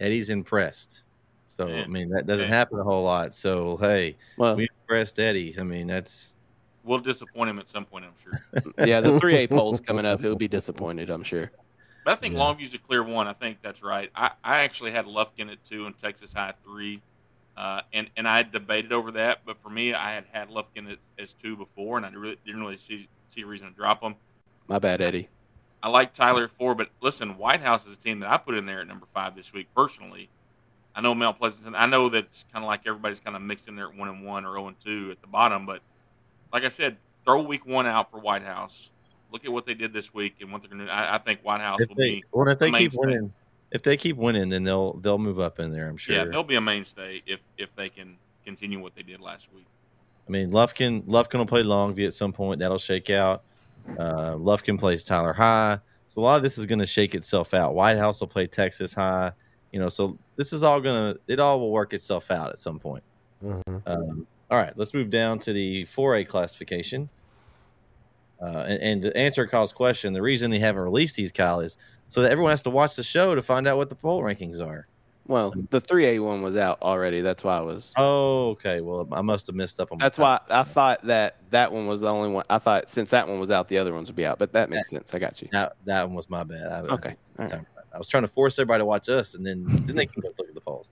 [0.00, 1.02] Eddie's impressed.
[1.48, 1.82] So Yeah.
[1.82, 2.54] I mean that doesn't Yeah.
[2.54, 3.34] happen a whole lot.
[3.34, 5.54] So hey, Well, we impressed Eddie.
[5.58, 6.34] I mean that's
[6.82, 8.74] We'll disappoint him at some point, I'm sure.
[8.86, 10.20] yeah, the three A polls coming up.
[10.20, 11.50] He'll be disappointed, I'm sure.
[12.04, 12.40] But I think Yeah.
[12.40, 13.26] Longview's a clear one.
[13.26, 14.10] I think that's right.
[14.14, 17.00] I, I actually had Lufkin at two and Texas High three.
[17.56, 20.90] Uh, and, and I had debated over that, but for me, I had had Lufkin
[20.90, 24.00] as, as two before, and I really, didn't really see see a reason to drop
[24.00, 24.16] them.
[24.66, 25.28] My bad, Eddie.
[25.84, 28.64] I like Tyler four, but listen, White House is a team that I put in
[28.64, 30.30] there at number five this week personally.
[30.94, 31.76] I know Mount Pleasant.
[31.76, 34.24] I know that's kind of like everybody's kind of mixed in there at one and
[34.24, 35.82] one or zero and two at the bottom, but
[36.54, 38.88] like I said, throw week one out for White House.
[39.30, 40.90] Look at what they did this week and what they're going to do.
[40.90, 43.34] I, I think White House if will they be well if they keep winning,
[43.70, 45.86] if they keep winning, then they'll they'll move up in there.
[45.86, 46.16] I'm sure.
[46.16, 49.66] yeah, they'll be a mainstay if if they can continue what they did last week.
[50.26, 52.60] I mean, Lufkin Lufkin will play Longview at some point.
[52.60, 53.42] That'll shake out.
[53.98, 55.78] Uh, Lufkin plays Tyler High,
[56.08, 57.74] so a lot of this is going to shake itself out.
[57.74, 59.32] White House will play Texas High.
[59.72, 62.78] You know, so this is all gonna it all will work itself out at some
[62.78, 63.02] point.
[63.44, 63.82] Mhm.
[63.86, 67.08] Um, all right, let's move down to the 4A classification.
[68.40, 71.76] Uh, and, and to answer Kyle's question, the reason they haven't released these, Kyle, is
[72.08, 74.60] so that everyone has to watch the show to find out what the poll rankings
[74.60, 74.86] are.
[75.26, 77.22] Well, the three A one was out already.
[77.22, 77.94] That's why I was.
[77.96, 78.80] Oh, okay.
[78.82, 79.98] Well, I must have missed up on.
[79.98, 82.44] That's why I thought that that one was the only one.
[82.50, 84.38] I thought since that one was out, the other ones would be out.
[84.38, 85.14] But that makes sense.
[85.14, 85.48] I got you.
[85.52, 86.66] that that one was my bad.
[86.70, 87.16] I, I- Okay.
[87.38, 87.60] All right.
[87.94, 90.28] I was trying to force everybody to watch us, and then then they can go
[90.36, 90.90] look at the polls.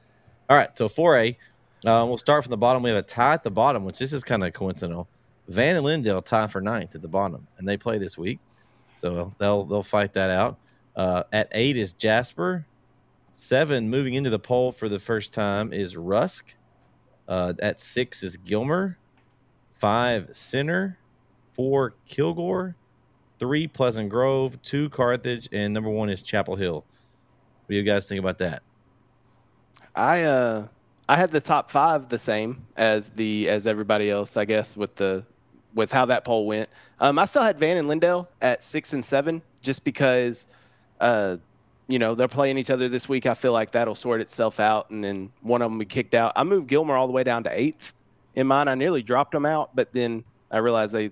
[0.48, 1.36] All right, so 4A,
[1.84, 2.82] uh, we'll start from the bottom.
[2.82, 5.08] We have a tie at the bottom, which this is kind of coincidental.
[5.48, 8.38] Van and Lindale tie for ninth at the bottom, and they play this week,
[8.94, 10.58] so they'll they'll fight that out.
[10.94, 12.66] Uh, at eight is Jasper.
[13.32, 16.54] Seven, moving into the poll for the first time, is Rusk.
[17.26, 18.98] Uh, at six is Gilmer.
[19.74, 20.98] Five, Center.
[21.54, 22.76] Four, Kilgore.
[23.38, 24.60] Three, Pleasant Grove.
[24.62, 25.48] Two, Carthage.
[25.50, 26.84] And number one is Chapel Hill.
[26.84, 28.62] What do you guys think about that?
[29.94, 30.68] I uh
[31.08, 34.94] I had the top five the same as the as everybody else, I guess, with
[34.94, 35.24] the
[35.74, 36.68] with how that poll went.
[37.00, 40.46] Um, I still had Van and Lindale at six and seven, just because
[41.00, 41.38] uh
[41.88, 43.26] you know, they're playing each other this week.
[43.26, 46.32] I feel like that'll sort itself out, and then one of them be kicked out.
[46.36, 47.92] I moved Gilmer all the way down to eighth
[48.34, 48.68] in mine.
[48.68, 51.10] I nearly dropped them out, but then I realized they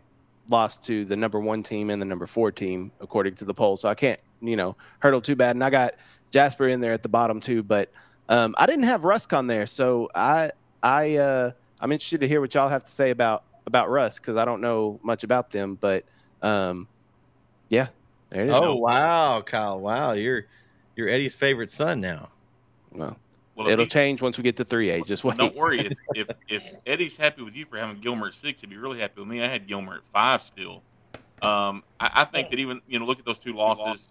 [0.48, 3.76] lost to the number one team and the number four team according to the poll.
[3.76, 5.54] So I can't, you know, hurdle too bad.
[5.54, 5.94] And I got
[6.30, 7.92] Jasper in there at the bottom too, but
[8.28, 10.52] um, I didn't have Rusk on there, so I
[10.82, 11.50] I uh,
[11.80, 14.60] I'm interested to hear what y'all have to say about about Rusk because I don't
[14.60, 16.04] know much about them, but
[16.40, 16.86] um,
[17.70, 17.88] yeah,
[18.28, 18.54] there it is.
[18.54, 19.80] Oh wow, Kyle!
[19.80, 20.46] Wow, you're
[21.00, 22.28] you're Eddie's favorite son now.
[22.92, 23.16] Well,
[23.56, 25.00] Well, it'll he- change once we get to three A.
[25.02, 25.36] Just wait.
[25.36, 25.80] Don't worry.
[25.80, 29.00] If, if if Eddie's happy with you for having Gilmer at six, he'd be really
[29.00, 29.42] happy with me.
[29.42, 30.82] I had Gilmer at five still.
[31.42, 34.08] Um, I, I think that even you know look at those two losses.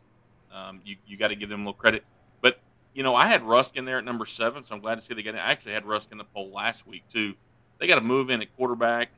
[0.51, 2.03] Um, you you got to give them a little credit.
[2.41, 2.59] But
[2.95, 5.13] you know I had Rusk in there at number seven, so I'm glad to see
[5.13, 5.35] they got.
[5.35, 7.35] I actually had Rusk in the poll last week too.
[7.77, 9.09] They got to move in at quarterback.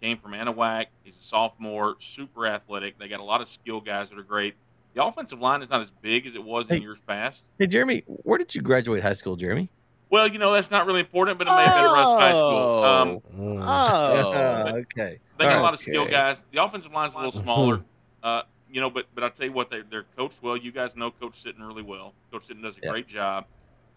[0.00, 0.86] Came from Anahuac.
[1.02, 2.98] He's a sophomore, super athletic.
[2.98, 4.54] They got a lot of skill guys that are great.
[4.98, 6.78] The offensive line is not as big as it was Hey.
[6.78, 7.44] in years past.
[7.56, 9.70] Hey, Jeremy, where did you graduate high school, Jeremy?
[10.10, 12.84] Well, you know that's not really important, but it may have been Rusk High School.
[12.84, 13.64] Um, Mm.
[13.64, 15.20] Oh, okay.
[15.38, 16.42] They got a lot of skill guys.
[16.50, 17.84] The offensive line's a little smaller,
[18.24, 18.42] uh,
[18.72, 18.90] you know.
[18.90, 20.56] But but I tell you what, they they're coached well.
[20.56, 22.12] You guys know Coach Sitton really well.
[22.32, 22.90] Coach Sitton does a Yeah.
[22.90, 23.44] great job.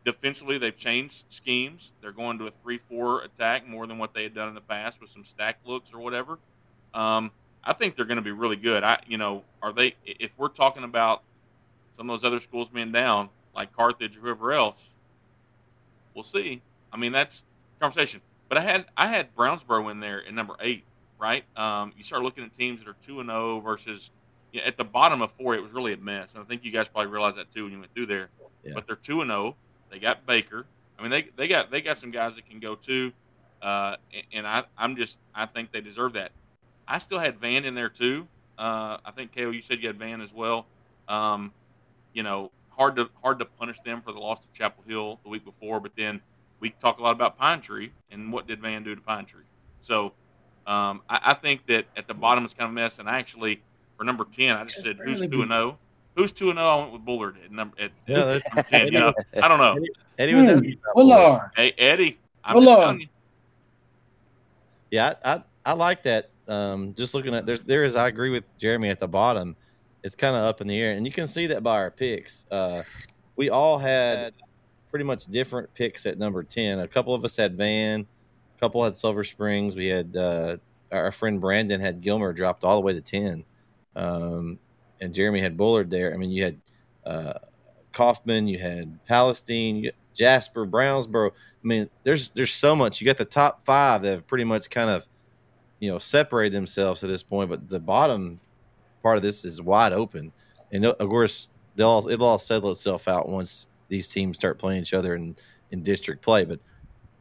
[0.05, 1.93] Defensively, they've changed schemes.
[2.01, 5.01] They're going to a three-four attack more than what they had done in the past
[5.01, 6.37] with some stack looks or whatever.
[6.93, 7.31] Um,
[7.63, 8.83] I think they're going to be really good.
[8.83, 9.95] I you know are they?
[10.05, 11.23] If we're talking about
[11.95, 14.89] some of those other schools being down, like Carthage or whoever else,
[16.13, 16.61] we'll see.
[16.91, 17.43] I mean that's
[17.79, 18.21] conversation.
[18.49, 20.83] But I had I had Brownsboro in there at number eight
[21.21, 21.45] right?
[21.55, 24.09] Um, you start looking at teams that are two and zero versus
[24.51, 25.53] yeah, at the bottom of four.
[25.55, 27.71] It was really a mess, and I think you guys probably realized that too when
[27.71, 28.29] you went through there.
[28.63, 28.73] Yeah.
[28.73, 29.55] But they're two and zero.
[29.89, 30.65] They got Baker.
[30.97, 33.13] I mean, they they got they got some guys that can go too,
[33.61, 36.31] uh, and, and I I'm just I think they deserve that.
[36.91, 38.27] I still had Van in there too.
[38.57, 40.65] Uh, I think Kale, you said you had Van as well.
[41.07, 41.53] Um,
[42.13, 45.29] you know, hard to hard to punish them for the loss to Chapel Hill the
[45.29, 46.21] week before, but then
[46.59, 49.45] we talk a lot about Pine Tree and what did Van do to Pine Tree.
[49.81, 50.07] So
[50.67, 52.99] um, I, I think that at the bottom is kind of a mess.
[52.99, 53.61] And I actually,
[53.97, 55.79] for number ten, I just Just said who's two and zero.
[56.17, 56.67] Who's two and zero?
[56.69, 58.87] I went with Bullard at number at Yeah, number ten.
[58.87, 59.79] You know, I don't know.
[60.17, 61.51] Eddie was Hmm, asking about Hold Bullard.
[61.55, 62.83] Hey Eddie, I'm Hold just on.
[62.83, 63.07] telling you.
[64.91, 66.30] Yeah, I, I, I like that.
[66.51, 69.55] Um, just looking at there's there is I agree with Jeremy at the bottom.
[70.03, 72.45] It's kind of up in the air, and you can see that by our picks.
[72.51, 72.83] Uh,
[73.37, 74.33] we all had
[74.89, 76.79] pretty much different picks at number ten.
[76.79, 79.75] A couple of us had Van, a couple had Sulphur Springs.
[79.77, 80.57] We had uh,
[80.91, 83.45] our friend Brandon had Gilmer dropped all the way to ten,
[83.95, 84.59] um,
[84.99, 86.13] and Jeremy had Bullard there.
[86.13, 86.61] I mean, you had
[87.05, 87.33] uh,
[87.93, 91.31] Kaufman, you had Palestine, you Jasper, Brownsboro.
[91.31, 92.99] I mean, there's there's so much.
[92.99, 95.07] You got the top five that have pretty much kind of,
[95.81, 98.39] you know, separated themselves to this point, but the bottom
[99.03, 100.31] part of this is wide open,
[100.71, 104.81] and of course, they'll all, it'll all settle itself out once these teams start playing
[104.81, 105.35] each other in
[105.71, 106.45] in district play.
[106.45, 106.59] But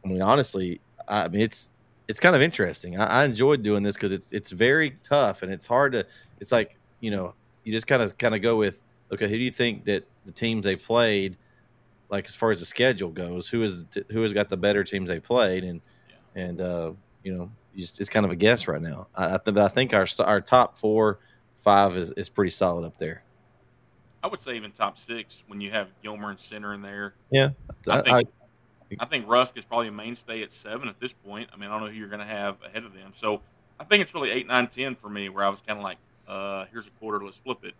[0.05, 1.73] I mean, honestly, I mean, it's
[2.07, 2.97] it's kind of interesting.
[2.99, 6.05] I, I enjoyed doing this because it's it's very tough and it's hard to.
[6.39, 7.33] It's like you know,
[7.63, 8.79] you just kind of kind of go with
[9.11, 11.35] okay, who do you think that the teams they played
[12.09, 15.09] like as far as the schedule goes, who is who has got the better teams
[15.09, 15.81] they played, and
[16.35, 16.91] and uh,
[17.23, 19.07] you know, just, it's kind of a guess right now.
[19.15, 21.19] I, I th- but I think our our top four,
[21.55, 23.23] five is, is pretty solid up there.
[24.23, 27.15] I would say even top six when you have Gilmer and Center in there.
[27.31, 27.49] Yeah,
[27.89, 28.23] I I, think- I,
[28.99, 31.49] I think Rusk is probably a mainstay at seven at this point.
[31.53, 33.13] I mean, I don't know who you're going to have ahead of them.
[33.15, 33.41] So
[33.79, 35.97] I think it's really eight, nine, ten for me, where I was kind of like,
[36.27, 37.73] uh, here's a quarter, let's flip it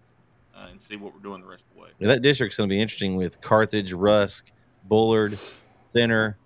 [0.56, 1.90] uh, and see what we're doing the rest of the way.
[2.00, 4.52] that district's going to be interesting with Carthage, Rusk,
[4.86, 5.38] Bullard,
[5.78, 6.38] Center.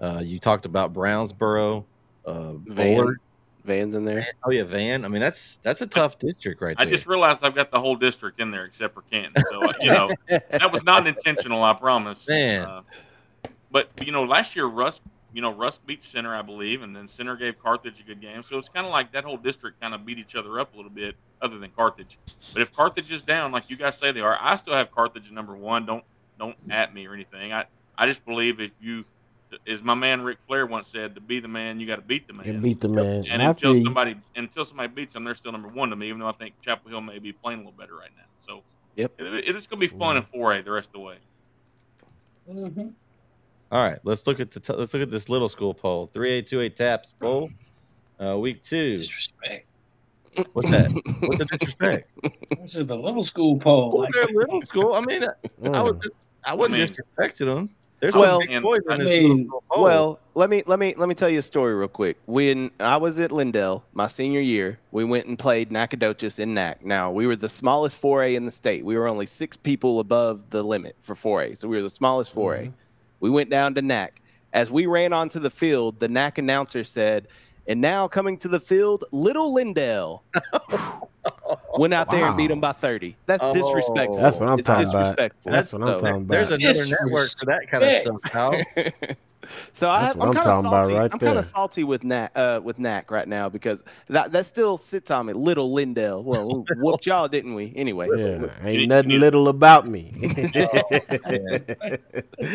[0.00, 1.84] Uh, you talked about Brownsboro,
[2.24, 2.96] uh, Van.
[2.96, 3.20] Bullard.
[3.62, 4.26] Van's in there.
[4.42, 5.04] Oh yeah, Van.
[5.04, 6.94] I mean, that's that's a tough district right I there.
[6.94, 9.42] just realized I've got the whole district in there except for Canton.
[9.50, 12.26] So, uh, you know, that was not intentional, I promise.
[12.26, 12.62] Man.
[12.62, 12.82] Uh,
[13.70, 15.02] but, you know, last year, Rusk,
[15.34, 18.42] you know, Rusk beat Center, I believe, and then Center gave Carthage a good game.
[18.42, 20.76] So it's kind of like that whole district kind of beat each other up a
[20.76, 22.18] little bit, other than Carthage.
[22.54, 25.26] But if Carthage is down, like you guys say they are, I still have Carthage
[25.26, 25.84] at number one.
[25.84, 26.04] Don't
[26.38, 27.52] don't at me or anything.
[27.52, 27.66] I,
[27.98, 29.04] I just believe if you,
[29.66, 32.26] as my man Ric Flair once said, to be the man, you got to beat
[32.26, 32.46] the man.
[32.46, 33.24] You beat the man.
[33.28, 33.84] And I until you.
[33.84, 36.08] somebody until somebody beats them, they're still number one to me.
[36.08, 38.24] Even though I think Chapel Hill may be playing a little better right now.
[38.46, 38.62] So
[38.96, 39.12] Yep.
[39.18, 41.16] it, it's going to be fun in four A the rest of the way.
[42.50, 42.88] Mm-hmm.
[43.72, 46.10] All right, let's look at the t- let's look at this little school poll.
[46.12, 47.50] Three eight two eight TAPPS poll.
[48.20, 48.96] Uh, week two.
[48.98, 49.66] Disrespect.
[50.52, 50.90] What's that?
[51.20, 52.10] What's the disrespect?
[52.60, 53.92] This is the little school poll.
[53.92, 54.94] Well, Like, they're little school.
[54.94, 55.84] I mean, I, I Mm.
[55.84, 56.10] was
[56.44, 57.70] I wasn't I mean- disrespecting them.
[58.00, 59.62] There's some Well, big boys in this mean, little.
[59.76, 62.16] Well, let me let me let me tell you a story real quick.
[62.26, 66.84] When I was at Lindale, my senior year, we went and played Nacogdoches in Nac.
[66.84, 68.84] Now we were the smallest 4A in the state.
[68.84, 72.34] We were only six people above the limit for 4A, so we were the smallest
[72.34, 72.58] 4A.
[72.58, 72.70] Mm-hmm.
[73.20, 74.22] We went down to Nac.
[74.52, 77.28] As we ran onto the field, the Nac announcer said,
[77.70, 80.20] "And now coming to the field, Little Lindale."
[81.78, 83.14] Went out there and beat him by 30.
[83.26, 83.52] That's Oh.
[83.54, 84.16] disrespectful.
[84.20, 84.98] That's what I'm it's talking about.
[85.02, 85.52] disrespectful.
[85.52, 86.28] That's what I'm So- talking about.
[86.28, 87.02] there's another Disrespect.
[87.04, 89.16] network for that kind of stuff, Kyle.
[89.72, 90.94] so I have, I'm, I'm kind of salty.
[90.94, 94.46] right I'm kind of salty with Nac, uh, with Nac right now because that that
[94.46, 95.32] still sits on me.
[95.34, 96.22] Little Lindale.
[96.24, 97.72] Well, whooped y'all, didn't we?
[97.76, 100.10] Anyway, Yeah, ain't nothing little about me.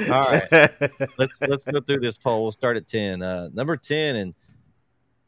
[0.09, 0.71] All right.
[1.17, 2.43] let's let's go through this poll.
[2.43, 3.21] We'll start at ten.
[3.21, 4.33] Uh, number ten, and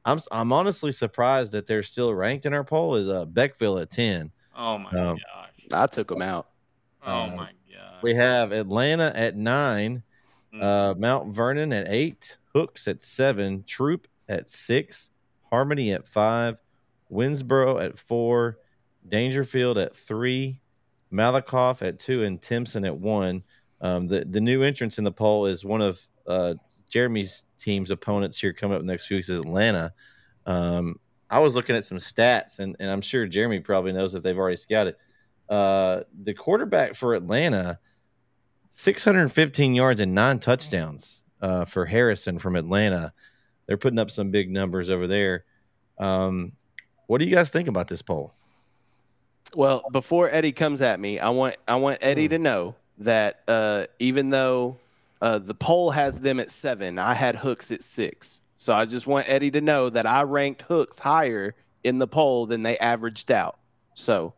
[0.08, 2.96] I'm I'm honestly surprised that they're still ranked in our poll.
[2.96, 4.32] Is uh, Beckville at ten.
[4.56, 5.52] Oh my Um, gosh.
[5.72, 6.48] I took them out.
[7.06, 8.02] Oh uh, my god.
[8.02, 10.04] We have Atlanta at nine,
[10.54, 10.64] Mm.
[10.64, 15.10] uh, Mount Vernon at eight, Hooks at seven, Troup at six,
[15.52, 16.58] Harmony at five,
[17.12, 18.58] Winsboro at four,
[19.08, 20.62] Daingerfield at three,
[21.12, 23.44] Malakoff at two, and Timpson at one.
[23.82, 26.56] Um, the the new entrance in the poll is one of uh,
[26.90, 29.94] Jeremy's team's opponents here coming up next week is Atlanta.
[30.46, 31.00] Um,
[31.30, 34.38] I was looking at some stats, and, and I'm sure Jeremy probably knows if they've
[34.38, 34.96] already scouted.
[35.50, 37.80] Uh, the quarterback for Atlanta,
[38.70, 43.14] 615 yards and nine touchdowns uh, for Harrison from Atlanta.
[43.66, 45.44] They're putting up some big numbers over there.
[45.98, 46.54] Um,
[47.08, 48.34] what do you guys think about this poll?
[49.56, 53.86] Well, before Eddie comes at me, I want I want Eddie to know that uh,
[54.00, 54.78] even though
[55.22, 58.42] uh, the poll has them at seven, I had Hooks at six.
[58.56, 62.46] So I just want Eddie to know that I ranked Hooks higher in the poll
[62.46, 63.60] than they averaged out.
[63.94, 64.34] So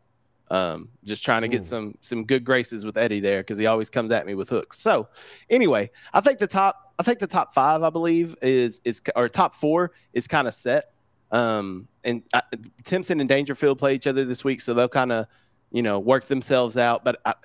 [0.52, 1.66] um, just trying to get Ooh.
[1.66, 4.80] some some good graces with Eddie there because he always comes at me with hooks.
[4.80, 5.08] So
[5.50, 9.30] anyway, I think the top I think the top five I believe is is or
[9.30, 10.92] top four is kind of set.
[11.32, 12.42] Um, and uh,
[12.84, 15.28] Timpson and Daingerfield play each other this week, so they'll kind of,
[15.72, 17.04] you know, work themselves out.
[17.04, 17.36] But I,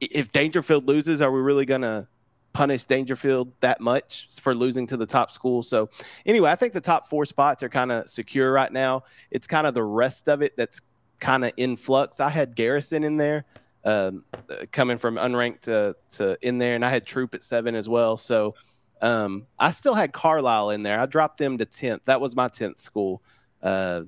[0.00, 2.08] if Daingerfield loses, are we really gonna
[2.52, 5.62] punish Daingerfield that much for losing to the top school?
[5.62, 5.88] So
[6.26, 9.04] anyway, I think the top four spots are kind of secure right now.
[9.30, 10.80] It's kind of the rest of it that's
[11.18, 12.20] kind of in flux.
[12.20, 13.44] I had Garrison in there,
[13.84, 14.24] um,
[14.72, 18.16] coming from unranked to to in there, and I had Troup at seven as well.
[18.16, 18.54] So.
[19.02, 21.00] Um, I still had Carlisle in there.
[21.00, 22.04] I dropped them to tenth.
[22.04, 23.22] That was my tenth school.
[23.62, 24.02] Uh,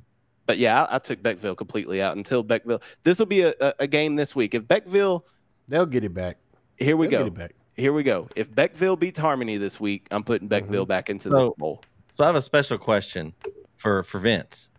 [0.45, 2.83] but yeah, I, I took Beckville completely out until Beckville.
[3.03, 4.55] This will be a, a, a game this week.
[4.55, 5.23] If Beckville,
[5.67, 6.37] They'll get it back.
[6.77, 7.49] here we They'll go.
[7.75, 7.81] Get it back.
[7.81, 8.29] Here we go.
[8.37, 11.83] If Beckville beats Harmony this week, I'm putting Beckville back into the bowl.
[12.11, 13.33] So I have a special question
[13.77, 14.71] for for Vince.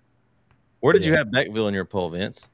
[0.80, 2.48] Where did you have Beckville in your poll, Vince?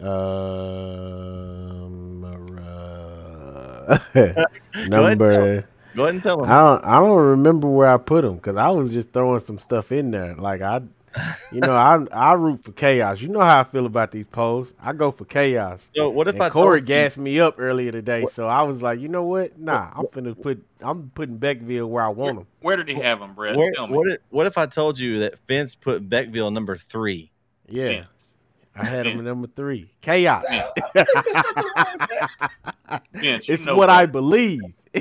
[0.00, 3.98] Um, uh,
[4.86, 5.66] number.
[5.96, 6.50] Go ahead and tell him.
[6.50, 6.84] I don't.
[6.84, 10.12] I don't remember where I put them because I was just throwing some stuff in
[10.12, 10.36] there.
[10.36, 10.82] Like I,
[11.50, 13.20] you know, I I root for chaos.
[13.20, 14.72] You know how I feel about these polls.
[14.80, 15.80] I go for chaos.
[15.94, 18.62] So what if And I Corey told you, gassed me up earlier today, so I
[18.62, 19.58] was like, you know what?
[19.58, 20.64] Nah, I'm finna put.
[20.80, 22.46] I'm putting Beckville where I want them.
[22.60, 23.56] Where did he have him, Bret?
[23.56, 23.96] where, Tell me.
[23.96, 27.30] what, if, what if I told you that Vince put Beckville number three?
[27.68, 28.06] Yeah, Vince.
[28.76, 29.90] I had him at number three.
[30.00, 30.42] Chaos.
[33.14, 34.12] Vince, you it's know what I better.
[34.12, 34.60] believe.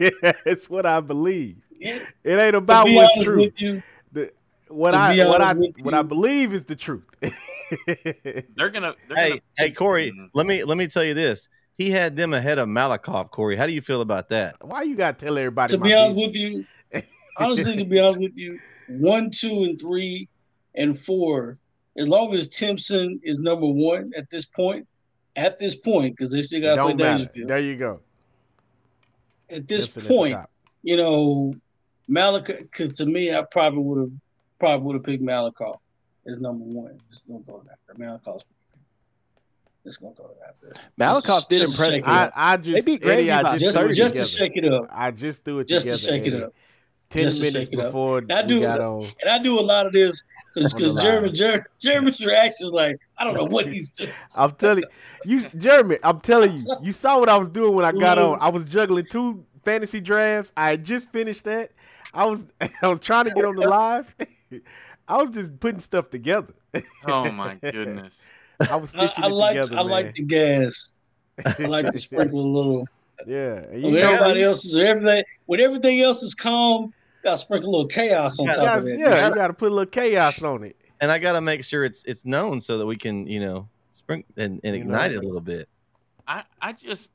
[0.00, 1.56] it's what I believe.
[1.78, 3.40] Yeah, It ain't about be what's true.
[3.40, 3.82] with you,
[4.70, 7.02] What I what I honest with what I believe is the truth.
[7.20, 8.94] They're gonna.
[9.08, 10.28] They're Hey, gonna, hey, Corey, Mhm.
[10.32, 11.48] let me let me tell you this.
[11.72, 13.30] He had them ahead of Malakoff.
[13.30, 14.56] Corey, how do you feel about that?
[14.60, 15.72] Why you gotta tell everybody?
[15.72, 16.26] to be honest business?
[16.28, 17.02] with you,
[17.36, 20.28] honestly, to be honest with you, one, two, and three,
[20.76, 21.58] and four,
[21.98, 24.86] as long as Timpson is number one at this point,
[25.36, 27.24] at this point, because they still got to play matter.
[27.24, 27.48] Daingerfield.
[27.48, 28.00] There you go.
[29.48, 30.50] At this Timpson point, top.
[30.82, 31.54] you know,
[32.08, 32.54] Malachi.
[32.58, 34.12] Because to me, I probably would have
[34.60, 35.78] probably would have picked Malakoff
[36.26, 37.00] as number one.
[37.10, 37.96] Just don't throw it out there.
[38.08, 38.44] Malakoff's.
[39.84, 40.72] Just gonna throw it out there.
[40.98, 41.98] Malakoff did just impress me.
[41.98, 42.32] it I, up.
[42.36, 44.28] I just They beat Eddie, Grandview I just Just, threw it just to together.
[44.54, 44.88] shake it up.
[44.92, 46.24] I just threw it Just to together.
[46.24, 46.52] shake it up.
[47.08, 47.86] Ten Just to minutes shake it up.
[47.86, 49.02] before And I we do- got on.
[49.22, 50.22] And I do a lot of this
[50.54, 51.02] because On the line.
[51.02, 54.10] Jeremy, Jeremy, Jeremy's reaction is like, I don't know what he's doing.
[54.36, 54.84] I'm telling
[55.24, 55.96] you, Jeremy.
[56.02, 56.76] I'm telling you.
[56.82, 58.36] You saw what I was doing when I got on.
[58.40, 60.52] I was juggling two fantasy drafts.
[60.58, 61.70] I had just finished that.
[62.12, 64.14] I was I was trying to get on the live.
[65.08, 66.54] I was just putting stuff together.
[67.06, 68.22] Oh my goodness.
[68.68, 69.90] I was I, stitching I it like together, I man.
[69.90, 70.96] like the gas.
[71.58, 72.86] I like to sprinkle a little.
[73.26, 73.64] yeah.
[73.74, 77.70] you When everybody you- else is everything when everything else is calm, got to sprinkle
[77.70, 78.98] a little chaos on Yeah, top yeah, of it.
[79.00, 80.76] yeah, you got to put a little chaos on it.
[81.00, 83.68] And I got to make sure it's it's known so that we can you know
[83.92, 84.90] spring and, and You know.
[84.94, 85.68] ignite it a little bit.
[86.28, 87.10] I, I just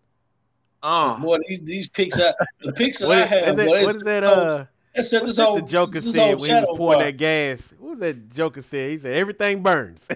[0.88, 2.32] Oh, Boy, these, these picks I,
[2.62, 4.24] the picks that What, I have, that, boy, what it's- is that?
[4.24, 4.66] Uh,
[4.96, 7.12] that set this that whole the Joker this said when he was pouring fire.
[7.12, 7.62] that gas?
[7.80, 8.92] What was that Joker said?
[8.92, 10.08] He said everything burns.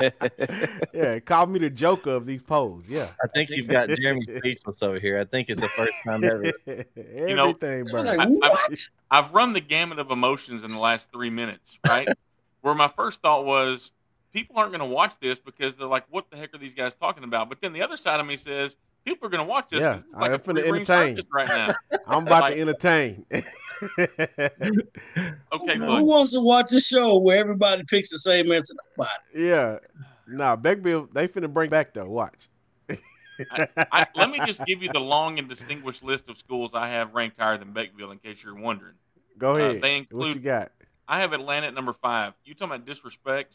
[0.92, 2.84] yeah, call me the Joker of these polls.
[2.88, 5.18] Yeah, I think you've got Jeremy speechless over here.
[5.18, 6.52] I think it's the first time ever.
[6.66, 7.92] everything know, burns.
[7.92, 8.78] like, I- I- what?
[9.10, 12.08] I've run the gamut of emotions in the last three minutes, right?
[12.62, 13.92] Where my first thought was,
[14.32, 16.94] people aren't going to watch this because they're like, "What the heck are these guys
[16.94, 19.68] talking about?" But then the other side of me says, people are going to watch
[19.70, 19.80] this.
[19.80, 21.18] Yeah, this is like I'm a finna free ring entertain.
[21.32, 21.68] right now.
[22.06, 23.24] I'm about Like- to entertain.
[25.52, 28.74] Okay, Who look, wants to watch a show where everybody picks the same answer?
[28.98, 29.48] Nobody.
[29.48, 29.78] yeah,
[30.28, 32.04] nah, Beckville, they finna bring back though.
[32.08, 32.48] Watch.
[33.50, 37.14] I, let me just give you the long and distinguished list of schools I have
[37.14, 38.94] ranked higher than Beckville, in case you're wondering.
[39.38, 39.82] Go Uh, ahead.
[39.82, 40.72] they what you include- got?
[41.08, 42.34] I have Atlanta at number five.
[42.44, 43.54] You talking about disrespect?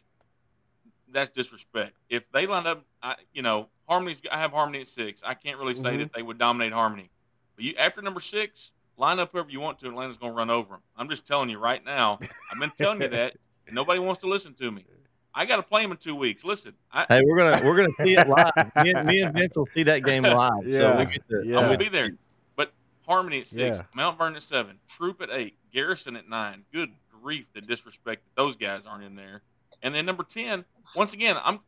[1.15, 1.95] That's disrespect.
[2.09, 4.21] If they line up, I, you know, Harmony's.
[4.29, 5.21] I have Harmony at six.
[5.25, 5.99] I can't really say Mhm.
[5.99, 7.09] that they would dominate Harmony.
[7.55, 9.87] But you after number six, line up whoever you want to.
[9.87, 10.81] Atlanta's going to run over them.
[10.97, 12.19] I'm just telling you right now.
[12.51, 13.37] I've been telling you that.
[13.65, 14.85] And nobody wants to listen to me.
[15.33, 16.43] I got to play them in two weeks.
[16.43, 18.51] Listen, I, Hey, we're gonna we're gonna see it live.
[18.83, 20.51] Me and, me and Vince will see that game live.
[20.73, 21.43] So we get to.
[21.45, 21.57] Yeah.
[21.59, 22.09] I'm gonna be there.
[22.57, 22.73] But
[23.07, 23.83] Harmony at six, Yeah.
[23.93, 26.63] Mount Vernon at seven, Troup at eight, Garrison at nine.
[26.73, 26.89] Good
[27.21, 29.41] grief, the disrespect that those guys aren't in there.
[29.85, 31.59] And then number ten, once again, I'm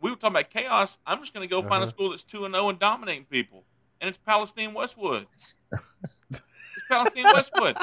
[0.00, 0.96] we were talking about chaos.
[1.06, 1.86] I'm just gonna go find a Uh-huh.
[1.86, 3.64] school that's two and zero and dominating people,
[4.00, 5.26] and it's Palestine Westwood.
[6.30, 6.40] it's
[6.88, 7.76] Palestine Westwood.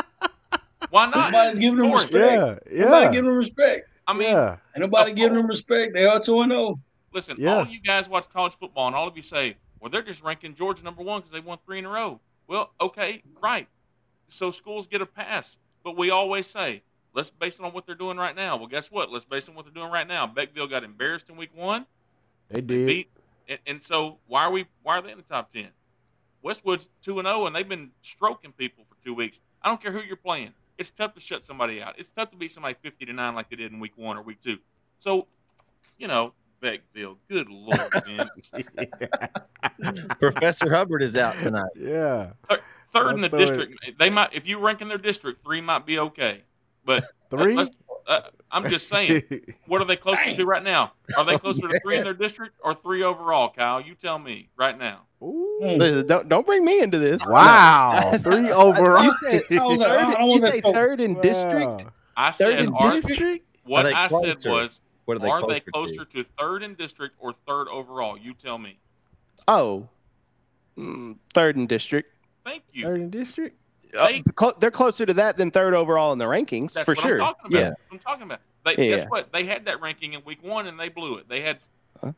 [0.90, 1.32] Why not?
[1.32, 2.64] Nobody's giving them respect.
[2.72, 3.88] Yeah, Nobody giving them respect.
[4.07, 4.57] I mean, yeah.
[4.76, 5.94] Ain't nobody giving them respect.
[5.94, 6.56] They are two and oh.
[6.56, 6.80] zero.
[7.14, 7.57] Listen, Yeah.
[7.57, 10.56] all you guys watch college football, and all of you say, "Well, they're just ranking
[10.56, 13.68] Georgia number one because they won three in a row." Well, okay, right.
[14.28, 16.82] So schools get a pass, but we always say,
[17.14, 19.11] "Let's base it on what they're doing right now." Well, guess what?
[19.11, 20.27] Let's base it on what they're doing right now.
[20.27, 21.85] Beckville got embarrassed in week one.
[22.49, 22.88] They They did.
[22.88, 23.10] beat,
[23.48, 24.65] and, and so why are we?
[24.84, 25.69] Why are they in the top ten?
[26.41, 29.40] Westwood's two and zero, and they've been stroking people for two weeks.
[29.61, 30.53] I don't care who you're playing.
[30.77, 31.95] It's tough to shut somebody out.
[31.98, 34.23] It's tough to beat somebody fifty to nine like they did in week one or
[34.23, 34.57] week two.
[34.99, 35.27] So,
[35.98, 37.18] you know, Beckville.
[37.30, 38.49] Good lord, Vince.
[40.19, 41.72] Professor Hubbard is out tonight.
[41.80, 42.31] yeah.
[42.91, 43.45] Third in the Throw it.
[43.48, 43.99] district.
[43.99, 46.44] They might, if you rank in their district, three might be okay.
[46.85, 47.72] But 3 let's-
[48.05, 48.19] uh,
[48.51, 49.23] I'm just saying,
[49.68, 50.91] what are they closer to right now?
[51.18, 53.80] Are they closer to three in their district or three overall, Kyle?
[53.80, 55.03] You tell me right now.
[55.23, 56.03] Ooh.
[56.05, 57.26] Don't don't bring me into this.
[57.26, 58.11] Wow.
[58.22, 59.03] Three overall.
[59.05, 60.76] You said, I was like, third, you say smoke.
[60.76, 61.85] third in district.
[62.18, 63.47] I Third said, in are, district?
[63.64, 66.61] what Are they I said was, What are they are closer, they closer to third
[66.61, 68.18] in district or third overall?
[68.18, 68.80] You tell me.
[69.47, 69.88] Oh,
[70.77, 72.11] Mm, third in district.
[72.43, 72.84] Thank you.
[72.85, 73.57] Third in district?
[73.98, 76.94] Uh, They- clo- they're closer to that than third overall in the rankings That's for
[76.95, 77.22] what sure.
[77.22, 77.60] I'm talking about.
[77.60, 77.70] Yeah.
[77.70, 78.40] That's what I'm talking about.
[78.65, 78.95] They, Yeah.
[78.98, 79.32] Guess what?
[79.34, 81.28] They had that ranking in week one and they blew it.
[81.30, 81.60] They had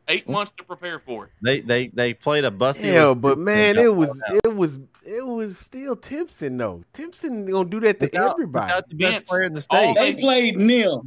[0.08, 1.32] eight months to prepare for it.
[1.44, 2.86] They they they played a busty.
[2.92, 4.10] Yeah, but man, it was
[4.44, 6.84] it was it was still Timpson though.
[6.94, 8.66] Timpson gonna do that to Without- everybody.
[8.66, 9.96] without the best Vince, player in the state.
[10.00, 11.06] They played nil.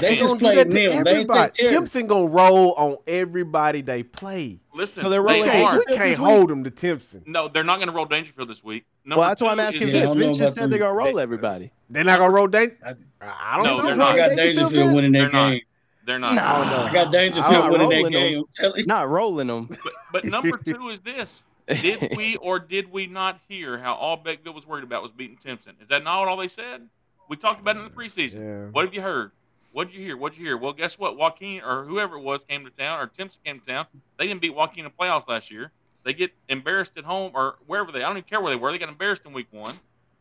[0.00, 1.04] They He just gonna do that played to nil.
[1.04, 1.50] They ain't everybody.
[1.52, 4.58] Timpson gonna roll on everybody they play.
[4.74, 5.52] Listen, So they're rolling We are.
[5.52, 7.22] can't, we can't hold them to Timpson.
[7.26, 8.84] No, they're not going to roll Daingerfield this week.
[9.04, 10.04] Number Well, that's why I'm asking is- Yeah, Vince.
[10.08, 11.70] don't know Vince just about said they're gonna roll everybody.
[11.90, 12.72] They're not gonna roll Dang.
[12.84, 13.84] I- I don't No, know.
[13.86, 14.14] they're not.
[14.14, 14.28] I not.
[14.28, 15.60] got Daingerfield Daingerfield winning They're that game.
[16.06, 16.34] They're not.
[16.34, 16.42] Nah.
[16.88, 18.38] I got I'm Daingerfield winning that game.
[18.40, 18.86] I'm telling you.
[18.86, 19.66] Not rolling them.
[19.68, 19.78] But,
[20.12, 24.54] but number two is this: Did we or did we not hear how all Beckville
[24.54, 25.74] was worried about was beating Timpson?
[25.80, 26.88] Is that not all they said?
[27.30, 28.34] We talked about it in the preseason.
[28.34, 28.70] Yeah.
[28.70, 29.30] What have you heard?
[29.74, 30.16] What did you hear?
[30.16, 30.56] What did you hear?
[30.56, 31.16] Well, guess what?
[31.16, 33.86] Joaquin or whoever it was came to town, or Timpson came to town.
[34.18, 35.72] They didn't beat Joaquin in the playoffs last year.
[36.04, 37.98] They get embarrassed at home or wherever they.
[37.98, 38.70] I don't even care where they were.
[38.70, 39.74] They got embarrassed in week one.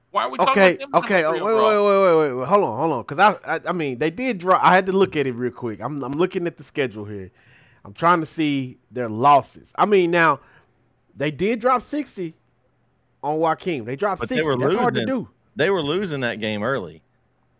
[0.09, 0.89] Why are we talking about them?
[0.89, 1.23] number okay.
[1.23, 2.47] Oh, three wait, wait, wait, wait, wait, wait.
[2.47, 3.01] Hold on, hold on.
[3.03, 4.59] Because I, I, I mean, they did drop.
[4.63, 5.81] I had to look at it real quick.
[5.81, 7.29] I'm, I'm looking at the schedule here.
[7.85, 9.69] I'm trying to see their losses.
[9.75, 10.39] I mean, now
[11.15, 12.33] they did drop 60
[13.21, 13.85] on Joaquin.
[13.85, 14.47] They dropped But they 60.
[14.47, 15.29] were That's hard to do.
[15.55, 17.03] They were losing that game early.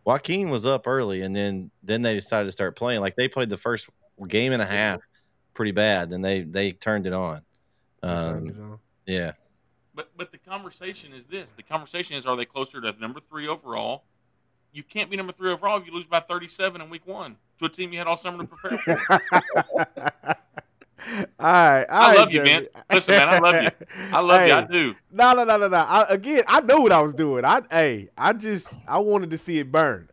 [0.06, 3.02] Joaquin was up early, and then then they decided to start playing.
[3.02, 3.90] Like they played the first
[4.28, 5.00] game and a half
[5.54, 7.42] pretty bad, then they they turned it on.
[8.02, 9.32] Um, yeah,
[9.96, 13.48] But but the conversation is this: the conversation is, are they closer to number three
[13.48, 14.04] overall?
[14.74, 17.66] You can't be number three overall if you lose by 37 in week one to
[17.66, 20.36] a team you had all summer to prepare for.
[21.16, 22.52] all right, I right, love you, Jeremy.
[22.52, 22.68] Vince.
[22.92, 23.70] Listen, man, I love you.
[24.12, 24.54] I love you.
[24.54, 24.96] I do.
[25.12, 25.78] No, no, no, no, no.
[25.78, 27.46] I, again, I know what I was doing.
[27.46, 30.10] I, hey, I just, I wanted to see it burn.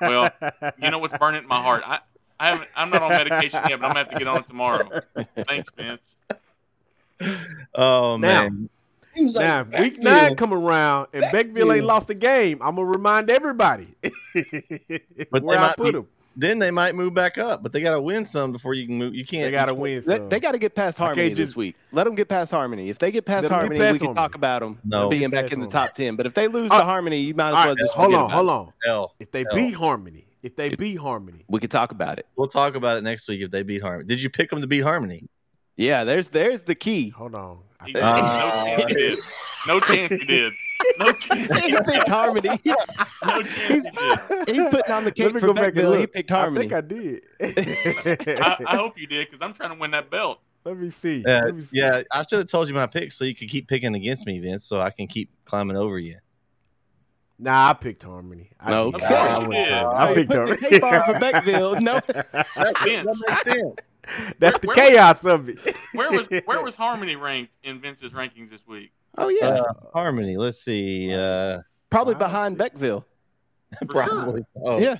[0.00, 0.30] Well,
[0.78, 1.82] You know what's burning in my heart?
[1.86, 1.98] I,
[2.40, 2.68] I haven't.
[2.76, 4.90] I'm not on medication yet, but I'm gonna have to get on it tomorrow.
[5.46, 6.16] Thanks, Vince.
[7.74, 8.68] Oh man,
[9.14, 12.58] He was like, now, if week nine come around and Beckville ain't lost a game,
[12.62, 14.12] I'm gonna remind everybody But
[15.42, 16.06] where they I might put be- him.
[16.38, 17.62] Then they might move back up.
[17.62, 19.14] But they got to win some before you can move.
[19.14, 19.44] You can't.
[19.44, 20.02] They got to win.
[20.06, 20.28] They, some.
[20.28, 21.74] they got to get past Harmony this week.
[21.92, 22.88] Let them get past Harmony.
[22.88, 25.08] If they get past Let 'em get Harmony, past we can talk about them No.
[25.08, 26.16] being back in the top ten.
[26.16, 26.84] But if they lose All to.
[26.84, 28.52] Harmony, you might as well right, just hold forget on, about hold it.
[28.52, 28.72] on.
[28.86, 29.54] Hell, If they Hell.
[29.56, 32.26] beat Harmony, if they If- beat Harmony, We could talk about it.
[32.36, 34.06] we'll talk about it next week if they beat Harmony.
[34.06, 35.28] Did you pick them to beat Harmony?
[35.78, 37.08] Yeah, there's there's the key.
[37.08, 37.60] hold on.
[37.86, 39.18] He- Uh, no chance he did.
[39.66, 40.52] No chance he did.
[40.98, 42.48] No chance he he picked Harmony.
[42.64, 44.48] No chance He's, did.
[44.48, 45.94] he's putting on the Let cake for go back Beckville.
[45.94, 46.12] He look.
[46.12, 46.68] picked I Harmony.
[46.68, 47.22] think I did.
[48.40, 50.40] I, I hope you did because I'm trying to win that belt.
[50.64, 51.24] Let me see.
[51.24, 51.78] Uh, Let me see.
[51.78, 54.38] yeah, I should have told you my picks so you could keep picking against me,
[54.40, 56.16] Vince, so I can keep climbing over you.
[57.38, 58.50] Nah, I picked Harmony.
[58.58, 59.00] I No, did.
[59.00, 59.72] of I- course I you went- did.
[59.72, 61.04] I So you picked Harmony.
[61.06, 61.80] for Beckville.
[61.80, 63.06] No, That, Vince.
[63.06, 63.74] that makes sense.
[64.38, 65.58] That's the Where- where- chaos of it.
[65.92, 68.92] Where was where was Harmony ranked in Vince's rankings this week?
[69.16, 70.36] oh yeah, Uh, Harmony.
[70.36, 71.12] Let's see.
[71.14, 71.60] Uh,
[71.90, 72.74] probably five, behind six.
[72.78, 73.04] Beckville.
[73.80, 74.44] For probably.
[74.64, 74.96] Oh, Yeah.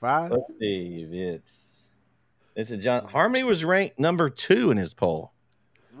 [0.00, 0.32] Five.
[0.32, 1.04] Let's see.
[1.04, 1.88] Vince.
[2.56, 3.06] It's a John.
[3.06, 5.31] Harmony was ranked number two in his poll.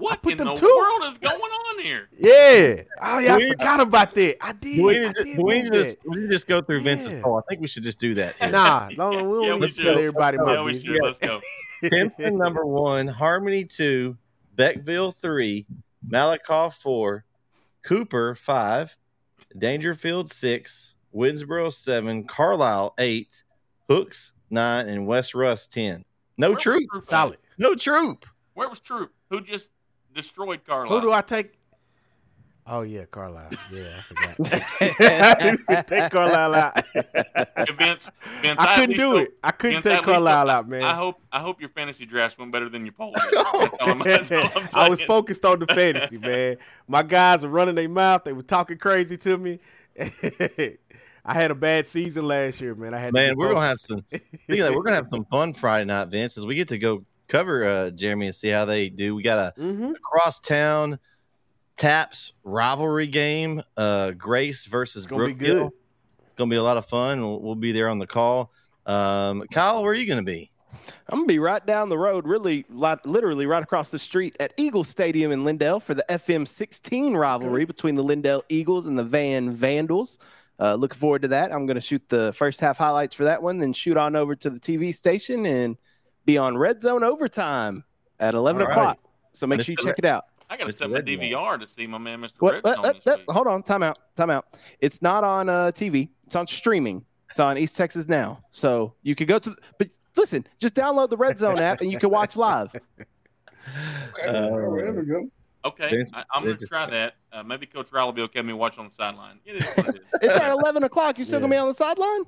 [0.02, 0.66] What put in them the two.
[0.66, 2.08] world is going on here?
[2.18, 2.82] Yeah.
[3.00, 4.36] Oh yeah, I forgot about that.
[4.44, 4.84] I did.
[4.84, 5.72] We, I did we move that.
[5.72, 7.22] just, we just go through Vince's Yeah.
[7.22, 7.38] poll.
[7.38, 8.34] I think we should just do that.
[8.36, 8.50] here.
[8.50, 10.96] Nah, no, no, we Yeah, don't we need to tell everybody my Yeah, we business.
[10.96, 11.02] should.
[11.04, 11.40] Let's go.
[11.90, 14.16] Timpson number one, Harmony two,
[14.56, 15.66] Beckville three,
[16.08, 17.24] Malakoff four,
[17.82, 18.96] Cooper five,
[19.56, 23.42] Daingerfield six, Winsboro seven, Carlisle eight,
[23.88, 26.04] Hooks nine, and West Russ ten.
[26.38, 26.82] No Where Troup.
[26.90, 27.04] Troup?
[27.04, 27.38] Solid.
[27.58, 28.24] No Troup.
[28.54, 29.12] Where was Troup?
[29.30, 29.70] Who just
[30.14, 31.00] destroyed Carlisle?
[31.00, 31.52] Who do I take?
[32.64, 33.50] Oh yeah, Carlisle.
[33.72, 35.86] Yeah, I forgot.
[35.88, 36.84] take Carlisle out.
[37.76, 38.08] Vince,
[38.40, 39.34] Vince, I at couldn't do hope- it.
[39.42, 40.82] I couldn't Vince, take at Carlisle hope- out, man.
[40.84, 43.12] I hope I hope your fantasy drafts went better than your poll.
[43.30, 43.44] did.
[43.80, 46.56] I'm, that's all I'm I was focused on the fantasy, man.
[46.86, 48.22] My guys were running their mouth.
[48.24, 49.58] They were talking crazy to me.
[51.24, 52.94] I had a bad season last year, man.
[52.94, 54.04] I had Man, be we're gonna have some.
[54.08, 56.78] Speaking of that, we're gonna have some fun Friday night, Vince, as we get to
[56.78, 59.14] go cover uh, Jeremy and see how they do.
[59.14, 59.94] We got a Mhm.
[60.02, 60.98] cross town
[61.76, 63.62] TAPPS rivalry game.
[63.76, 65.70] Uh, Grace versus It's Brook Hill.
[66.26, 67.20] It's gonna be a lot of fun.
[67.20, 68.52] We'll, we'll be there on the call.
[68.86, 70.50] Um, Kyle, where are you gonna be?
[71.08, 74.52] I'm gonna be right down the road, really, li- literally right across the street at
[74.56, 79.04] Eagle Stadium in Lindale for the FM 16 rivalry between the Lindale Eagles and the
[79.04, 80.18] Van Vandals.
[80.58, 81.52] Uh, looking forward to that.
[81.52, 84.50] I'm gonna shoot the first half highlights for that one, then shoot on over to
[84.50, 85.76] the TV station and
[86.24, 87.84] be on Red Zone overtime
[88.20, 88.72] at 11 All right.
[88.72, 88.98] o'clock.
[89.32, 89.64] So make Mr.
[89.64, 90.24] sure you check it out.
[90.50, 90.78] I got to Mr.
[90.78, 92.34] set my DVR to see my man, Mr.
[92.38, 92.54] What?
[92.54, 94.46] Red what- Zone what- this what- hold on, time out, time out.
[94.80, 96.10] It's not on uh, TV.
[96.24, 97.04] It's on streaming.
[97.30, 99.56] It's on East Texas now, so you could go to.
[99.78, 102.74] But listen, just download the Red Zone app and you can watch live.
[104.18, 105.28] Okay, Uh, all right, there we go.
[105.64, 107.14] Okay, I, I'm going to try that.
[107.32, 109.38] Uh, maybe Coach Riley will be okay with me watching on the sideline.
[109.44, 110.00] It is what it is.
[110.20, 111.16] It's at 11 o'clock.
[111.16, 112.22] You still gonna be on the sideline?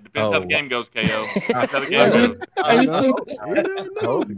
[0.00, 0.40] It depends how Oh.
[0.40, 1.00] the game goes, KO.
[1.52, 2.36] How the game goes.
[2.82, 3.14] you Uh, too.
[4.02, 4.28] hope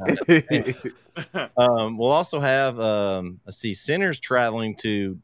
[1.58, 5.18] um, we'll also have um, let's see, Center's traveling to,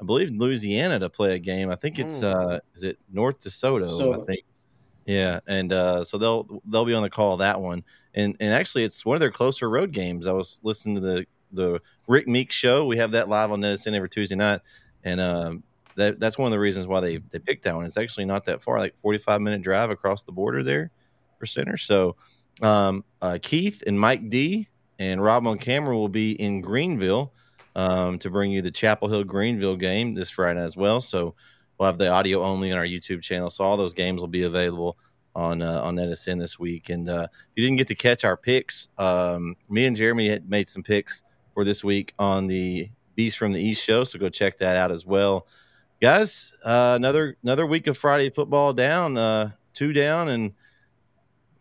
[0.00, 1.70] I believe, Louisiana to play a game.
[1.70, 2.34] I think it's Mm.
[2.34, 4.22] uh, is it North DeSoto?
[4.22, 4.44] I think.
[5.06, 7.84] Yeah, and uh, so they'll they'll be on the call that one,
[8.14, 10.26] and and actually it's one of their closer road games.
[10.26, 12.86] I was listening to the the Rick Meek show.
[12.86, 14.60] We have that live on Edison every Tuesday night,
[15.04, 15.62] and um,
[15.96, 17.86] that that's one of the reasons why they they picked that one.
[17.86, 20.90] It's actually not that far, like forty five minute drive across the border there
[21.38, 21.76] for center.
[21.76, 22.16] So
[22.62, 24.68] um, uh, Keith and Mike D
[24.98, 27.32] and Rob on camera will be in Greenville
[27.76, 31.00] um, to bring you the Chapel Hill Greenville game this Friday as well.
[31.00, 31.34] So
[31.78, 33.50] we'll have the audio only on our YouTube channel.
[33.50, 34.96] So all those games will be available
[35.34, 36.90] on uh, on NSN this week.
[36.90, 40.48] And uh, if you didn't get to catch our picks, um, me and Jeremy had
[40.48, 41.22] made some picks
[41.52, 44.04] for this week on the Beast from the East show.
[44.04, 45.46] So go check that out as well,
[46.04, 46.52] guys.
[46.62, 50.52] Uh, another another week of Friday football down, uh, two down, and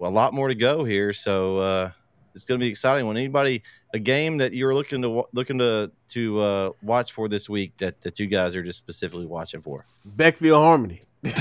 [0.02, 1.14] a lot more to go here.
[1.14, 1.92] So uh,
[2.36, 3.08] it's going to be exciting.
[3.08, 3.64] When anybody
[3.94, 8.02] a game that you're looking to looking to to uh, watch for this week that
[8.02, 9.86] that you guys are just specifically watching for.
[10.18, 11.02] Beckville Harmony.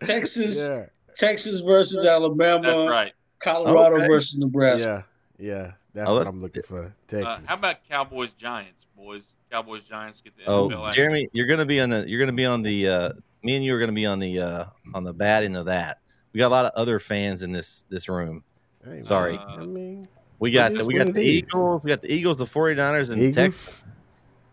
[0.00, 2.62] Texas, yeah, Texas versus Alabama.
[2.62, 3.12] That's right.
[3.40, 4.06] Colorado Okay.
[4.06, 5.04] versus Nebraska.
[5.38, 5.72] yeah, yeah.
[5.92, 6.84] That's Oh, what that's- I'm looking for.
[6.84, 7.46] Uh, Texas.
[7.46, 9.24] how about Cowboys Giants, boys?
[9.50, 11.02] Cowboys Giants get the Oh, NFL action.
[11.02, 13.12] Jeremy, you're going to be on the you're going to be on the uh,
[13.42, 14.64] me and you are going to be on the uh,
[14.94, 15.98] on the bad end of that.
[16.32, 18.42] We got a lot of other fans in this this room.
[18.84, 19.38] Hey, sorry.
[19.38, 20.06] I mean,
[20.38, 21.24] We got the, we got the is.
[21.26, 23.82] Eagles, we got the Eagles, the 49ers, and Texas.
[23.82, 23.82] Eagles.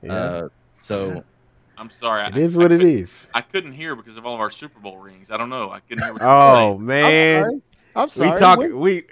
[0.01, 0.47] Yeah, Uh,
[0.77, 1.23] so
[1.77, 2.23] I'm sorry.
[2.27, 4.49] it I, is I what it couldn't- I couldn't hear because of all of our
[4.51, 5.29] Super Bowl rings.
[5.31, 5.71] I don't know.
[5.71, 7.61] I couldn't hear what Oh man, I'm sorry.
[7.95, 8.31] I'm sorry.
[8.31, 8.59] we talk.
[8.59, 9.05] We- We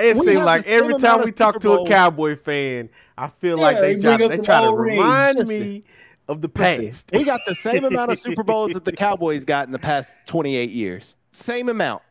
[0.00, 2.88] it we seems like every time we talk Super to a Cowboy fan,
[3.22, 5.00] I feel like Yeah, they they try, they them try to old rings.
[5.02, 5.84] remind me
[6.28, 7.04] of the Listen, past.
[7.12, 10.14] we got the same amount of Super Bowls that the Cowboys got in the past
[10.26, 11.16] 28 years.
[11.30, 12.02] same amount.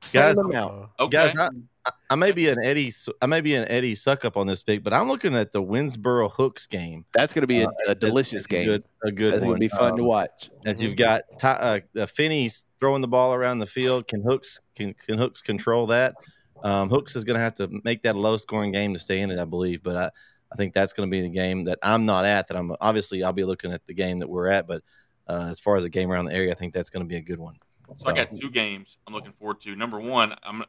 [0.00, 0.88] Same Guys- amount.
[1.00, 1.10] Okay.
[1.10, 2.92] Guys, I, I- I may be an Eddie.
[3.22, 5.60] I may be an Eddie suck up on this pick, but I'm looking at the
[5.62, 7.04] Winsboro Hooks game.
[7.14, 8.62] That's going to be a, Uh, a delicious game.
[8.62, 9.58] A good, a good That's one.
[9.58, 10.50] be fun to Um, watch.
[10.66, 11.50] As you've got Ty,
[11.96, 14.06] uh, uh, Finney's throwing the ball around the field.
[14.06, 16.14] Can Hooks can can Hooks control that?
[16.62, 19.20] Um, Hooks is going to have to make that a low scoring game to stay
[19.20, 19.82] in it, I believe.
[19.82, 20.10] But I,
[20.52, 22.48] I think that's going to be the game that I'm not at.
[22.48, 24.66] That I'm obviously I'll be looking at the game that we're at.
[24.66, 24.82] But
[25.26, 27.16] uh, as far as a game around the area, I think that's going to be
[27.16, 27.56] a good one.
[27.98, 29.74] So I got two games I'm looking forward to.
[29.74, 30.64] Number one, I'm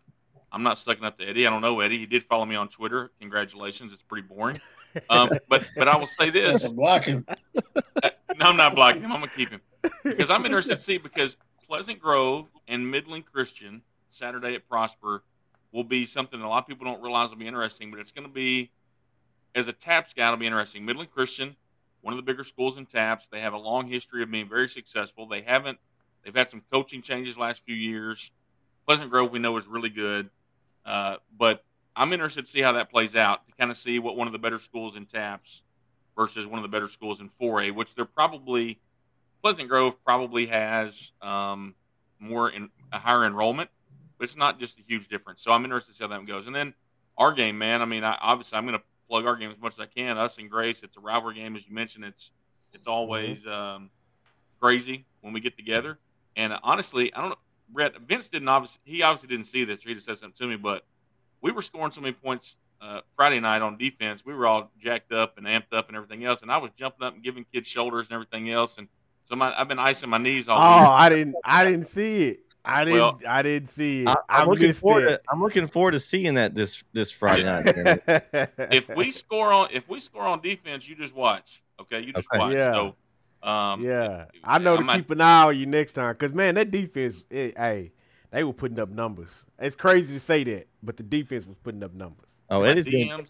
[0.52, 1.48] I'm not sucking up to Eddie.
[1.48, 2.00] I don't know Eddie.
[2.00, 3.12] He did follow me on Twitter.
[3.20, 3.94] Congratulations.
[3.94, 4.60] It's pretty boring.
[5.10, 6.70] Um, but but I will say this.
[6.72, 7.26] Block him.
[8.38, 9.12] No, I'm not blocking him.
[9.12, 9.62] I'm gonna keep him
[10.04, 11.36] because I'm interested to see because
[11.68, 15.24] Pleasant Grove and Midland Christian Saturday at Prosper
[15.72, 18.12] will be something that a lot of people don't realize will be interesting, but it's
[18.12, 18.72] going to be
[19.56, 20.86] as a TAPPS guy, it'll be interesting.
[20.86, 21.56] Midland Christian,
[22.02, 24.70] one of the bigger schools in TAPPS, they have a long history of being very
[24.70, 25.28] successful.
[25.28, 25.80] They haven't.
[26.24, 28.32] They've had some coaching changes last few years.
[28.88, 30.30] Pleasant Grove, we know, is really good,
[30.86, 31.64] uh, but
[31.96, 34.34] I'm interested to see how that plays out to kind of see what one of
[34.34, 35.62] the better schools in TAPPS
[36.18, 38.80] versus one of the better schools in 4A, which they're probably
[39.42, 41.76] Pleasant Grove probably has um,
[42.18, 43.70] more in a higher enrollment,
[44.18, 45.44] but it's not just a huge difference.
[45.44, 46.48] So I'm interested to see how that goes.
[46.48, 46.74] And then
[47.18, 47.82] our game, man.
[47.82, 50.18] I mean, I, obviously I'm going to plug our game as much as I can.
[50.18, 52.04] Us and Grace, it's a rivalry game, as you mentioned.
[52.04, 52.32] It's
[52.74, 53.92] it's always um,
[54.60, 56.00] crazy when we get together.
[56.36, 57.36] And honestly, I don't know.
[57.70, 59.86] Bret Vince didn't obviously he obviously didn't see this.
[59.86, 60.84] Or he just said something to me, but
[61.42, 64.26] we were scoring so many points uh, Friday night on defense.
[64.26, 67.06] We were all jacked up and amped up and everything else, and I was jumping
[67.06, 68.80] up and giving kids shoulders and everything else.
[68.80, 68.88] And
[69.26, 70.90] so my, I've been icing my knees all Oh, week.
[70.90, 71.36] I didn't.
[71.46, 72.40] I didn't see it.
[72.66, 73.00] I didn't.
[73.00, 74.08] Well, I didn't see it.
[74.10, 75.08] I, I, I'm looking forward it.
[75.08, 78.02] to I'm looking forward to seeing that this this Friday night.
[78.72, 81.62] If we score on if we score on defense, you just watch.
[81.82, 82.40] Okay, you just Okay.
[82.40, 82.54] watch.
[82.54, 82.74] Yeah.
[82.74, 82.96] So,
[83.48, 86.32] um, yeah, I know to I'm not- keep an eye on you next time, cause
[86.32, 87.92] man, that defense, it, hey,
[88.32, 89.30] they were putting up numbers.
[89.60, 92.26] It's crazy to say that, but the defense was putting up numbers.
[92.50, 93.28] oh, my Eddie's DMs.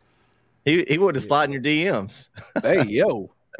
[0.65, 2.29] he he would have slide in your DMs.
[2.61, 3.31] hey, yo.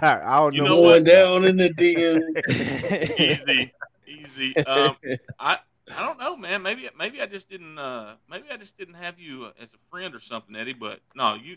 [0.00, 0.68] I don't You know.
[0.68, 1.04] know what.
[1.04, 2.20] Going down in the DM.
[3.20, 3.72] easy,
[4.20, 4.56] easy.
[4.56, 4.96] Um,
[5.38, 5.58] I
[5.94, 6.62] I don't know, man.
[6.62, 9.78] Maybe maybe I just didn't uh maybe I just didn't have you uh, as a
[9.90, 10.72] friend or something, Eddie.
[10.72, 11.56] But no, you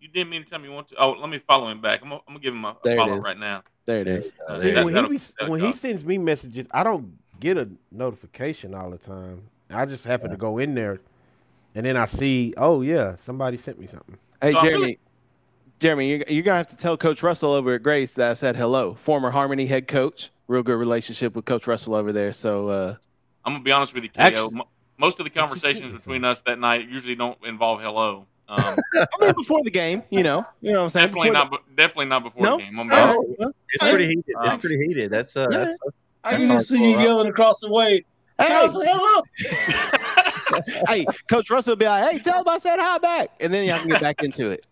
[0.00, 0.96] you didn't mean to tell me you want to.
[0.98, 2.02] Oh, let me follow him back.
[2.02, 3.62] I'm gonna, I'm gonna give him a, a follow right now.
[3.86, 4.32] there it is.
[4.46, 7.68] Uh, See, That- when he be, when he sends me messages, I don't get a
[7.90, 9.42] notification all the time.
[9.70, 11.00] I just happen to go in there,
[11.74, 14.16] and then I see, oh yeah, somebody sent me something.
[14.40, 14.80] Hey, So I'm Jeremy.
[14.82, 14.98] really-
[15.80, 18.56] Jeremy, you're, you're gonna have to tell Coach Russell over at Grace that I said
[18.56, 18.94] hello.
[18.94, 22.32] Former Harmony head coach, real good relationship with Coach Russell over there.
[22.32, 22.94] So uh,
[23.44, 24.20] I'm gonna be honest with you, KO.
[24.22, 24.62] Actually-
[24.96, 28.26] most of the conversations between us that night usually don't involve hello.
[28.48, 28.58] Um,
[28.94, 31.06] I mean, before the game, you know, you know what I'm saying.
[31.08, 31.50] definitely Before not.
[31.50, 32.56] be- Definitely not before No?
[32.58, 32.78] the game.
[32.78, 33.18] I'm the- be All honest.
[33.18, 34.24] right, well, It's pretty heated.
[34.28, 35.10] It's Um, pretty heated.
[35.10, 35.58] That's uh, yeah.
[35.58, 35.78] that's,
[36.22, 38.04] I can just see you hardcore, yelling across the way.
[38.38, 39.22] Hey, Charles, hello.
[40.88, 43.66] hey, Coach Russell will be like, "Hey, tell him I said hi back," and then
[43.66, 44.66] y'all can get back into it.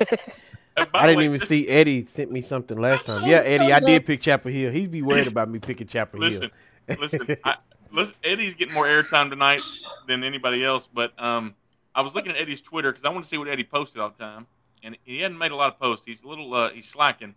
[0.76, 3.28] And by I didn't way, even just- see Eddie sent me something last time.
[3.28, 4.70] Yeah, Eddie, I did pick Chapel Hill.
[4.72, 6.50] He'd be worried about me picking Chapel Listen,
[6.88, 6.96] Hill.
[7.00, 7.56] listen, I,
[7.92, 8.14] listen.
[8.24, 9.60] Eddie's getting more airtime tonight
[10.08, 10.88] than anybody else.
[10.92, 11.54] But um,
[11.94, 14.10] I was looking at Eddie's Twitter because I want to see what Eddie posted all
[14.10, 14.46] the time,
[14.82, 16.06] and he hadn't made a lot of posts.
[16.06, 17.34] He's a little, uh, he's slacking.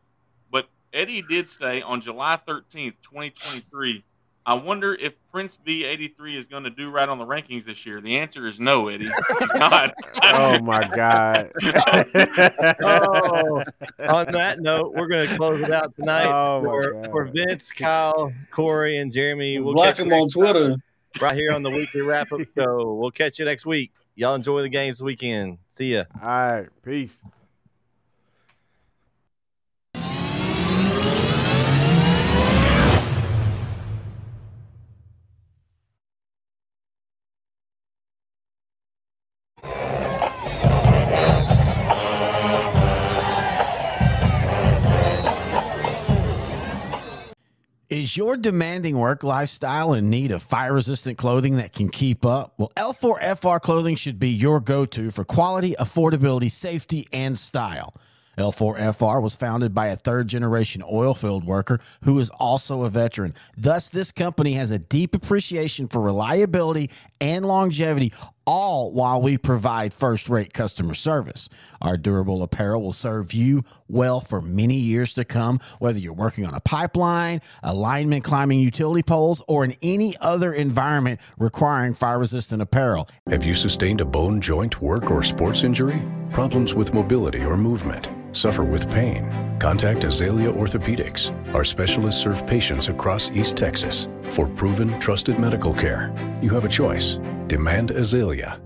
[0.51, 4.03] But Eddie did say on July thirteenth, twenty twenty three.
[4.47, 7.99] I wonder if Prince B83 is going to do right on the rankings this year.
[7.99, 9.05] The answer is no, Eddie.
[9.05, 9.93] He's not.
[10.21, 11.51] oh my God.
[12.83, 13.63] Oh,
[14.07, 18.31] on that note, we're going to close it out tonight Oh, for, for Vince, Kyle,
[18.51, 19.59] Corey, and Jeremy.
[19.59, 20.75] We'll Block catch you him on Twitter.
[21.21, 22.93] right here on the weekly wrap up show.
[22.93, 23.91] We'll catch you next week.
[24.15, 25.57] Y'all enjoy the games this weekend.
[25.69, 26.03] See ya.
[26.21, 27.15] All right, peace.
[47.89, 52.55] Is your demanding work lifestyle in need of fire resistant clothing that can keep up?
[52.57, 57.93] Well, L4FR clothing should be your go to for quality, affordability, safety, and style.
[58.39, 63.35] L4FR was founded by a third generation oil field worker who is also a veteran.
[63.55, 66.89] Thus, this company has a deep appreciation for reliability
[67.21, 68.13] and longevity,
[68.45, 71.49] all while we provide first rate customer service.
[71.81, 76.45] Our durable apparel will serve you well for many years to come, whether you're working
[76.45, 82.19] on a pipeline, a lineman climbing utility poles, or in any other environment requiring fire
[82.19, 83.07] resistant apparel.
[83.29, 86.01] Have you sustained a bone, joint, work, or sports injury?
[86.31, 88.09] Problems with mobility or movement?
[88.35, 89.31] Suffer with pain?
[89.59, 91.31] Contact Azalea Orthopedics.
[91.55, 94.09] Our specialists serve patients across East Texas.
[94.31, 97.17] For proven, trusted medical care, you have a choice.
[97.47, 98.59] Demand Azalea